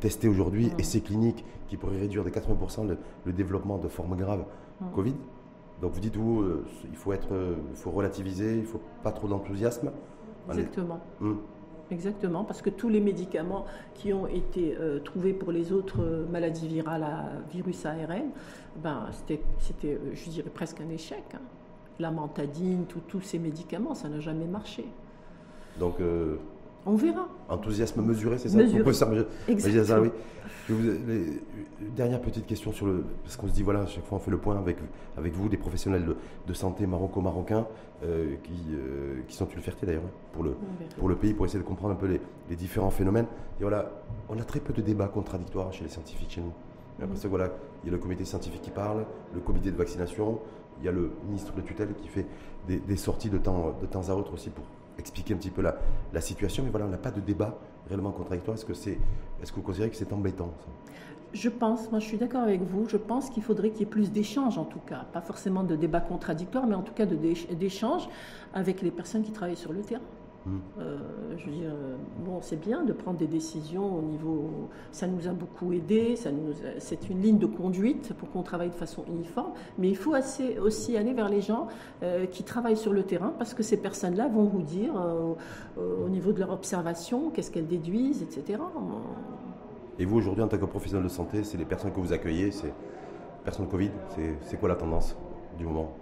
testés 0.00 0.28
aujourd'hui, 0.28 0.66
mmh. 0.66 0.80
essais 0.80 1.00
cliniques, 1.00 1.44
qui 1.68 1.76
pourraient 1.76 2.00
réduire 2.00 2.24
de 2.24 2.30
80% 2.30 2.96
le, 3.24 3.32
développement 3.32 3.78
de 3.78 3.88
formes 3.88 4.16
graves 4.16 4.44
Covid. 4.94 5.14
Donc 5.80 5.92
vous 5.92 6.00
dites, 6.00 6.16
vous, 6.16 6.42
euh, 6.42 6.64
il 6.90 6.96
faut 6.96 7.12
être, 7.12 7.32
euh, 7.32 7.54
il 7.70 7.76
faut 7.76 7.90
relativiser, 7.90 8.54
il 8.54 8.62
ne 8.62 8.66
faut 8.66 8.80
pas 9.02 9.12
trop 9.12 9.28
d'enthousiasme. 9.28 9.92
Exactement. 10.48 11.00
Mmh. 11.20 11.34
Exactement, 11.90 12.44
parce 12.44 12.62
que 12.62 12.70
tous 12.70 12.88
les 12.88 13.00
médicaments 13.00 13.64
qui 13.94 14.12
ont 14.12 14.28
été 14.28 14.76
euh, 14.78 15.00
trouvés 15.00 15.32
pour 15.32 15.50
les 15.50 15.72
autres 15.72 16.26
maladies 16.30 16.68
virales 16.68 17.02
à 17.02 17.24
virus 17.50 17.84
ARN, 17.84 18.30
ben, 18.80 19.06
c'était, 19.58 19.98
je 20.14 20.30
dirais, 20.30 20.50
presque 20.50 20.80
un 20.80 20.88
échec. 20.88 21.24
Hein. 21.34 21.40
La 21.98 22.12
mantadine, 22.12 22.84
tous 22.86 23.20
ces 23.20 23.40
médicaments, 23.40 23.94
ça 23.94 24.08
n'a 24.08 24.20
jamais 24.20 24.46
marché. 24.46 24.86
Donc, 25.78 25.96
on 26.86 26.94
verra. 26.94 27.28
Enthousiasme 27.48 28.02
mesuré, 28.02 28.38
c'est 28.38 28.48
ça 28.48 28.58
Mesuré. 28.58 29.26
Exactement. 29.48 30.02
oui. 30.02 30.10
Vous, 30.68 30.78
dernière 31.96 32.20
petite 32.20 32.46
question 32.46 32.72
sur 32.72 32.86
le. 32.86 33.04
Parce 33.24 33.36
qu'on 33.36 33.48
se 33.48 33.52
dit, 33.52 33.62
voilà, 33.62 33.80
à 33.80 33.86
chaque 33.86 34.04
fois 34.04 34.18
on 34.18 34.20
fait 34.20 34.30
le 34.30 34.38
point 34.38 34.56
avec, 34.56 34.76
avec 35.16 35.32
vous, 35.32 35.48
des 35.48 35.56
professionnels 35.56 36.16
de, 36.46 36.54
santé 36.54 36.86
maroco-marocains, 36.86 37.66
euh, 38.04 38.36
qui, 38.42 38.52
euh, 38.72 39.20
qui 39.26 39.36
sont 39.36 39.48
une 39.48 39.60
fierté 39.60 39.86
d'ailleurs 39.86 40.02
hein, 40.04 40.10
pour 40.32 40.44
le, 40.44 40.54
pour 40.98 41.08
le 41.08 41.16
pays, 41.16 41.34
pour 41.34 41.46
essayer 41.46 41.60
de 41.60 41.66
comprendre 41.66 41.94
un 41.94 41.96
peu 41.96 42.06
les, 42.06 42.56
différents 42.56 42.90
phénomènes. 42.90 43.26
Et 43.58 43.62
voilà, 43.62 43.90
on 44.28 44.38
a 44.38 44.44
très 44.44 44.60
peu 44.60 44.72
de 44.72 44.80
débats 44.82 45.08
contradictoires 45.08 45.72
chez 45.72 45.84
les 45.84 45.90
scientifiques 45.90 46.30
chez 46.30 46.40
nous. 46.40 46.52
Après 47.02 47.16
ça, 47.16 47.28
voilà, 47.28 47.50
il 47.82 47.86
y 47.86 47.88
a 47.90 47.92
le 47.92 47.98
comité 47.98 48.24
scientifique 48.24 48.62
qui 48.62 48.70
parle, 48.70 49.06
le 49.34 49.40
comité 49.40 49.70
de 49.70 49.76
vaccination, 49.76 50.38
il 50.78 50.84
y 50.84 50.88
a 50.88 50.92
le 50.92 51.10
ministre 51.26 51.54
de 51.54 51.62
tutelle 51.62 51.94
qui 52.00 52.08
fait 52.08 52.26
des, 52.68 52.78
des 52.78 52.96
sorties 52.96 53.30
de 53.30 53.38
temps, 53.38 53.74
de 53.80 53.86
temps 53.86 54.08
à 54.08 54.12
autre 54.12 54.34
aussi 54.34 54.50
pour 54.50 54.64
expliquer 55.00 55.34
un 55.34 55.36
petit 55.38 55.50
peu 55.50 55.62
la, 55.62 55.76
la 56.12 56.20
situation, 56.20 56.62
mais 56.62 56.70
voilà, 56.70 56.86
on 56.86 56.90
n'a 56.90 56.98
pas 56.98 57.10
de 57.10 57.20
débat 57.20 57.58
réellement 57.88 58.12
contradictoire. 58.12 58.56
Est-ce 58.56 58.64
que, 58.64 58.74
c'est, 58.74 58.98
est-ce 59.42 59.50
que 59.50 59.56
vous 59.56 59.62
considérez 59.62 59.90
que 59.90 59.96
c'est 59.96 60.12
embêtant 60.12 60.52
Je 61.32 61.48
pense, 61.48 61.90
moi 61.90 61.98
je 61.98 62.06
suis 62.06 62.18
d'accord 62.18 62.42
avec 62.42 62.62
vous, 62.62 62.88
je 62.88 62.96
pense 62.96 63.30
qu'il 63.30 63.42
faudrait 63.42 63.70
qu'il 63.70 63.80
y 63.80 63.82
ait 63.82 63.86
plus 63.86 64.12
d'échanges 64.12 64.58
en 64.58 64.64
tout 64.64 64.80
cas, 64.86 65.06
pas 65.12 65.20
forcément 65.20 65.64
de 65.64 65.76
débats 65.76 66.00
contradictoires, 66.00 66.66
mais 66.66 66.74
en 66.76 66.82
tout 66.82 66.94
cas 66.94 67.06
de, 67.06 67.16
d'échanges 67.54 68.08
avec 68.54 68.82
les 68.82 68.90
personnes 68.90 69.22
qui 69.22 69.32
travaillent 69.32 69.56
sur 69.56 69.72
le 69.72 69.80
terrain. 69.80 70.02
Hmm. 70.46 70.58
Euh, 70.78 70.98
je 71.36 71.44
veux 71.46 71.52
dire, 71.52 71.72
bon, 72.24 72.40
c'est 72.40 72.58
bien 72.58 72.82
de 72.82 72.94
prendre 72.94 73.18
des 73.18 73.26
décisions 73.26 73.98
au 73.98 74.02
niveau. 74.02 74.70
Ça 74.92 75.06
nous 75.06 75.28
a 75.28 75.32
beaucoup 75.32 75.72
aidé, 75.72 76.16
ça 76.16 76.30
nous, 76.32 76.52
c'est 76.78 77.08
une 77.08 77.22
ligne 77.22 77.38
de 77.38 77.46
conduite 77.46 78.12
pour 78.14 78.30
qu'on 78.30 78.42
travaille 78.42 78.70
de 78.70 78.74
façon 78.74 79.04
uniforme, 79.08 79.52
mais 79.78 79.88
il 79.88 79.96
faut 79.96 80.14
assez, 80.14 80.58
aussi 80.58 80.96
aller 80.96 81.12
vers 81.12 81.28
les 81.28 81.40
gens 81.40 81.68
euh, 82.02 82.26
qui 82.26 82.42
travaillent 82.42 82.76
sur 82.76 82.92
le 82.92 83.04
terrain 83.04 83.32
parce 83.38 83.54
que 83.54 83.62
ces 83.62 83.76
personnes-là 83.76 84.28
vont 84.28 84.44
vous 84.44 84.62
dire, 84.62 84.92
euh, 84.96 85.34
au 86.04 86.08
niveau 86.08 86.32
de 86.32 86.40
leur 86.40 86.50
observation, 86.50 87.30
qu'est-ce 87.30 87.50
qu'elles 87.50 87.68
déduisent, 87.68 88.22
etc. 88.22 88.58
Et 89.98 90.04
vous, 90.04 90.16
aujourd'hui, 90.16 90.42
en 90.42 90.48
tant 90.48 90.58
que 90.58 90.64
professionnel 90.64 91.04
de 91.04 91.10
santé, 91.10 91.44
c'est 91.44 91.58
les 91.58 91.64
personnes 91.64 91.92
que 91.92 92.00
vous 92.00 92.12
accueillez, 92.12 92.50
c'est 92.50 92.72
personnes 93.44 93.68
Covid, 93.68 93.90
c'est 94.42 94.58
quoi 94.58 94.68
la 94.68 94.76
tendance 94.76 95.16
du 95.58 95.64
moment? 95.64 95.92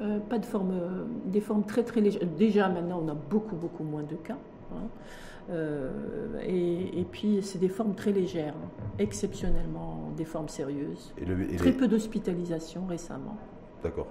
Euh, 0.00 0.18
pas 0.18 0.38
de 0.38 0.46
forme, 0.46 0.72
euh, 0.72 1.04
des 1.26 1.40
formes 1.40 1.62
très 1.64 1.84
très 1.84 2.00
légères. 2.00 2.26
Déjà 2.36 2.68
maintenant 2.68 3.00
on 3.04 3.08
a 3.08 3.14
beaucoup 3.14 3.54
beaucoup 3.54 3.84
moins 3.84 4.02
de 4.02 4.16
cas. 4.16 4.36
Hein. 4.72 4.88
Euh, 5.50 5.90
et, 6.46 7.04
puis 7.10 7.40
c'est 7.42 7.58
des 7.58 7.68
formes 7.68 7.94
très 7.94 8.12
légères, 8.12 8.54
exceptionnellement 8.98 10.10
des 10.16 10.24
formes 10.24 10.48
sérieuses. 10.48 11.12
très 11.58 11.72
peu 11.72 11.86
d'hospitalisation 11.86 12.86
récemment. 12.86 13.36
D'accord. 13.82 14.06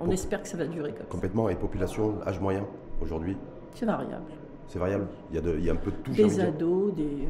On 0.00 0.10
espère 0.10 0.42
que 0.42 0.48
ça 0.48 0.56
va 0.56 0.66
durer 0.66 0.92
comme 0.92 1.06
Complètement. 1.06 1.48
Et 1.48 1.56
population, 1.56 2.14
âge 2.24 2.40
moyen 2.40 2.64
aujourd'hui? 3.00 3.36
C'est 3.74 3.86
variable. 3.86 4.22
C'est 4.68 4.78
variable 4.78 5.06
il 5.30 5.36
y, 5.36 5.38
a 5.38 5.54
il 5.54 5.64
y, 5.64 5.70
a 5.70 5.72
un 5.72 5.76
peu 5.76 5.90
de 5.90 5.96
tout. 5.96 6.12
Des 6.12 6.40
ados, 6.40 6.94
des, 6.94 7.26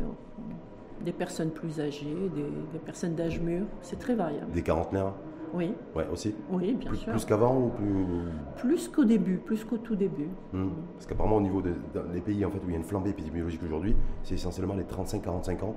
des 1.05 1.12
personnes 1.12 1.51
plus 1.51 1.81
âgées, 1.81 2.31
des, 2.35 2.43
des 2.73 2.79
personnes 2.85 3.14
d'âge 3.14 3.41
mûr. 3.41 3.64
C'est 3.81 3.99
très 3.99 4.14
variable. 4.14 4.51
Des 4.53 4.62
quarantenaires? 4.62 5.14
Oui. 5.55 5.75
Ouais, 5.95 6.07
aussi 6.13 6.35
Oui, 6.51 6.75
bien 6.75 6.89
plus, 6.89 6.99
sûr. 6.99 7.13
Plus 7.13 7.25
qu'avant 7.25 7.57
ou 7.57 7.69
plus 7.69 8.07
Plus 8.57 8.89
qu'au 8.89 9.05
début, 9.05 9.37
plus 9.39 9.65
qu'au 9.65 9.79
tout 9.79 9.97
début. 9.97 10.29
Hmm. 10.53 10.69
Parce 10.95 11.07
qu'apparemment, 11.07 11.37
au 11.37 11.41
niveau 11.41 11.63
des 11.63 12.21
pays 12.21 12.45
en 12.45 12.51
fait, 12.51 12.59
où 12.59 12.69
il 12.69 12.73
y 12.73 12.75
a 12.75 12.79
une 12.79 12.85
flambée 12.85 13.11
épidémiologique 13.11 13.63
aujourd'hui, 13.65 13.95
c'est 14.23 14.35
essentiellement 14.35 14.75
les 14.75 14.85
35-45 14.85 15.65
ans 15.65 15.77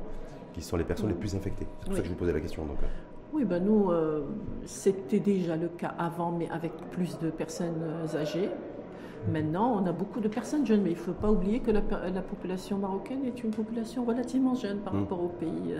qui 0.54 0.62
sont 0.62 0.78
les 0.78 0.84
personnes 0.84 1.10
les 1.10 1.16
plus 1.16 1.36
infectées. 1.36 1.68
C'est 1.80 1.86
pour 1.86 1.96
ça 1.96 2.02
que 2.02 2.08
je 2.08 2.14
vous 2.14 2.18
posais 2.18 2.34
la 2.34 2.40
question. 2.40 2.66
Donc. 2.66 2.78
Euh. 2.84 2.88
Oui, 3.34 3.46
ben 3.46 3.64
nous, 3.64 3.92
euh, 3.92 4.26
c'était 4.66 5.22
déjà 5.22 5.56
le 5.56 5.70
cas 5.70 5.94
avant, 5.98 6.32
mais 6.32 6.50
avec 6.50 6.74
plus 6.92 7.18
de 7.20 7.30
personnes 7.30 7.82
euh, 7.82 8.18
âgées. 8.18 8.50
Maintenant, 9.32 9.80
on 9.82 9.86
a 9.86 9.92
beaucoup 9.92 10.20
de 10.20 10.28
personnes 10.28 10.66
jeunes, 10.66 10.82
mais 10.82 10.90
il 10.90 10.98
ne 10.98 11.00
faut 11.00 11.14
pas 11.14 11.32
oublier 11.32 11.60
que 11.60 11.72
la, 11.72 11.82
population 11.82 12.78
marocaine 12.78 13.24
est 13.24 13.44
une 13.44 13.52
population 13.52 14.04
relativement 14.04 14.56
jeune 14.56 14.80
par 14.80 14.94
hmm. 14.94 15.00
rapport 15.00 15.24
au 15.24 15.28
pays 15.28 15.76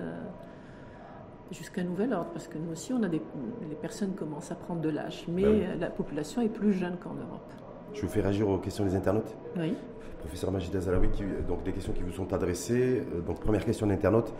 jusqu'à 1.52 1.84
nouvel 1.84 2.14
ordre, 2.14 2.32
parce 2.34 2.48
que 2.48 2.58
nous 2.58 2.72
aussi, 2.72 2.94
on 2.94 3.04
a 3.04 3.10
des, 3.10 3.22
les 3.70 3.76
personnes 3.76 4.14
commencent 4.14 4.52
à 4.52 4.56
prendre 4.56 4.82
de 4.82 4.90
l'âge, 4.90 5.26
mais 5.28 5.44
bah 5.44 5.76
la 5.80 5.90
population 5.90 6.42
est 6.42 6.50
plus 6.50 6.74
jeune 6.74 6.98
qu'en 6.98 7.14
Europe. 7.14 7.52
Je 7.94 8.02
vous 8.02 8.08
fais 8.08 8.22
réagir 8.22 8.48
aux 8.48 8.58
questions 8.58 8.86
des 8.86 8.96
internautes 8.96 9.36
Oui. 9.58 9.76
Professeur 10.22 10.52
Majid 10.52 10.76
Azalawi, 10.76 11.10
donc 11.48 11.64
des 11.64 11.72
questions 11.72 11.94
qui 11.94 12.04
vous 12.04 12.12
sont 12.12 12.32
adressées. 12.32 13.04
Euh, 13.16 13.22
donc 13.22 13.40
première 13.40 13.66
question 13.66 13.88
d'internaute, 13.88 14.32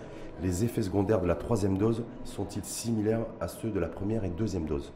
les 0.42 0.64
effets 0.64 0.84
secondaires 0.84 1.22
de 1.22 1.28
la 1.28 1.36
troisième 1.36 1.78
dose 1.78 2.04
sont-ils 2.24 2.64
similaires 2.64 3.26
à 3.40 3.48
ceux 3.48 3.72
de 3.72 3.80
la 3.80 3.88
première 3.88 4.24
et 4.24 4.30
deuxième 4.30 4.66
dose? 4.66 4.94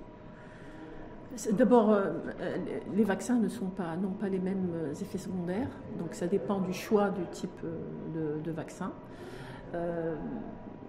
D'abord, 1.51 1.89
euh, 1.89 2.13
les 2.95 3.03
vaccins 3.03 3.36
ne 3.36 3.49
sont 3.49 3.66
pas, 3.66 3.97
n'ont 3.97 4.11
pas 4.11 4.30
les 4.30 4.39
mêmes 4.39 4.70
euh, 4.76 4.93
effets 4.93 5.18
secondaires, 5.18 5.70
donc 5.97 6.13
ça 6.13 6.28
dépend 6.28 6.61
du 6.61 6.72
choix 6.72 7.09
du 7.09 7.26
type 7.32 7.61
de, 8.13 8.39
de 8.41 8.51
vaccin. 8.51 8.91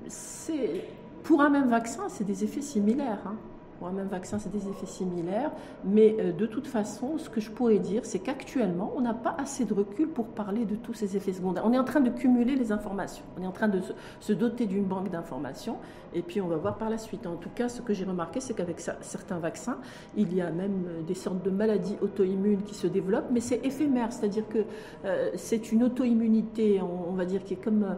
c'est 0.07 0.85
pour 1.27 1.41
un 1.41 1.51
même 1.51 1.69
vaccin, 1.69 2.05
c'est 2.09 2.23
des 2.23 2.45
effets 2.45 2.63
similaires. 2.63 3.19
Hein. 3.27 3.35
Pour 3.81 3.89
un 3.89 3.93
même 3.93 4.07
vaccin, 4.07 4.39
c'est 4.39 4.53
des 4.53 4.69
effets 4.69 4.87
similaires. 4.87 5.51
Mais 5.85 6.17
euh, 6.21 6.33
de 6.33 6.47
toute 6.47 6.69
façon, 6.69 7.19
ce 7.19 7.29
que 7.29 7.41
je 7.41 7.51
pourrais 7.51 7.81
dire, 7.81 8.05
c'est 8.05 8.21
qu'actuellement, 8.21 8.93
on 8.97 9.01
n'a 9.01 9.13
pas 9.13 9.35
assez 9.37 9.65
de 9.65 9.75
recul 9.75 10.07
pour 10.07 10.27
parler 10.27 10.65
de 10.65 10.77
tous 10.77 10.95
ces 10.95 11.17
effets 11.17 11.33
secondaires. 11.33 11.65
On 11.67 11.73
est 11.73 11.79
en 11.79 11.85
train 11.85 11.99
de 11.99 12.11
cumuler 12.11 12.55
les 12.55 12.71
informations. 12.71 13.25
On 13.37 13.43
est 13.43 13.47
en 13.47 13.51
train 13.51 13.67
de 13.67 13.81
se, 14.21 14.33
doter 14.33 14.67
d'une 14.67 14.85
banque 14.85 15.11
d'informations. 15.11 15.79
Et 16.15 16.23
puis, 16.23 16.41
on 16.41 16.47
va 16.47 16.57
voir 16.59 16.77
par 16.79 16.91
la 16.91 16.97
suite. 16.97 17.27
En 17.27 17.35
tout 17.35 17.51
cas, 17.53 17.69
ce 17.69 17.83
que 17.83 17.93
j'ai 17.93 18.05
remarqué, 18.05 18.39
c'est 18.39 18.55
qu'avec 18.55 18.79
certains 18.79 19.41
vaccins, 19.41 19.79
il 20.17 20.33
y 20.33 20.41
a 20.41 20.53
même 20.53 20.85
euh, 20.87 21.03
des 21.03 21.15
sortes 21.15 21.45
de 21.45 21.51
maladies 21.51 21.97
auto-immunes 22.03 22.63
qui 22.63 22.77
se 22.77 22.87
développent. 22.87 23.33
Mais 23.33 23.41
c'est 23.41 23.67
éphémère. 23.67 24.13
C'est-à-dire 24.13 24.49
que 24.49 24.59
euh, 25.05 25.31
c'est 25.35 25.73
une 25.73 25.83
auto-immunité, 25.83 26.81
on, 26.81 27.15
va 27.15 27.25
dire, 27.25 27.43
qui 27.43 27.55
est 27.55 27.63
comme 27.65 27.97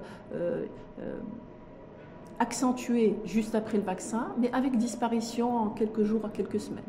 accentué 2.39 3.17
juste 3.25 3.55
après 3.55 3.79
le 3.79 3.85
vaccin, 3.85 4.29
mais 4.39 4.51
avec 4.53 4.77
disparition 4.77 5.57
en 5.57 5.69
quelques 5.71 6.05
jours 6.05 6.25
à 6.25 6.29
quelques 6.29 6.61
semaines. 6.61 6.85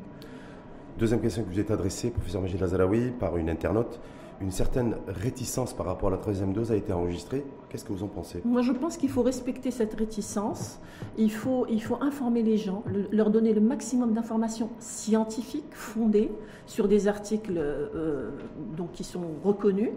Deuxième 0.98 1.22
question 1.22 1.44
que 1.44 1.50
vous 1.50 1.60
êtes 1.60 1.72
adressée, 1.72 2.10
professeur 2.10 2.42
Majid 2.42 2.60
Lazalaoui, 2.60 3.12
par 3.12 3.38
une 3.38 3.50
internaute. 3.50 4.00
Une 4.42 4.52
certaine 4.52 4.96
réticence 5.08 5.74
par 5.74 5.86
rapport 5.86 6.08
à 6.08 6.12
la 6.12 6.18
troisième 6.18 6.54
dose 6.54 6.72
a 6.72 6.76
été 6.76 6.94
enregistrée. 6.94 7.44
Qu'est-ce 7.68 7.84
que 7.84 7.92
vous 7.92 8.04
en 8.04 8.08
pensez? 8.08 8.42
Moi, 8.46 8.62
je 8.62 8.72
pense 8.72 8.96
qu'il 8.96 9.10
faut 9.10 9.22
respecter 9.22 9.70
cette 9.70 9.94
réticence. 9.96 10.80
Il 11.18 11.32
faut, 11.32 11.66
il 11.70 11.84
faut 11.84 11.98
informer 12.02 12.42
les 12.42 12.56
gens, 12.56 12.84
leur 13.12 13.32
donner 13.32 13.54
le 13.54 13.60
maximum 13.60 14.14
d'informations 14.14 14.70
scientifiques 14.80 15.74
fondées 15.74 16.32
sur 16.68 16.88
des 16.88 17.10
articles 17.10 17.58
euh, 17.58 18.32
donc, 18.78 18.94
qui 18.94 19.04
sont 19.04 19.24
reconnus 19.44 19.90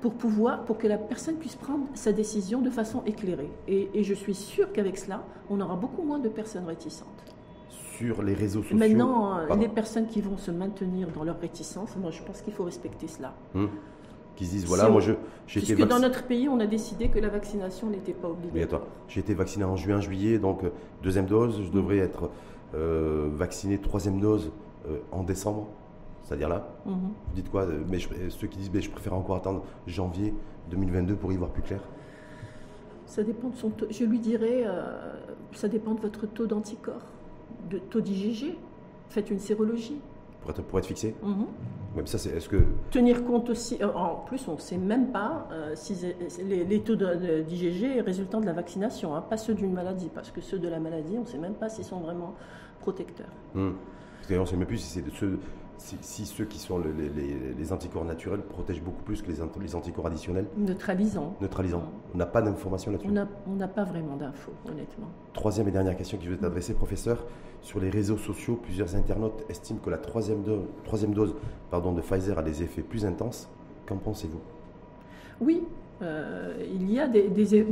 pour, 0.00 0.14
pouvoir, 0.14 0.64
pour 0.64 0.78
que 0.78 0.86
la 0.86 0.98
personne 0.98 1.36
puisse 1.36 1.56
prendre 1.56 1.86
sa 1.94 2.12
décision 2.12 2.60
de 2.60 2.70
façon 2.70 3.02
éclairée. 3.06 3.50
Et, 3.66 4.02
je 4.02 4.14
suis 4.14 4.34
sûre 4.34 4.72
qu'avec 4.72 4.96
cela, 4.96 5.24
on 5.50 5.60
aura 5.60 5.76
beaucoup 5.76 6.02
moins 6.02 6.18
de 6.18 6.28
personnes 6.28 6.66
réticentes. 6.66 7.08
Sur 7.68 8.22
les 8.22 8.34
réseaux 8.34 8.62
sociaux 8.62 8.76
Maintenant, 8.76 9.40
les 9.56 9.68
personnes 9.68 10.06
qui 10.06 10.20
vont 10.20 10.36
se 10.36 10.50
maintenir 10.50 11.08
dans 11.10 11.24
leur 11.24 11.40
réticence, 11.40 11.96
moi 11.96 12.12
je 12.12 12.22
pense 12.22 12.42
qu'il 12.42 12.52
faut 12.52 12.64
respecter 12.64 13.08
cela. 13.08 13.34
Hum. 13.54 13.70
Qui 14.36 14.46
se 14.46 14.50
disent, 14.52 14.66
voilà, 14.66 14.88
moi 14.88 15.00
je, 15.00 15.14
j'ai 15.48 15.58
été 15.58 15.74
Puisque 15.74 15.88
dans 15.88 15.98
notre 15.98 16.22
pays, 16.22 16.48
on 16.48 16.60
a 16.60 16.66
décidé 16.66 17.08
que 17.08 17.18
la 17.18 17.28
vaccination 17.28 17.88
n'était 17.90 18.12
pas 18.12 18.28
obligatoire. 18.28 18.82
J'ai 19.08 19.18
été 19.18 19.34
vacciné 19.34 19.64
en 19.64 19.74
juin, 19.74 20.00
juillet, 20.00 20.38
donc 20.38 20.62
euh, 20.62 20.70
deuxième 21.02 21.26
dose, 21.26 21.60
je 21.64 21.72
devrais 21.72 21.98
être 21.98 22.30
euh, 22.74 23.28
vacciné 23.32 23.78
troisième 23.78 24.20
dose 24.20 24.52
euh, 24.88 24.98
en 25.10 25.24
décembre 25.24 25.66
c'est-à-dire 26.28 26.50
là. 26.50 26.68
Mhm. 26.84 26.94
Vous 26.94 27.34
dites 27.34 27.50
quoi 27.50 27.66
mais 27.88 27.98
Ceux 28.28 28.46
qui 28.48 28.58
disent 28.58 28.70
mais 28.72 28.82
je 28.82 28.90
préfère 28.90 29.14
encore 29.14 29.36
attendre 29.36 29.64
janvier 29.86 30.34
2022 30.70 31.16
pour 31.16 31.32
y 31.32 31.36
voir 31.36 31.50
plus 31.50 31.62
clair 31.62 31.80
Ça 33.06 33.22
dépend 33.22 33.48
de 33.48 33.56
son 33.56 33.70
taux. 33.70 33.86
Je 33.90 34.04
lui 34.04 34.18
dirais, 34.18 34.62
euh, 34.66 35.14
ça 35.54 35.68
dépend 35.68 35.94
de 35.94 36.00
votre 36.00 36.26
taux 36.26 36.46
d'anticorps, 36.46 37.06
de 37.70 37.78
taux 37.78 38.02
d'IgG. 38.02 38.56
Faites 39.08 39.30
une 39.30 39.38
sérologie. 39.38 40.00
Pour 40.42 40.50
être, 40.50 40.62
pour 40.62 40.78
être 40.78 40.86
fixé 40.86 41.14
mhm. 41.22 41.46
Même 41.96 42.06
ça, 42.06 42.18
c'est, 42.18 42.28
est-ce 42.28 42.50
que... 42.50 42.62
Tenir 42.90 43.24
compte 43.24 43.48
aussi, 43.48 43.78
euh, 43.80 43.88
en 43.94 44.16
plus, 44.16 44.46
on 44.48 44.54
ne 44.54 44.58
sait 44.58 44.76
même 44.76 45.10
pas 45.10 45.48
euh, 45.50 45.72
si 45.74 45.96
les, 46.44 46.80
taux 46.82 46.94
d'IgG 46.94 48.04
résultant 48.04 48.42
de 48.42 48.46
la 48.46 48.52
vaccination, 48.52 49.16
hein, 49.16 49.22
pas 49.22 49.38
ceux 49.38 49.54
d'une 49.54 49.72
maladie, 49.72 50.10
parce 50.14 50.30
que 50.30 50.42
ceux 50.42 50.58
de 50.58 50.68
la 50.68 50.78
maladie, 50.78 51.16
on 51.16 51.22
ne 51.22 51.26
sait 51.26 51.38
même 51.38 51.54
pas 51.54 51.70
s'ils 51.70 51.84
sont 51.84 52.00
vraiment 52.00 52.34
protecteurs. 52.80 53.32
Parce 53.54 54.28
qu'on 54.28 54.40
ne 54.40 54.44
sait 54.44 54.56
même 54.56 54.66
plus 54.66 54.76
si 54.76 54.90
c'est 54.90 55.02
de 55.02 55.10
ceux 55.10 55.38
si, 55.78 56.26
ceux 56.26 56.44
qui 56.44 56.58
sont 56.58 56.78
les, 56.78 57.72
anticorps 57.72 58.04
naturels 58.04 58.42
protègent 58.42 58.82
beaucoup 58.82 59.02
plus 59.02 59.22
que 59.22 59.30
les, 59.30 59.74
anticorps 59.74 60.06
additionnels 60.06 60.46
Neutralisant. 60.56 61.36
Neutralisant. 61.40 61.82
On 62.14 62.18
n'a 62.18 62.26
pas 62.26 62.42
d'informations 62.42 62.90
là-dessus 62.90 63.10
On 63.46 63.54
n'a 63.54 63.68
pas 63.68 63.84
vraiment 63.84 64.16
d'infos, 64.16 64.52
honnêtement. 64.68 65.08
Troisième 65.32 65.68
et 65.68 65.70
dernière 65.70 65.96
question 65.96 66.18
qui 66.18 66.26
vous 66.26 66.34
est 66.34 66.44
adressée, 66.44 66.74
professeur. 66.74 67.24
Sur 67.60 67.80
les 67.80 67.90
réseaux 67.90 68.16
sociaux, 68.16 68.56
plusieurs 68.56 68.94
internautes 68.94 69.44
estiment 69.48 69.80
que 69.80 69.90
la 69.90 69.98
troisième, 69.98 70.42
dose, 70.42 70.64
troisième 70.84 71.14
dose 71.14 71.34
pardon, 71.70 71.92
de 71.92 72.00
Pfizer 72.00 72.38
a 72.38 72.42
des 72.42 72.62
effets 72.62 72.82
plus 72.82 73.04
intenses. 73.04 73.48
Qu'en 73.86 73.96
pensez-vous? 73.96 74.40
Oui, 75.40 75.62
euh, 76.00 76.54
il 76.72 76.90
y 76.92 77.00
a 77.00 77.08
des, 77.08 77.28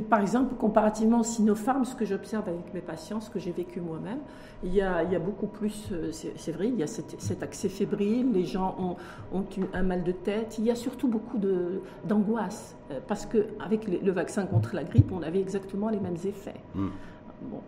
par 0.08 0.20
exemple, 0.20 0.54
comparativement 0.56 1.20
au 1.20 1.24
Sinopharm, 1.24 1.84
ce 1.84 1.94
que 1.94 2.04
j'observe 2.04 2.48
avec 2.48 2.74
mes 2.74 2.80
patients, 2.80 3.20
ce 3.20 3.30
que 3.30 3.38
j'ai 3.38 3.52
vécu 3.52 3.80
moi-même, 3.80 4.18
il 4.64 4.74
y, 4.74 4.80
a, 4.80 5.04
il 5.04 5.12
y 5.12 5.16
a 5.16 5.18
beaucoup 5.18 5.46
plus, 5.46 5.90
euh, 5.92 6.10
c'est 6.10 6.52
vrai, 6.52 6.68
il 6.68 6.76
y 6.76 6.82
a 6.82 6.86
cet, 6.86 7.42
accès 7.42 7.68
fébrile, 7.68 8.32
les 8.32 8.44
gens 8.44 8.74
ont, 8.78 8.96
ont, 9.36 9.44
un 9.72 9.82
mal 9.82 10.02
de 10.02 10.12
tête, 10.12 10.56
il 10.58 10.64
y 10.64 10.70
a 10.70 10.74
surtout 10.74 11.08
beaucoup 11.08 11.38
d'angoisse, 12.04 12.76
euh, 12.90 12.98
parce 13.06 13.26
qu'avec 13.26 13.86
le 13.86 14.10
vaccin 14.10 14.46
contre 14.46 14.74
la 14.74 14.82
grippe, 14.82 15.12
on 15.12 15.22
avait 15.22 15.40
exactement 15.40 15.88
les 15.88 16.00
mêmes 16.00 16.18
effets. 16.24 16.60
Hmm. 16.74 16.88
Bon. 17.42 17.60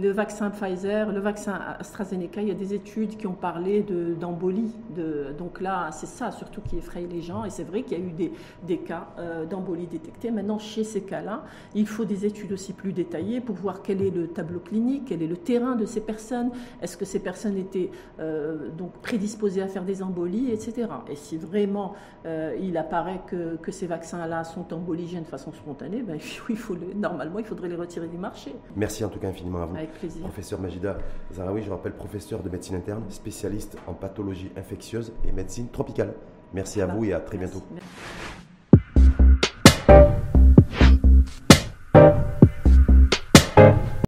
Le 0.00 0.10
vaccin 0.10 0.50
Pfizer, 0.50 1.10
le 1.12 1.20
vaccin 1.20 1.58
AstraZeneca, 1.78 2.42
il 2.42 2.48
y 2.48 2.50
a 2.50 2.54
des 2.54 2.74
études 2.74 3.16
qui 3.16 3.26
ont 3.26 3.34
parlé 3.34 3.84
d'embolie. 4.18 4.72
De, 4.94 5.34
donc 5.38 5.60
là, 5.60 5.90
c'est 5.92 6.06
ça 6.06 6.30
surtout 6.30 6.60
qui 6.60 6.76
effraie 6.76 7.06
les 7.10 7.22
gens. 7.22 7.44
Et 7.44 7.50
c'est 7.50 7.64
vrai 7.64 7.82
qu'il 7.82 7.98
y 7.98 8.02
a 8.02 8.04
eu 8.04 8.30
des, 8.66 8.78
cas 8.78 9.08
euh, 9.18 9.46
d'embolie 9.46 9.86
détectés. 9.86 10.30
Maintenant, 10.30 10.58
chez 10.58 10.84
ces 10.84 11.02
cas-là, 11.02 11.44
il 11.74 11.86
faut 11.86 12.04
des 12.04 12.26
études 12.26 12.52
aussi 12.52 12.72
plus 12.72 12.92
détaillées 12.92 13.40
pour 13.40 13.56
voir 13.56 13.82
quel 13.82 14.02
est 14.02 14.10
le 14.10 14.28
tableau 14.28 14.60
clinique, 14.60 15.04
quel 15.06 15.22
est 15.22 15.26
le 15.26 15.36
terrain 15.36 15.76
de 15.76 15.86
ces 15.86 16.00
personnes. 16.00 16.50
Est-ce 16.82 16.96
que 16.96 17.04
ces 17.04 17.20
personnes 17.20 17.56
étaient 17.56 17.90
euh, 18.20 18.68
donc 18.70 18.92
prédisposées 19.00 19.62
à 19.62 19.68
faire 19.68 19.84
des 19.84 20.02
embolies, 20.02 20.50
etc. 20.50 20.88
Et 21.08 21.16
si 21.16 21.36
vraiment 21.36 21.94
euh, 22.26 22.56
il 22.60 22.76
apparaît 22.76 23.20
que, 23.26 23.58
ces 23.70 23.86
vaccins-là 23.86 24.44
sont 24.44 24.72
emboligènes 24.72 25.24
de 25.24 25.28
façon 25.28 25.52
spontanée, 25.52 26.02
ben, 26.02 26.18
normalement, 26.94 27.38
il 27.38 27.44
faudrait 27.44 27.68
les 27.68 27.76
retirer 27.76 28.06
du 28.06 28.18
marché. 28.18 28.43
Merci 28.76 29.04
en 29.04 29.08
tout 29.08 29.18
cas 29.18 29.28
infiniment 29.28 29.62
à 29.62 29.66
vous. 29.66 29.76
Avec 29.76 29.92
plaisir. 29.94 30.22
Professeur 30.22 30.60
Majida 30.60 30.98
Zaraoui, 31.32 31.62
je 31.62 31.70
rappelle 31.70 31.92
professeur 31.92 32.42
de 32.42 32.48
médecine 32.48 32.76
interne, 32.76 33.04
spécialiste 33.10 33.76
en 33.86 33.94
pathologie 33.94 34.50
infectieuse 34.56 35.12
et 35.26 35.32
médecine 35.32 35.68
tropicale. 35.68 36.14
Merci 36.52 36.80
à 36.80 36.86
vous 36.86 37.04
et 37.04 37.12
à 37.12 37.20
très 37.20 37.38
bientôt. 37.38 37.62